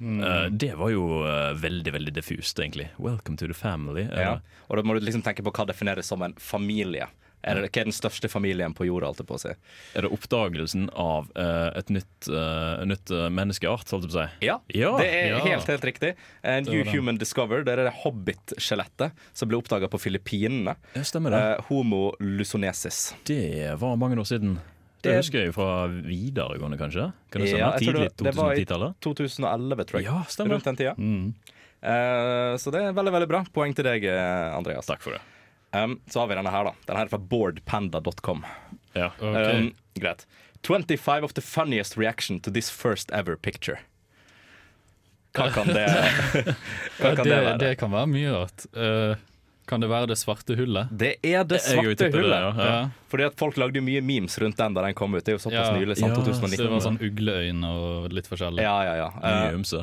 Eh, 0.00 0.46
det 0.50 0.74
var 0.74 0.90
jo 0.90 1.06
uh, 1.24 1.52
veldig 1.56 1.92
veldig 1.92 2.14
diffust, 2.16 2.58
egentlig. 2.58 2.88
Welcome 2.98 3.36
to 3.36 3.46
the 3.46 3.56
family. 3.56 4.08
Ja. 4.08 4.38
Og 4.68 4.78
da 4.80 4.84
må 4.86 4.96
du 4.96 5.04
liksom 5.04 5.24
tenke 5.26 5.44
på 5.44 5.52
hva 5.52 5.66
defineres 5.68 6.08
som 6.10 6.22
en 6.24 6.36
familie. 6.40 7.10
Er 7.40 7.56
det, 7.56 7.70
hva 7.72 7.80
er 7.80 7.86
den 7.88 7.94
største 7.96 8.28
familien 8.28 8.74
på 8.76 8.84
jorda? 8.84 9.08
Alt 9.08 9.22
det 9.22 9.24
på 9.28 9.38
å 9.38 9.40
si? 9.40 9.52
Er 9.96 10.04
det 10.04 10.10
oppdagelsen 10.12 10.90
av 10.92 11.30
uh, 11.32 11.70
et 11.72 11.88
nytt, 11.88 12.28
uh, 12.28 12.82
nytt 12.84 13.12
menneskeart, 13.32 13.88
holdt 13.94 14.04
jeg 14.04 14.12
på 14.12 14.18
å 14.18 14.18
si? 14.18 14.44
Ja, 14.44 14.58
Ja, 14.76 14.90
det 15.00 15.06
er 15.08 15.30
ja. 15.32 15.38
helt 15.46 15.70
helt 15.72 15.86
riktig. 15.88 16.10
A 16.44 16.58
New. 16.66 16.82
Human 16.92 17.16
Discover, 17.20 17.64
Det 17.64 17.72
er 17.72 17.86
det 17.88 17.94
hobbit-skjelettet 18.02 19.16
som 19.32 19.48
ble 19.48 19.56
oppdaga 19.60 19.88
på 19.88 20.00
Filippinene. 20.00 20.76
Ja, 20.92 21.06
stemmer 21.08 21.32
det. 21.32 21.40
Uh, 21.40 21.70
Homo 21.70 22.02
lusonesis. 22.20 23.14
Det 23.24 23.72
var 23.80 23.96
mange 24.00 24.20
år 24.20 24.28
siden. 24.28 24.58
Det, 25.02 25.16
husker 25.16 25.46
jeg 25.46 25.54
fra 25.56 25.86
videregående, 25.88 26.76
kanskje? 26.80 27.06
Kan 27.32 27.42
det? 27.44 27.52
Ja, 27.56 27.70
Tidlig 27.80 28.10
det- 28.10 28.24
det 28.26 28.34
var 28.36 28.52
i 28.52 28.64
2011, 28.66 29.84
tror 29.88 30.00
jeg. 30.00 30.04
Ja, 30.10 30.22
stemmer. 30.28 30.54
Rundt 30.58 30.64
den 30.68 30.76
tida. 30.76 30.94
Mm. 30.98 31.34
Uh, 31.80 32.56
så 32.60 32.70
det 32.74 32.82
er 32.84 32.92
veldig 32.92 33.12
veldig 33.14 33.28
bra. 33.30 33.44
Poeng 33.54 33.72
til 33.74 33.84
deg, 33.88 34.04
eh, 34.04 34.56
Andreas. 34.56 34.86
Takk 34.86 35.00
for 35.00 35.16
det. 35.16 35.20
Um, 35.72 36.00
så 36.10 36.20
har 36.20 36.26
vi 36.28 36.34
denne 36.36 36.50
her, 36.52 36.64
da. 36.64 36.72
Den 36.86 36.96
her 36.98 37.04
er 37.06 37.08
fra 37.08 37.18
boardpanda.com. 37.18 38.44
Ja. 38.94 39.12
Ok. 39.20 39.54
Um, 39.54 39.70
greit. 39.96 40.26
25 40.62 41.24
of 41.24 41.32
the 41.32 41.40
funniest 41.40 41.96
reaction 41.96 42.40
to 42.40 42.50
this 42.50 42.68
first 42.70 43.10
ever 43.12 43.36
picture. 43.36 43.78
Hva 45.32 45.46
kan 45.54 45.68
det, 45.70 45.86
hva 46.98 47.12
Ja, 47.12 47.14
kan 47.14 47.24
det, 47.24 47.30
det 47.30 47.36
være? 47.46 47.58
det 47.62 47.70
kan 47.78 47.92
være 47.94 48.08
mye 48.10 48.32
rart. 48.34 48.64
Eh, 48.74 49.14
kan 49.70 49.80
det 49.83 49.88
være 49.90 50.09
det 50.11 50.16
svarte 50.18 50.56
hullet? 50.59 50.90
Det 50.90 51.12
er 51.24 51.44
det 51.46 51.61
svarte 51.62 52.09
hullet. 52.11 52.35
det, 52.35 52.64
ja. 52.64 52.66
Ja. 52.70 52.80
Fordi 53.11 53.24
at 53.26 53.37
folk 53.38 53.56
lagde 53.59 53.78
jo 53.80 53.83
mye 53.87 54.02
memes 54.06 54.37
rundt 54.42 54.59
den 54.59 54.74
da 54.76 54.83
den 54.85 54.94
kom 54.98 55.14
ut. 55.14 55.22
Det 55.24 55.33
er 55.33 55.37
jo 55.38 55.42
såpass 55.42 55.70
Ja. 55.70 55.76
nylig. 55.78 55.96
sant? 55.98 56.14
Ja, 56.18 56.35
Så 56.35 56.50
det 56.61 56.70
var 56.70 56.83
sånn 56.85 56.98
ugleøyne 57.02 57.70
og 57.70 58.12
litt 58.14 58.28
forskjellig. 58.30 58.62
Ja, 58.62 58.74
ja, 58.87 58.94
ja. 59.00 59.09
Mye 59.16 59.48
Eh, 59.50 59.56
ymse. 59.59 59.80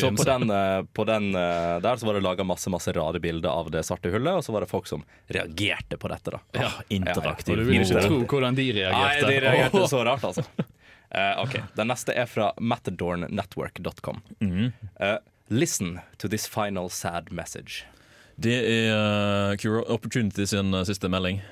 Så 0.00 0.10
på 0.16 0.24
den, 0.28 0.50
eh, 0.50 0.82
på 0.96 1.06
den 1.08 1.30
eh, 1.36 1.78
der 1.80 1.96
så 2.00 2.04
var 2.08 2.14
det 2.18 2.22
laga 2.24 2.44
masse 2.44 2.68
masse 2.72 2.92
rare 2.96 3.20
bilder 3.20 3.48
av 3.48 3.70
det 3.70 3.84
svarte 3.84 4.10
hullet, 4.12 4.34
og 4.40 4.42
så 4.44 4.52
var 4.52 4.60
det 4.66 4.68
folk 4.72 4.86
som 4.86 5.04
reagerte 5.28 5.96
på 6.00 6.08
dette. 6.08 6.30
da 6.30 6.40
Ja, 6.54 6.70
interaktiv. 6.90 7.52
Og 7.54 7.64
du 7.64 7.64
vil 7.70 7.80
ikke 7.80 8.02
tro 8.08 8.20
hvordan 8.26 8.54
de 8.56 8.72
reagerte. 8.72 9.22
Nei, 9.22 9.32
de 9.34 9.40
reagerte 9.46 9.88
så 9.94 10.04
rart, 10.04 10.22
altså. 10.24 10.44
Uh, 11.10 11.42
ok, 11.42 11.56
Den 11.74 11.88
neste 11.88 12.14
er 12.14 12.26
fra 12.30 12.52
matadornetwork.com. 12.60 14.22
Mhm. 14.40 14.72
Uh, 15.00 15.16
listen 15.48 16.00
to 16.18 16.28
this 16.28 16.46
final 16.46 16.88
sad 16.88 17.32
message. 17.32 17.84
Det 18.40 18.56
er 18.56 18.90
uh, 18.96 19.56
Cure 19.60 19.82
Opportunity 19.92 20.46
sin 20.48 20.72
uh, 20.74 20.82
siste 20.88 21.10
melding. 21.12 21.42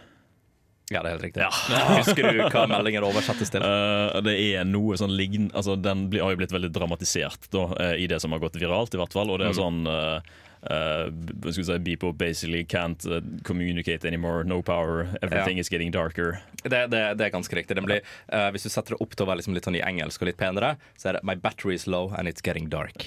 Ja, 0.89 1.03
det 1.05 1.11
er 1.11 1.15
helt 1.19 1.27
riktig. 1.27 1.45
Husker 2.01 2.31
du 2.33 2.43
hva 2.49 2.63
meldingen 2.71 3.05
oversettes 3.05 3.51
til? 3.53 3.61
Uh, 3.61 4.19
det 4.25 4.37
er 4.57 4.65
noe 4.65 4.97
sånn 4.97 5.13
lign... 5.13 5.51
Altså, 5.53 5.77
den 5.77 6.07
blir, 6.09 6.25
har 6.25 6.33
jo 6.33 6.41
blitt 6.41 6.55
veldig 6.55 6.71
dramatisert 6.73 7.51
da, 7.53 7.67
i 8.01 8.07
det 8.09 8.23
som 8.25 8.33
har 8.33 8.41
gått 8.41 8.57
viralt, 8.57 8.97
i 8.97 9.01
hvert 9.03 9.13
fall. 9.17 9.29
Og 9.35 9.43
det 9.43 9.51
er 9.51 9.57
Mm. 9.57 9.63
sånn 9.63 10.23
Uh, 10.59 11.07
si, 11.53 11.63
People 11.85 12.13
basically 12.13 12.65
can't 12.65 13.07
uh, 13.07 13.21
communicate 13.45 14.05
anymore. 14.05 14.43
No 14.43 14.61
power. 14.61 15.07
Everything 15.23 15.57
Ja. 15.57 15.61
is 15.61 15.69
getting 15.71 15.93
darker. 15.93 16.41
Det, 16.65 16.89
det, 16.91 17.15
det 17.15 17.27
er 17.27 17.31
ganske 17.31 17.55
riktig. 17.55 17.77
Den 17.79 17.87
blir, 17.87 18.01
uh, 18.33 18.49
hvis 18.51 18.67
du 18.67 18.69
setter 18.69 18.97
det 18.97 19.01
opp 19.01 19.15
til 19.15 19.23
å 19.25 19.29
være 19.31 19.39
liksom 19.39 19.55
litt 19.55 19.69
sånn 19.69 19.79
i 19.79 19.85
engelsk 19.87 20.21
og 20.25 20.27
litt 20.33 20.37
penere, 20.41 20.73
så 20.99 21.13
er 21.13 21.19
det 21.19 21.23
My 21.23 21.37
battery 21.39 21.77
is 21.79 21.87
low 21.87 22.11
and 22.19 22.27
it's 22.27 22.43
getting 22.43 22.67
dark. 22.69 23.07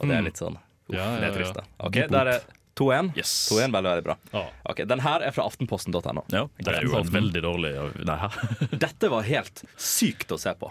Og 0.00 0.08
det 0.08 0.16
er 0.16 0.24
litt 0.24 0.40
sånn 0.40 0.56
uff, 0.56 0.96
Ja, 0.96 1.04
ja, 1.12 1.20
Det 1.20 1.28
er 1.28 1.36
trist, 1.36 1.60
da. 1.60 1.66
Okay, 1.90 2.06
der 2.08 2.32
er 2.38 2.40
2-1. 2.76 3.12
Yes. 3.16 3.30
2-1, 3.52 3.72
Veldig, 3.72 3.90
veldig 3.90 4.04
bra. 4.04 4.16
Ja. 4.32 4.42
Ok, 4.68 4.82
Den 4.88 5.00
her 5.00 5.20
er 5.24 5.32
fra 5.32 5.46
aftenposten.no. 5.48 6.24
Ja, 6.32 6.42
det 6.60 6.74
er 6.74 6.84
jo 6.84 6.98
en 6.98 7.08
veldig 7.14 7.42
dårlig 7.44 7.72
Nei, 8.04 8.16
her. 8.20 8.36
Dette 8.86 9.08
var 9.12 9.24
helt 9.24 9.64
sykt 9.80 10.32
å 10.32 10.38
se 10.40 10.52
på. 10.60 10.68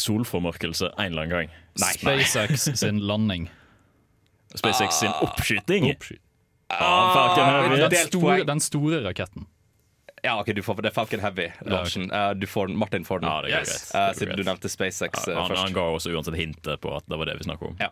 Solformørkelse 0.00 0.92
en 0.96 1.12
eller 1.12 1.26
annen 1.26 1.36
gang. 1.36 1.54
Nei. 1.82 1.92
SpaceX 1.98 2.68
sin 2.82 3.00
landing. 3.04 3.48
SpaceX 4.54 5.00
sin 5.02 5.12
oppskyting. 5.22 5.90
Oppsky 5.92 6.18
Ah, 6.70 7.14
Falcon 7.14 7.44
Heavy. 7.44 7.80
Den 7.82 8.06
store, 8.06 8.44
den 8.46 8.60
store 8.62 9.00
raketten. 9.02 9.46
Ja, 10.22 10.36
ok, 10.40 10.52
du 10.54 10.62
får, 10.62 10.82
Det 10.84 10.90
er 10.90 10.94
Falcon 10.94 11.20
Heavy-launchen. 11.20 12.10
Ja, 12.12 12.30
okay. 12.30 12.46
får 12.46 12.68
Martin 12.78 13.04
får 13.04 13.20
den. 13.24 13.30
Ja, 13.30 13.40
det 13.42 13.50
er 13.50 13.58
Yes. 13.64 13.72
greit. 13.90 13.94
Eh, 13.94 14.08
er 14.10 14.14
siden 14.14 14.36
du 14.36 14.44
nevnte 14.44 14.68
SpaceX 14.70 15.26
Ja, 15.26 15.34
han, 15.40 15.50
han, 15.50 15.56
han 15.64 15.72
ga 15.74 15.86
oss 15.96 16.06
uansett 16.06 16.36
hintet 16.38 16.80
på 16.80 16.92
at 16.96 17.06
det 17.10 17.18
var 17.18 17.26
det 17.26 17.34
vi 17.40 17.44
snakket 17.48 17.68
om. 17.72 17.76
Ja. 17.80 17.88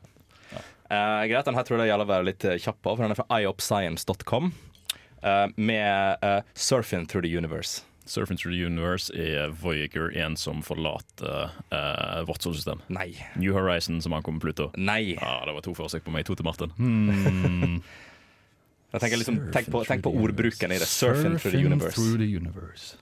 Eh, 0.88 1.26
greit, 1.28 1.44
den 1.44 1.58
her 1.58 1.66
tror 1.68 1.82
jeg 1.82 1.90
gjelder 1.90 2.08
å 2.08 2.12
være 2.14 2.28
litt 2.30 2.44
eh, 2.48 2.60
kjapp 2.62 2.80
på, 2.80 2.94
for 2.94 3.04
den 3.04 3.12
er 3.12 3.20
fra 3.20 3.42
iopscience.com. 3.42 4.52
Uh, 5.18 5.50
med 5.58 6.22
uh, 6.22 6.40
'Surfing 6.54 7.08
Through 7.10 7.26
the 7.26 7.34
Universe'. 7.34 7.82
Surfing 8.08 8.38
Through 8.38 8.54
the 8.54 8.66
Universe 8.66 9.10
er 9.12 9.50
Voyager 9.52 10.16
en 10.16 10.36
som 10.36 10.62
forlater 10.64 11.50
eh, 11.70 12.22
vårt 12.24 12.42
solsystem. 12.42 12.80
Nei. 12.88 13.10
New 13.36 13.52
Horizon 13.52 14.00
som 14.02 14.14
ankommer 14.16 14.40
Pluto. 14.40 14.70
Nei. 14.80 15.18
Ja, 15.18 15.42
det 15.44 15.52
var 15.52 15.66
to 15.66 15.74
forsøk 15.76 16.06
på 16.06 16.14
meg. 16.14 16.24
To 16.24 16.38
til 16.38 16.48
Martin. 16.48 16.72
Hmm. 16.78 17.82
Jeg 18.94 19.02
tenker 19.02 19.20
liksom, 19.20 19.42
tenk, 19.52 19.68
på, 19.68 19.82
tenk 19.84 20.00
på 20.06 20.14
ordbruken 20.16 20.72
i 20.72 20.80
det. 20.80 20.88
'Surfing 20.88 21.36
Through 21.36 21.68
the 21.68 21.90
through 21.92 22.16
the 22.16 22.30
universe. 22.32 22.96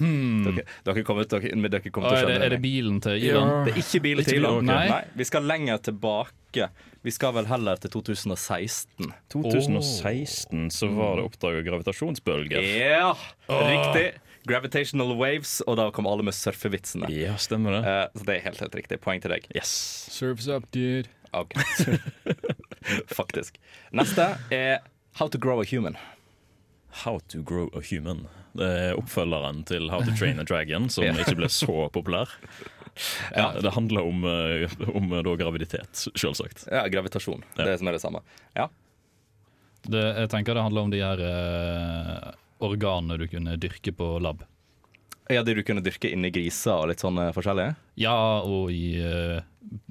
Hmm. 0.00 0.44
Dere, 0.46 0.64
dere 0.86 1.04
kommer, 1.04 1.26
dere, 1.28 1.52
men 1.56 1.72
dere 1.72 1.92
kommer 1.92 2.10
til 2.10 2.16
å 2.16 2.20
er, 2.20 2.24
det, 2.24 2.34
skjønne 2.34 2.46
er 2.46 2.54
det 2.54 2.60
bilen 2.64 3.00
til 3.04 3.18
Elon? 3.18 3.50
Det 3.66 3.74
er 3.74 3.82
ikke 3.82 4.00
bilen 4.06 4.28
til 4.28 4.40
Elon. 4.40 4.70
Nei. 4.70 4.84
Nei. 4.90 5.02
Vi 5.20 5.26
skal 5.28 5.46
lenger 5.48 5.82
tilbake. 5.90 6.70
Vi 7.04 7.12
skal 7.14 7.36
vel 7.36 7.46
heller 7.48 7.80
til 7.80 7.92
2016. 7.94 9.12
2016 9.32 10.66
så 10.74 10.90
var 10.96 11.20
det 11.20 11.28
oppdaga 11.28 11.62
gravitasjonsbølger. 11.68 12.64
Ja, 12.80 13.12
oh. 13.12 13.62
riktig. 13.68 14.08
Gravitational 14.48 15.12
waves, 15.20 15.58
og 15.68 15.76
da 15.76 15.90
kom 15.92 16.08
alle 16.08 16.24
med 16.24 16.34
surfevitsene. 16.34 17.10
Ja, 17.12 17.36
stemmer 17.40 17.76
det. 17.76 17.82
Uh, 17.84 18.04
så 18.16 18.28
det 18.28 18.36
er 18.38 18.44
helt, 18.48 18.62
helt 18.64 18.76
riktig. 18.80 19.00
Poeng 19.04 19.20
til 19.20 19.34
deg. 19.36 19.44
Yes. 19.52 19.72
Surfs 20.10 20.48
up, 20.48 20.64
dude. 20.72 21.12
Ok. 21.36 21.52
Faktisk. 23.20 23.60
Neste 23.92 24.32
er 24.50 24.80
How 25.20 25.28
to 25.28 25.38
grow 25.38 25.60
a 25.60 25.64
human. 25.68 25.96
How 27.04 27.20
to 27.28 27.42
grow 27.42 27.68
a 27.76 27.82
human. 27.84 28.28
Det 28.56 28.66
er 28.66 28.98
oppfølgeren 28.98 29.62
til 29.68 29.90
How 29.92 30.02
to 30.02 30.14
train 30.18 30.40
a 30.42 30.44
dragon, 30.48 30.88
som 30.90 31.04
Ja. 31.08 31.12
ikke 31.14 31.36
ble 31.38 31.48
så 31.52 31.88
populær. 31.94 32.32
Ja, 33.32 33.52
det 33.62 33.70
handler 33.72 34.02
om, 34.04 34.24
eh, 34.26 34.72
om 34.92 35.12
eh, 35.14 35.22
da 35.24 35.32
graviditet, 35.38 36.00
selvsagt. 36.18 36.66
Ja, 36.68 36.82
gravitasjon. 36.90 37.44
Ja. 37.56 37.64
Det 37.70 37.76
som 37.78 37.88
er 37.88 37.94
det 37.96 38.00
samme. 38.02 38.20
Ja. 38.58 38.66
Det, 39.86 40.02
jeg 40.18 40.28
tenker 40.34 40.58
det 40.58 40.64
handler 40.66 40.84
om 40.88 40.90
de 40.92 40.98
her 41.00 41.22
eh, 41.24 42.32
organene 42.66 43.16
du 43.22 43.24
kunne 43.30 43.54
dyrke 43.62 43.94
på 43.96 44.08
lab. 44.20 44.42
ja, 45.30 45.42
De 45.46 45.54
du 45.54 45.62
kunne 45.64 45.80
dyrke 45.86 46.10
inni 46.12 46.32
griser 46.34 46.74
og 46.82 46.90
litt 46.90 47.00
sånn 47.00 47.16
forskjellige? 47.32 47.76
forskjellig? 47.78 48.02
Ja, 48.02 48.16
og 48.44 48.74
i 48.74 48.98
eh, 49.00 49.38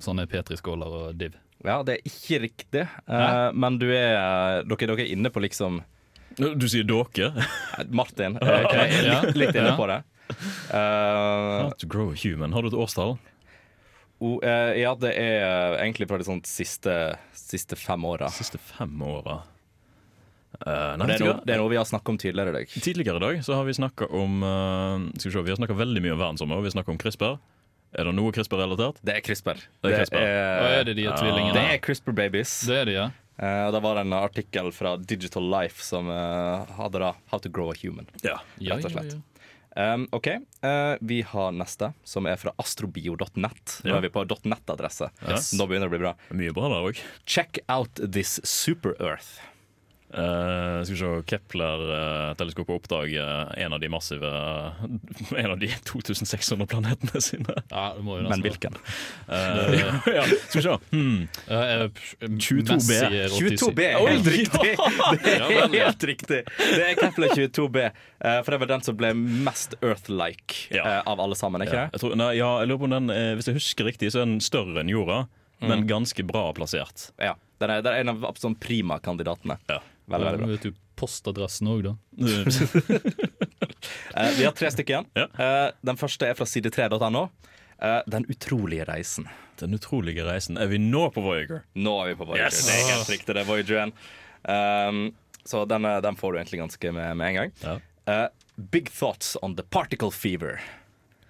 sånne 0.04 0.28
petriskåler 0.30 1.00
og 1.00 1.16
div. 1.18 1.40
Ja, 1.66 1.80
det 1.88 1.98
er 1.98 2.12
ikke 2.12 2.42
riktig, 2.46 2.84
eh, 3.08 3.50
men 3.56 3.80
du 3.82 3.88
er, 3.90 4.62
dere, 4.68 4.86
dere 4.92 5.02
er 5.08 5.16
inne 5.16 5.32
på 5.34 5.42
liksom 5.48 5.82
Du 6.40 6.68
sier 6.72 6.86
dere? 6.88 7.46
Martin 7.92 8.38
er 8.42 8.64
jeg 8.72 9.06
Ja. 9.10 9.20
litt, 9.26 9.36
litt 9.42 9.56
inne 9.60 9.76
på 9.78 9.88
det. 9.92 10.00
Uh, 10.72 11.70
to 11.82 11.88
grow 11.90 12.12
a 12.14 12.16
human. 12.16 12.54
Har 12.56 12.62
du 12.64 12.70
et 12.72 12.78
årstall? 12.78 13.18
eh, 14.22 14.74
ja, 14.82 14.94
det 15.00 15.14
er 15.16 15.44
eh, 15.46 15.78
egentlig 15.84 16.08
fra 16.10 16.18
de 16.20 16.26
sånt 16.28 16.48
siste, 16.50 16.94
siste 17.36 17.76
fem 17.80 18.04
åra. 18.06 18.28
Siste 18.36 18.60
fem 18.60 18.94
åra. 19.02 19.42
Uh, 20.60 20.96
nei, 20.98 21.06
Det, 21.08 21.16
er 21.20 21.24
noe- 21.24 21.44
det 21.46 21.54
er 21.54 21.60
noe 21.62 21.70
vi 21.72 21.78
har 21.80 21.86
snakka 21.88 22.10
om 22.12 22.18
tidligere 22.20 22.50
i 22.52 22.58
dag. 22.58 22.72
Tidligere 22.84 23.20
i 23.22 23.24
dag 23.24 23.44
så 23.46 23.56
har 23.60 23.68
vi 23.68 23.76
snakka 23.78 24.08
om 24.18 24.42
uh, 24.44 25.06
Skal 25.22 25.30
vi 25.30 25.36
se, 25.38 25.44
vi 25.46 25.54
har 25.54 25.60
snakka 25.62 25.78
veldig 25.78 26.02
mye 26.04 26.16
om 26.16 26.20
verdenssommer, 26.24 26.58
og 26.60 26.66
vi 26.66 26.72
har 26.72 26.76
snakka 26.80 26.92
om 26.96 27.00
CRISPR. 27.00 27.38
Er 28.00 28.06
det 28.10 28.14
noe 28.18 28.34
CRISPR-relatert? 28.36 29.00
Det 29.06 29.16
er 29.18 29.24
CRISPR. 29.26 29.62
Det 29.82 29.92
er 29.94 29.96
CRISPR. 30.02 30.20
Og 30.26 30.74
er 30.80 30.84
det 30.90 30.96
de 31.00 31.06
Ja. 31.08 31.16
tvillingene? 31.18 31.54
Det 31.56 31.64
er 31.74 31.80
CRISPR 31.86 32.14
Babies. 32.18 32.52
Det 32.70 32.76
er 32.82 32.86
de, 32.90 32.98
ja. 32.98 33.08
Eh, 33.40 33.66
og 33.66 33.74
Da 33.74 33.80
var 33.84 34.02
en 34.02 34.14
artikkel 34.18 34.72
fra 34.76 34.98
Digital 34.98 35.46
Life 35.52 35.84
som 35.86 36.10
uh, 36.12 36.68
hadde 36.80 37.00
da 37.00 37.14
How 37.32 37.40
to 37.40 37.50
grow 37.50 37.72
a 37.72 37.76
human. 37.80 38.10
Ja. 38.22 38.40
Ja, 38.60 38.76
Rett 38.76 38.90
og 38.90 38.92
ja, 38.92 38.96
slett. 39.00 39.18
ja. 39.18 39.26
Um, 39.80 40.08
OK, 40.12 40.28
uh, 40.66 40.98
vi 41.00 41.22
har 41.22 41.54
neste, 41.56 41.94
som 42.04 42.26
er 42.28 42.40
fra 42.42 42.52
astrobio.net. 42.60 43.76
Nå 43.86 43.96
er 43.96 44.02
vi 44.04 44.10
på 44.12 44.26
.net-adresse. 44.28 45.08
Yes. 45.24 45.54
Nå 45.56 45.70
begynner 45.70 45.88
det 45.88 45.94
å 45.94 45.96
bli 45.96 46.02
bra. 46.04 46.14
Mye 46.36 46.56
bra 46.58 46.72
der 46.74 46.88
òg. 46.90 47.00
Check 47.30 47.62
out 47.70 48.02
this 48.02 48.40
super 48.44 48.98
earth. 49.00 49.38
Uh, 50.10 50.82
skal 50.82 50.96
vi 50.96 51.00
se 51.00 51.10
Kepler-teleskopet 51.30 52.74
oppdager 52.80 53.52
en 53.62 53.74
av 53.76 53.80
de 53.84 53.90
massive 53.94 54.26
En 55.38 55.52
av 55.52 55.60
de 55.62 55.68
2600 55.86 56.66
planetene 56.72 57.22
sine. 57.22 57.54
ja 57.70 57.84
det 57.94 58.02
må 58.08 58.16
jo 58.18 58.30
Men 58.32 58.42
hvilken? 58.42 58.74
Eh, 59.30 59.76
ja, 60.10 60.24
skal 60.50 60.58
vi 60.58 60.64
se. 60.66 60.76
Hmm. 60.90 61.28
være. 61.46 61.84
Eh, 61.86 62.30
22B. 62.42 62.72
Messi 62.74 62.96
er 63.06 63.30
87. 63.30 63.60
22B 63.62 63.86
er 63.86 64.08
helt 64.10 64.30
riktig! 64.34 64.72
Det 65.24 65.36
er 65.36 65.76
helt 65.76 66.06
riktig 66.10 66.40
Det 66.58 66.82
er 66.88 66.96
Kepler 66.98 67.36
22B. 67.38 67.84
eh, 67.86 68.40
for 68.42 68.52
det 68.56 68.60
var 68.64 68.72
den 68.74 68.86
som 68.86 68.98
ble 68.98 69.12
mest 69.14 69.76
Earth-like 69.86 70.72
eh, 70.74 71.02
av 71.06 71.22
alle 71.22 71.38
sammen. 71.38 71.62
ikke 71.68 71.76
Ja, 71.78 71.86
det? 71.86 72.00
jeg, 72.00 72.04
tror, 72.04 72.18
nei, 72.18 72.32
ja, 72.40 72.50
jeg 72.64 72.72
lurer 72.72 72.82
på 72.82 72.90
om 72.90 72.96
den 72.98 73.14
eh, 73.14 73.36
Hvis 73.38 73.52
jeg 73.52 73.60
husker 73.60 73.90
riktig, 73.92 74.10
så 74.16 74.24
er 74.24 74.32
den 74.32 74.42
større 74.44 74.82
enn 74.82 74.90
jorda, 74.90 75.22
men 75.62 75.86
ganske 75.90 76.24
bra 76.26 76.48
plassert. 76.56 77.10
Ja. 77.22 77.36
Den 77.60 77.74
er, 77.74 77.82
den 77.84 77.92
er 77.94 78.04
en 78.06 78.12
av 78.14 78.38
sånn 78.40 78.56
prima-kandidatene. 78.56 79.58
Ja. 79.68 79.82
Veldig, 80.10 80.26
veldig 80.26 80.42
bra. 80.42 80.48
vet 80.54 80.68
du 80.68 80.86
postadressen 81.00 81.70
òg, 81.72 81.86
da? 81.86 81.94
uh, 82.20 82.32
vi 84.38 84.44
har 84.44 84.56
tre 84.58 84.72
stykker 84.74 84.96
igjen. 84.98 85.08
Ja. 85.16 85.28
Uh, 85.38 85.68
den 85.92 86.00
første 86.02 86.28
er 86.28 86.36
fra 86.40 86.48
side3.no. 86.50 87.30
Eh, 87.80 88.02
den 88.12 88.26
utrolige 88.28 88.84
reisen. 88.90 89.30
Den 89.60 89.74
utrolige 89.78 90.26
reisen. 90.28 90.58
Er 90.60 90.68
vi 90.68 90.78
nå 90.84 91.06
på 91.16 91.24
Voyager? 91.24 91.62
Nå 91.80 91.94
er 92.04 92.10
vi 92.12 92.16
på 92.20 92.28
Voyager. 92.28 92.52
Yes. 92.52 92.66
Det 92.68 92.76
er 92.76 92.90
helt 92.92 93.12
riktig. 93.14 93.36
det 93.38 93.44
er 93.44 93.48
Voyager 93.48 93.80
1. 93.86 93.94
Um, 94.44 95.00
så 95.48 95.64
den, 95.66 95.88
den 96.04 96.20
får 96.20 96.34
du 96.34 96.40
egentlig 96.42 96.60
ganske 96.60 96.92
med, 96.92 97.16
med 97.18 97.30
en 97.30 97.38
gang. 97.40 97.54
Ja. 97.64 97.78
Eh, 98.10 98.28
big 98.56 98.92
thoughts 98.92 99.38
on 99.42 99.56
the 99.56 99.64
particle 99.64 100.12
fever. 100.12 100.62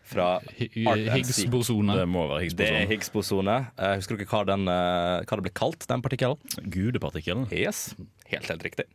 Fra. 0.10 0.30
Higgs-bosone. 0.58 1.98
Det 2.00 2.08
må 2.10 2.26
være 2.32 2.50
Det 2.50 2.66
er 2.66 2.88
Higgs-boson. 2.90 2.90
Higgs-bosone. 2.94 3.58
Uh, 3.78 3.94
husker 4.00 4.18
dere 4.18 4.30
hva, 4.32 4.42
den, 4.50 4.66
uh, 4.70 5.20
hva 5.22 5.40
det 5.40 5.46
ble 5.46 5.54
kalt, 5.62 5.86
den 5.92 6.06
partikkelen? 6.06 6.58
Gudepartikkelen. 6.74 7.46
Yes, 7.54 7.92
helt, 8.32 8.50
helt 8.50 8.66
riktig. 8.66 8.90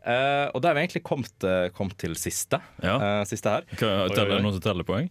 Uh, 0.00 0.48
og 0.54 0.62
da 0.62 0.70
har 0.70 0.78
vi 0.78 0.86
egentlig 0.86 1.04
kommet, 1.04 1.48
kommet 1.76 1.98
til 2.00 2.14
siste. 2.16 2.60
Ja. 2.80 2.94
Eh, 2.96 3.24
siste 3.28 3.52
her. 3.52 3.66
Hva, 3.74 4.08
teller, 4.08 4.30
er 4.30 4.38
det 4.38 4.44
noen 4.46 4.56
som 4.56 4.64
teller 4.64 4.88
poeng? 4.88 5.10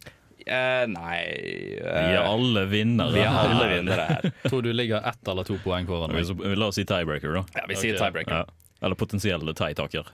Uh, 0.50 0.86
nei 0.90 1.18
Vi 1.28 1.82
eh, 1.84 2.14
er 2.16 2.24
alle 2.24 2.64
vinnere. 2.72 3.14
vi 3.14 3.22
er 3.22 3.36
alle 3.38 3.68
vinnere 3.74 4.06
her. 4.10 4.30
Tror 4.50 4.64
du 4.66 4.72
ligger 4.74 5.04
ett 5.06 5.30
eller 5.30 5.46
to 5.46 5.60
poeng 5.62 5.86
foran 5.90 6.16
meg. 6.16 6.26
så 6.26 6.36
La 6.58 6.70
oss 6.72 6.80
si 6.80 6.86
tiebreaker, 6.90 7.36
da. 7.36 7.44
Ja, 7.60 7.66
vi 7.70 7.78
sier 7.78 8.00
tiebreaker. 8.00 8.46
Ja. 8.46 8.76
Eller 8.82 8.98
potensielle 8.98 9.54
tie-taker. 9.54 10.10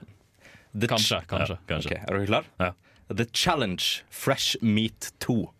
Kanskje. 0.76 1.22
kanskje. 1.30 1.56
Ja, 1.56 1.68
kanskje. 1.70 1.94
Okay. 1.94 2.02
er 2.02 2.18
dere 2.18 2.28
klare? 2.28 2.50
Ja. 2.60 2.72
The 3.08 3.26
Challenge 3.32 4.04
Fresh 4.10 4.56
Meat 4.60 5.12
2 5.18 5.50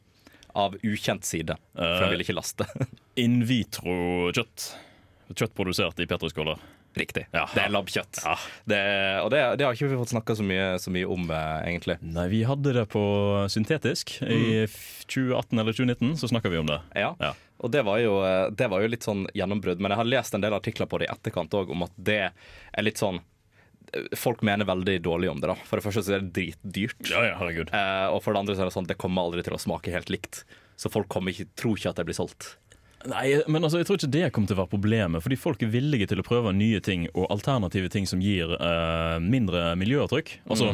av 0.56 0.76
ukjent 0.82 1.24
side. 1.24 1.56
For 1.76 2.00
han 2.00 2.08
jeg 2.08 2.16
vil 2.16 2.24
ikke 2.24 2.38
laste. 2.38 2.66
In 3.22 3.42
vitro-kjøtt. 3.46 4.70
Kjøtt 5.34 5.54
produsert 5.58 6.00
i 6.00 6.08
petriskåler. 6.08 6.58
Riktig. 6.96 7.26
Ja. 7.30 7.44
Det 7.52 7.60
er 7.60 7.72
labkjøtt. 7.74 8.22
Ja. 8.24 8.34
Det, 8.64 8.80
og 9.20 9.28
det, 9.34 9.40
det 9.60 9.66
har 9.66 9.76
ikke 9.76 9.90
vi 9.90 9.98
fått 10.00 10.14
snakka 10.14 10.36
så, 10.38 10.46
så 10.80 10.92
mye 10.94 11.08
om, 11.12 11.26
eh, 11.28 11.58
egentlig. 11.68 11.98
Nei, 12.00 12.24
vi 12.32 12.40
hadde 12.48 12.72
det 12.72 12.86
på 12.88 13.02
syntetisk. 13.52 14.14
I 14.24 14.64
2018 15.04 15.60
eller 15.60 15.76
2019 15.76 16.16
så 16.22 16.30
snakka 16.32 16.52
vi 16.54 16.62
om 16.62 16.70
det. 16.70 16.80
Ja. 16.96 17.12
Ja. 17.20 17.34
Og 17.60 17.72
det 17.72 17.84
var, 17.84 18.00
jo, 18.00 18.16
eh, 18.24 18.46
det 18.48 18.70
var 18.72 18.80
jo 18.80 18.88
litt 18.88 19.04
sånn 19.04 19.26
gjennombrudd. 19.36 19.82
Men 19.84 19.92
jeg 19.92 20.00
har 20.00 20.08
lest 20.08 20.38
en 20.38 20.46
del 20.46 20.56
artikler 20.56 20.88
på 20.88 21.02
det 21.02 21.10
i 21.10 21.12
etterkant 21.12 21.52
òg, 21.60 21.74
om 21.76 21.84
at 21.84 21.92
det 22.00 22.22
er 22.32 22.86
litt 22.86 23.02
sånn 23.02 23.20
Folk 24.18 24.42
mener 24.46 24.68
veldig 24.68 24.98
dårlig 25.04 25.30
om 25.30 25.40
det. 25.40 25.50
da 25.52 25.56
For 25.68 25.78
det 25.78 25.86
første 25.86 26.04
så 26.04 26.16
er 26.16 26.24
det 26.24 26.34
dritdyrt. 26.36 27.10
Ja, 27.12 27.24
ja, 27.28 27.34
herregud. 27.40 27.72
Eh, 27.74 28.06
og 28.10 28.22
for 28.24 28.34
det 28.34 28.42
andre 28.42 28.56
så 28.56 28.64
er 28.64 28.70
det 28.70 28.76
sånn 28.76 28.88
det 28.90 28.98
kommer 29.00 29.26
aldri 29.28 29.44
til 29.46 29.56
å 29.56 29.62
smake 29.62 29.94
helt 29.94 30.12
likt. 30.12 30.44
Så 30.76 30.92
folk 30.92 31.08
kommer 31.12 31.32
ikke, 31.32 31.48
tror 31.56 31.78
ikke 31.78 31.92
at 31.94 32.00
det 32.00 32.08
blir 32.08 32.18
solgt. 32.18 32.56
Nei, 33.06 33.36
men 33.46 33.62
altså, 33.62 33.78
jeg 33.80 33.86
tror 33.88 33.98
ikke 34.00 34.12
det 34.14 34.28
kommer 34.34 34.50
til 34.50 34.56
å 34.56 34.60
være 34.62 34.72
problemet. 34.72 35.22
Fordi 35.24 35.38
folk 35.38 35.62
er 35.62 35.70
villige 35.72 36.08
til 36.10 36.20
å 36.20 36.26
prøve 36.26 36.54
nye 36.56 36.80
ting 36.84 37.06
og 37.12 37.28
alternative 37.32 37.90
ting 37.92 38.08
som 38.08 38.22
gir 38.24 38.56
eh, 38.56 39.16
mindre 39.22 39.68
miljøavtrykk. 39.78 40.32
Altså, 40.50 40.72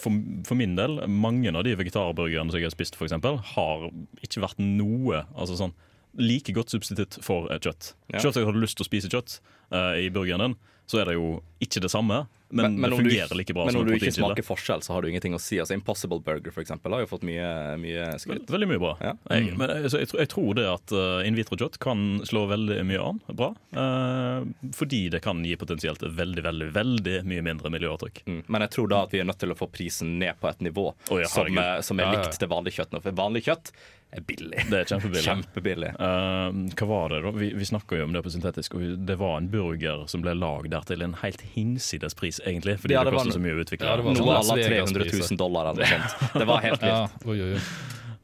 for, 0.00 0.20
for 0.48 0.60
min 0.60 0.76
del, 0.78 0.98
mange 1.08 1.52
av 1.54 1.64
de 1.66 1.76
vegetarburgerne 1.78 2.52
som 2.52 2.60
jeg 2.60 2.68
har 2.68 2.74
spist, 2.74 2.98
for 2.98 3.08
eksempel, 3.08 3.40
har 3.54 3.88
ikke 4.24 4.44
vært 4.44 4.60
noe 4.60 5.24
altså 5.32 5.58
sånn, 5.60 5.74
like 6.20 6.52
godt 6.54 6.74
substitutt 6.74 7.18
for 7.24 7.48
eh, 7.50 7.60
kjøtt. 7.62 7.94
Ja. 8.12 8.20
Kjøtt 8.20 8.40
jeg 8.42 8.48
hadde 8.50 8.62
lyst 8.62 8.78
til 8.78 8.86
å 8.86 8.90
spise 8.90 9.12
kjøtt 9.12 9.38
eh, 9.72 10.04
i 10.04 10.12
burgeren 10.14 10.48
din, 10.48 10.58
så 10.86 11.00
er 11.00 11.10
det 11.10 11.14
jo 11.18 11.38
ikke 11.64 11.80
det 11.80 11.88
samme, 11.92 12.26
men, 12.54 12.76
det 12.76 12.90
fungerer 12.92 13.28
du- 13.32 13.34
like 13.38 13.54
bra 13.56 13.64
men 13.64 13.72
som 13.72 13.80
Men 13.80 13.88
når 13.88 13.98
du 13.98 14.04
ikke 14.04 14.14
smaker 14.14 14.44
forskjell, 14.46 14.82
så 14.84 14.92
har 14.92 15.02
du 15.02 15.08
ingenting 15.08 15.32
å 15.34 15.40
si. 15.40 15.56
Altså 15.58 15.74
Impossible 15.74 16.20
Burger 16.22 16.52
for 16.54 16.62
eksempel, 16.62 16.92
har 16.92 17.00
jo 17.02 17.08
fått 17.10 17.24
mye, 17.26 17.48
mye 17.80 18.04
skryt. 18.20 18.44
Veldig 18.52 18.68
mye 18.68 18.78
bra. 18.82 18.92
Ja. 19.00 19.14
Jeg, 19.32 19.56
men 19.58 19.70
altså, 19.72 19.98
jeg, 19.98 20.10
tror- 20.12 20.20
jeg 20.22 20.30
tror 20.34 20.54
det 20.60 20.66
at 20.70 20.94
uh, 20.94 21.26
in 21.26 21.34
vitro-kjøtt 21.34 21.80
kan 21.82 22.04
slå 22.28 22.44
veldig 22.52 22.78
mye 22.86 23.00
an 23.02 23.18
bra. 23.32 23.48
Uh, 23.74 24.44
fordi 24.76 25.08
det 25.10 25.22
kan 25.24 25.42
gi 25.42 25.56
potensielt 25.58 26.04
veldig, 26.04 26.44
veldig 26.46 26.70
veldig 26.76 27.16
mye 27.32 27.42
mindre 27.48 27.72
miljøavtrykk. 27.74 28.22
Mm. 28.28 28.42
Men 28.46 28.66
jeg 28.68 28.74
tror 28.76 28.92
da 28.92 29.02
at 29.08 29.16
vi 29.16 29.24
er 29.24 29.28
nødt 29.32 29.40
til 29.42 29.50
å 29.50 29.58
få 29.58 29.70
prisen 29.72 30.18
ned 30.22 30.38
på 30.38 30.52
et 30.52 30.62
nivå 30.68 30.92
oh, 30.92 31.18
ja, 31.18 31.26
som, 31.26 31.48
er- 31.58 31.82
som 31.82 31.98
er 31.98 32.12
likt 32.12 32.38
til 32.38 32.52
vanlig 32.52 32.76
kjøtt. 32.78 32.92
nå. 32.94 33.02
For 33.02 33.18
vanlig 33.24 33.46
kjøtt 33.48 33.72
er 34.16 34.24
billig. 34.28 34.64
Det 34.70 34.78
er 34.80 34.90
kjempebillig. 34.92 35.24
Kjempebillig. 35.28 35.90
Uh, 35.98 36.60
hva 36.78 36.88
var 36.90 37.14
det 37.14 37.20
da? 37.26 37.32
Vi, 37.38 37.50
vi 37.58 37.68
snakka 37.68 37.98
jo 37.98 38.06
om 38.08 38.14
det 38.16 38.22
på 38.26 38.32
syntetisk, 38.34 38.76
og 38.78 38.84
det 39.08 39.16
var 39.20 39.36
en 39.40 39.48
burger 39.52 40.04
som 40.10 40.24
ble 40.24 40.36
lagd 40.38 40.70
der 40.74 40.86
til 40.88 41.04
en 41.06 41.16
helt 41.22 41.42
hinsides 41.54 42.16
pris, 42.18 42.40
egentlig. 42.44 42.78
Fordi 42.82 42.96
Ja, 42.96 43.04
det, 43.04 43.12
det 43.12 43.18
koster 43.20 43.38
så 43.38 43.42
mye 43.44 43.56
å 43.58 43.64
utvikle. 43.64 43.90
Ja, 43.90 43.98
det 44.00 44.06
var 44.06 44.18
Noe 44.20 44.38
av 44.38 44.54
à 44.54 44.58
300 44.60 45.10
000 45.10 45.40
dollar 45.40 45.72
eller 45.72 45.84
noe 45.84 45.92
sånt. 45.98 46.32
Det 46.38 46.48
var 46.52 46.64
helt 46.64 46.84
vilt. 46.88 47.28
oi, 47.28 47.38
oi, 47.40 47.52
oi. 47.58 47.66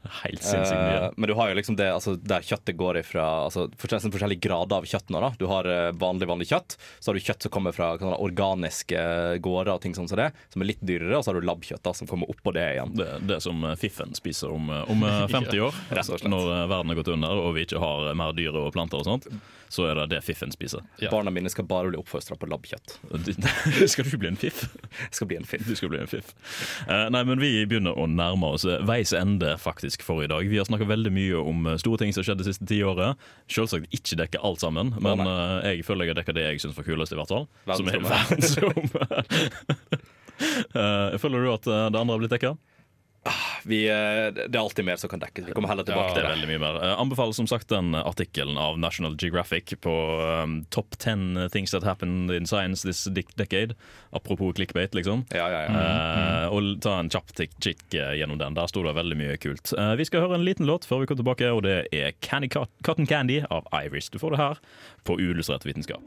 Helt 0.01 0.41
sinnssykt 0.41 0.79
mye. 0.81 1.01
Uh, 1.11 1.13
men 1.15 1.29
du 1.29 1.33
har 1.37 1.51
jo 1.51 1.57
liksom 1.59 1.75
det 1.77 1.87
altså, 1.93 2.15
der 2.17 2.41
kjøttet 2.45 2.77
går 2.79 3.01
ifra 3.03 3.25
altså, 3.45 3.67
forskjellige, 3.77 4.41
grader 4.41 4.81
av 4.81 4.87
kjøtt 4.89 5.11
nå. 5.13 5.21
da 5.21 5.29
Du 5.37 5.45
har 5.51 5.67
eh, 5.69 5.91
vanlig 5.93 6.27
vanlig 6.29 6.47
kjøtt, 6.49 6.77
så 6.99 7.11
har 7.11 7.19
du 7.19 7.25
kjøtt 7.25 7.45
som 7.45 7.53
kommer 7.53 7.75
fra 7.75 7.93
sånn, 8.01 8.15
organiske 8.17 9.03
gårder 9.45 9.75
og 9.75 9.83
ting 9.83 9.93
sånn 9.97 10.09
som 10.09 10.17
det, 10.17 10.31
som 10.53 10.63
er 10.63 10.71
litt 10.71 10.81
dyrere, 10.81 11.19
og 11.19 11.25
så 11.25 11.31
har 11.31 11.41
du 11.41 11.47
labbkjøtt 11.47 11.83
da 11.85 11.93
som 11.97 12.09
kommer 12.09 12.31
oppå 12.33 12.53
det 12.57 12.65
igjen. 12.73 12.95
Det, 12.97 13.09
det 13.29 13.39
som 13.45 13.61
eh, 13.67 13.77
Fiffen 13.79 14.17
spiser 14.17 14.53
om, 14.53 14.69
eh, 14.73 14.91
om 14.91 15.05
eh, 15.05 15.23
50 15.37 15.65
år, 15.67 15.81
ja, 15.93 16.05
når 16.25 16.51
eh, 16.57 16.67
verden 16.73 16.93
har 16.93 17.01
gått 17.03 17.13
under 17.13 17.45
og 17.45 17.55
vi 17.57 17.67
ikke 17.67 17.81
har 17.81 18.09
eh, 18.09 18.17
mer 18.17 18.33
dyr 18.37 18.57
og 18.57 18.71
planter 18.73 19.03
og 19.03 19.07
sånt, 19.07 19.29
så 19.71 19.85
er 19.87 19.95
det 20.01 20.07
det 20.11 20.19
Fiffen 20.25 20.51
spiser. 20.51 20.83
Barna 21.11 21.31
mine 21.31 21.49
skal 21.49 21.65
bare 21.67 21.91
bli 21.91 21.99
oppfostra 21.99 22.35
på 22.35 22.49
labbkjøtt. 22.51 22.97
Skal 23.91 24.07
du 24.07 24.17
bli 24.19 24.27
en 24.31 24.39
fiff? 24.39 24.65
Jeg 24.91 25.15
skal 25.15 25.29
bli 25.29 25.37
en 25.39 25.47
fiff. 25.47 25.63
Du 25.67 25.75
skal 25.79 25.91
bli 25.93 26.01
en 26.01 26.09
fiff. 26.11 26.33
Uh, 26.89 27.07
nei, 27.13 27.23
men 27.27 27.39
vi 27.39 27.53
begynner 27.69 27.95
å 27.95 28.07
nærme 28.11 28.51
oss 28.57 28.65
veis 28.87 29.13
ende 29.15 29.53
faktisk 29.61 30.03
for 30.03 30.23
i 30.25 30.29
dag. 30.31 30.47
Vi 30.51 30.59
har 30.59 30.67
snakka 30.67 30.89
veldig 30.89 31.13
mye 31.15 31.39
om 31.39 31.69
eh, 31.71 31.79
store 31.81 32.01
ting 32.01 32.11
som 32.15 32.25
skjedde 32.25 32.43
det 32.43 32.51
siste 32.51 32.67
tiåret. 32.67 33.19
Selvsagt 33.51 33.87
ikke 33.95 34.19
dekke 34.19 34.41
alt 34.43 34.63
sammen, 34.63 34.93
men 34.99 35.23
uh, 35.23 35.61
jeg 35.69 35.85
føler 35.87 36.09
jeg 36.09 36.15
har 36.15 36.21
dekka 36.21 36.35
det 36.35 36.47
jeg 36.49 36.63
syns 36.65 36.77
var 36.77 36.87
kulest, 36.87 37.15
i 37.15 37.19
hvert 37.21 37.31
fall. 37.31 37.47
Som 37.71 37.91
er 37.91 38.03
verdensrommet. 38.03 39.15
uh, 40.75 41.15
føler 41.23 41.47
du 41.47 41.53
at 41.53 41.71
det 41.71 41.95
andre 41.95 42.11
har 42.11 42.23
blitt 42.25 42.35
dekka? 42.35 42.55
Vi, 43.63 43.89
eh, 43.89 44.33
det 44.33 44.55
er 44.55 44.59
alltid 44.59 44.85
mer 44.85 44.97
som 44.97 45.09
kan 45.09 45.21
dekkes. 45.21 45.45
Vi 45.45 45.53
kommer 45.53 45.69
heller 45.69 45.85
tilbake 45.85 46.09
ja, 46.09 46.13
til 46.15 46.23
det. 46.25 46.29
veldig 46.31 46.47
mye 46.49 46.61
mer. 46.63 46.77
Eh, 46.81 46.93
anbefaler 47.03 47.35
som 47.37 47.47
sagt 47.49 47.69
den 47.69 47.93
artikkelen 47.93 48.57
av 48.57 48.79
National 48.81 49.13
Geographic 49.21 49.75
på 49.85 49.93
um, 50.43 50.55
Top 50.73 50.97
10 50.97 51.49
things 51.53 51.71
that 51.71 51.85
happened 51.85 52.33
in 52.33 52.49
science 52.49 52.81
this 52.81 53.03
decade. 53.37 53.75
Apropos 54.09 54.55
clickbait, 54.57 54.95
liksom. 54.97 55.25
Ja, 55.29 55.45
ja, 55.53 55.61
ja. 55.67 55.83
uh, 56.47 56.55
og 56.55 56.81
ta 56.81 56.97
en 56.99 57.11
kjapp 57.13 57.29
kikk 57.37 57.85
gjennom 57.93 58.41
den. 58.41 58.57
Der 58.57 58.71
sto 58.71 58.81
det 58.85 58.95
veldig 58.97 59.19
mye 59.19 59.37
kult. 59.41 59.73
Uh, 59.77 59.93
vi 59.99 60.09
skal 60.09 60.25
høre 60.25 60.39
en 60.39 60.47
liten 60.47 60.65
låt 60.65 60.89
før 60.89 61.03
vi 61.03 61.11
kommer 61.11 61.21
tilbake, 61.21 61.53
og 61.53 61.61
det 61.67 61.77
er 61.93 62.17
Candy 62.25 62.49
Cotton 62.49 63.05
Candy 63.05 63.43
av 63.53 63.69
Iris. 63.83 64.09
Du 64.09 64.17
får 64.21 64.33
det 64.33 64.41
her 64.41 64.65
på 65.05 65.19
Uillustrert 65.21 65.69
vitenskap. 65.69 66.01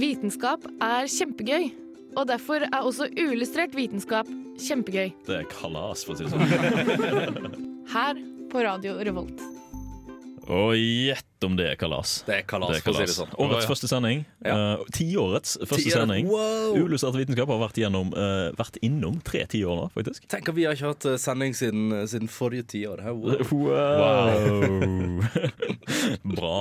Vitenskap 0.00 0.64
er 0.80 1.04
kjempegøy, 1.12 1.68
og 2.16 2.28
derfor 2.28 2.66
er 2.68 2.80
også 2.82 3.08
uillustrert 3.16 3.74
vitenskap 3.76 4.28
kjempegøy. 4.60 5.12
Det 5.26 5.38
er 5.40 5.48
kalas, 5.50 6.04
for 6.06 6.14
å 6.14 6.20
si 6.20 6.26
det 6.26 6.32
sånn. 6.32 7.58
Her 7.94 8.20
på 8.52 8.64
Radio 8.66 8.98
Revolt. 9.00 9.42
Og 10.52 10.74
gjett 10.76 11.31
om 11.46 11.56
det 11.58 11.68
er 11.72 11.80
kalas. 11.80 12.22
Det 12.26 12.38
er 12.40 12.46
kalas, 12.48 12.80
for 12.84 12.94
å 12.94 13.00
si 13.00 13.08
det 13.08 13.16
sånn. 13.16 13.34
Årets 13.42 13.64
ja. 13.64 13.70
første 13.70 13.90
sending. 13.90 14.24
Ja. 14.46 14.56
Uh, 14.56 14.84
tiårets 14.94 15.56
første 15.62 15.86
Tiåret, 15.86 15.98
sending. 15.98 16.30
wow! 16.30 16.78
Ulysserte 16.82 17.20
vitenskap 17.20 17.52
har 17.52 17.60
vært, 17.62 17.80
gjennom, 17.82 18.12
uh, 18.16 18.50
vært 18.58 18.78
innom 18.84 19.18
tre 19.26 19.44
tiår 19.50 19.78
nå, 19.82 19.88
faktisk. 19.96 20.26
Tenk 20.32 20.52
at 20.52 20.58
vi 20.58 20.66
har 20.68 20.78
ikke 20.78 20.92
hatt 20.94 21.08
eh, 21.10 21.18
sending 21.20 21.56
siden, 21.56 21.92
siden 22.10 22.30
forrige 22.32 22.68
tiår. 22.74 23.04
Wow. 23.12 23.42
Wow! 23.62 25.22
Bra. 26.34 26.56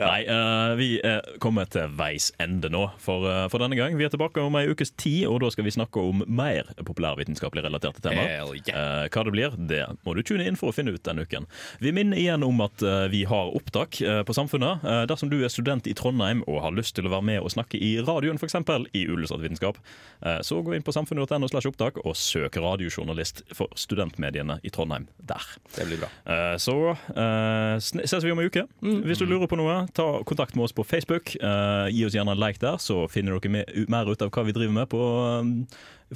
Nei, 0.00 0.20
uh, 0.26 0.74
vi 0.78 0.90
er 1.06 1.24
kommet 1.42 1.72
til 1.74 1.90
veis 1.98 2.30
ende 2.42 2.70
nå 2.72 2.86
for, 3.00 3.26
eh, 3.28 3.46
for 3.52 3.62
denne 3.62 3.78
gang. 3.78 3.96
Vi 3.98 4.06
er 4.06 4.12
tilbake 4.12 4.42
om 4.42 4.56
ei 4.58 4.68
ukes 4.70 4.92
tid, 4.96 5.26
og 5.28 5.40
da 5.44 5.50
skal 5.52 5.66
vi 5.66 5.74
snakke 5.74 6.02
om 6.02 6.24
mer 6.26 6.70
populærvitenskapelig 6.78 7.64
relaterte 7.66 8.02
temaer. 8.04 8.44
Eh, 8.44 9.06
hva 9.10 9.24
det 9.26 9.34
blir, 9.34 9.56
det 9.70 9.84
må 10.06 10.14
du 10.16 10.22
tune 10.26 10.46
inn 10.46 10.58
for 10.60 10.70
å 10.70 10.76
finne 10.76 10.94
ut 10.94 11.04
denne 11.06 11.26
uken. 11.26 11.48
Vi 11.82 11.92
minner 11.96 12.20
igjen 12.20 12.44
om 12.46 12.62
at 12.64 12.82
eh, 12.82 13.06
vi 13.12 13.24
har 13.28 13.52
opptak 13.56 14.00
eh, 14.04 14.19
på 14.26 14.34
Samfunnet. 14.36 14.84
Eh, 14.84 15.02
dersom 15.10 15.30
du 15.30 15.38
er 15.44 15.48
student 15.52 15.86
i 15.90 15.94
Trondheim 15.96 16.42
og 16.48 16.60
har 16.64 16.74
lyst 16.76 16.94
til 16.96 17.06
å 17.08 17.12
være 17.12 17.26
med 17.26 17.40
og 17.44 17.50
snakke 17.54 17.78
i 17.80 17.92
radioen, 18.04 18.38
f.eks. 18.40 18.56
i 18.94 19.04
Uillustrert 19.08 19.42
vitenskap, 19.44 19.78
eh, 20.22 20.40
så 20.46 20.60
gå 20.64 20.74
inn 20.76 20.84
på 20.86 20.92
samfunnet.no 20.96 21.48
slash 21.50 21.68
opptak 21.70 22.00
og 22.04 22.16
søk 22.18 22.56
radiojournalist 22.60 23.42
for 23.56 23.72
studentmediene 23.78 24.58
i 24.66 24.70
Trondheim 24.74 25.06
der. 25.18 25.44
Det 25.76 25.86
blir 25.88 26.02
bra. 26.04 26.10
Eh, 26.26 26.56
Så 26.60 26.76
eh, 26.92 27.76
ses 27.80 28.24
vi 28.24 28.32
om 28.34 28.38
en 28.42 28.50
uke. 28.50 28.66
Hvis 28.80 29.18
du 29.22 29.26
lurer 29.26 29.46
på 29.50 29.58
noe, 29.60 29.86
ta 29.96 30.08
kontakt 30.28 30.54
med 30.56 30.64
oss 30.68 30.76
på 30.76 30.84
Facebook. 30.84 31.34
Eh, 31.36 31.88
gi 31.94 32.04
oss 32.06 32.14
gjerne 32.16 32.32
en 32.36 32.40
like 32.40 32.60
der, 32.62 32.76
så 32.82 33.06
finner 33.10 33.38
dere 33.40 33.86
mer 33.88 34.10
ut 34.10 34.22
av 34.22 34.30
hva 34.34 34.44
vi 34.46 34.52
driver 34.56 34.76
med 34.82 34.88
på 34.92 35.00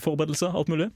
forberedelse. 0.00 0.50
Alt 0.54 0.68
mulig. 0.72 0.90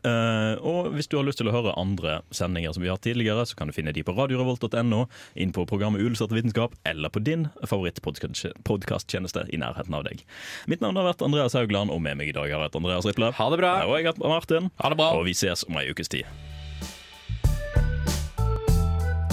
Eh, 0.00 0.54
og 0.64 0.88
hvis 0.94 1.08
du 1.10 1.18
har 1.18 1.26
lyst 1.26 1.42
til 1.42 1.50
å 1.50 1.54
høre 1.54 1.74
andre 1.76 2.20
sendinger 2.32 2.72
som 2.72 2.84
vi 2.84 2.88
har 2.88 2.96
hatt 2.96 3.04
tidligere, 3.04 3.44
så 3.48 3.58
kan 3.58 3.68
du 3.68 3.76
finne 3.76 3.92
de 3.92 4.04
på 4.06 4.14
radiorevolt.no, 4.16 5.02
inn 5.36 5.52
på 5.52 5.66
programmet 5.68 6.00
Uillustrert 6.00 6.32
vitenskap, 6.32 6.76
eller 6.88 7.12
på 7.12 7.20
din 7.20 7.50
favorittpodkasttjeneste 7.60 9.46
i 9.52 9.60
nærheten 9.60 9.98
av 9.98 10.06
deg. 10.08 10.24
Mitt 10.70 10.84
navn 10.84 10.96
har 11.00 11.10
vært 11.10 11.24
Andreas 11.26 11.56
Haugland, 11.58 11.92
og 11.92 12.00
med 12.04 12.20
meg 12.20 12.32
i 12.32 12.36
dag 12.36 12.48
har 12.48 12.64
vært 12.64 12.78
Andreas 12.80 13.08
Riple. 13.08 13.34
Ha 13.36 13.50
det 13.52 13.60
bra. 13.60 13.74
Og 13.84 13.98
jeg 13.98 14.08
heter 14.08 14.32
Martin. 14.32 14.72
Ha 14.80 14.92
det 14.92 15.00
bra. 15.02 15.12
Og 15.18 15.28
vi 15.28 15.36
ses 15.36 15.66
om 15.68 15.76
ei 15.80 15.90
ukes 15.92 16.12
tid. 16.12 16.28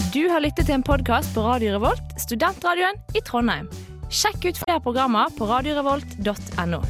Du 0.09 0.23
har 0.27 0.41
lyttet 0.41 0.65
til 0.65 0.79
en 0.79 0.83
podkast 0.83 1.35
på 1.35 1.43
Radio 1.45 1.75
Revolt, 1.77 2.15
studentradioen 2.19 2.97
i 3.13 3.21
Trondheim. 3.23 3.69
Sjekk 4.09 4.49
ut 4.49 4.57
flere 4.65 4.81
programmer 4.81 5.29
på 5.37 5.45
radiorevolt.no. 5.47 6.81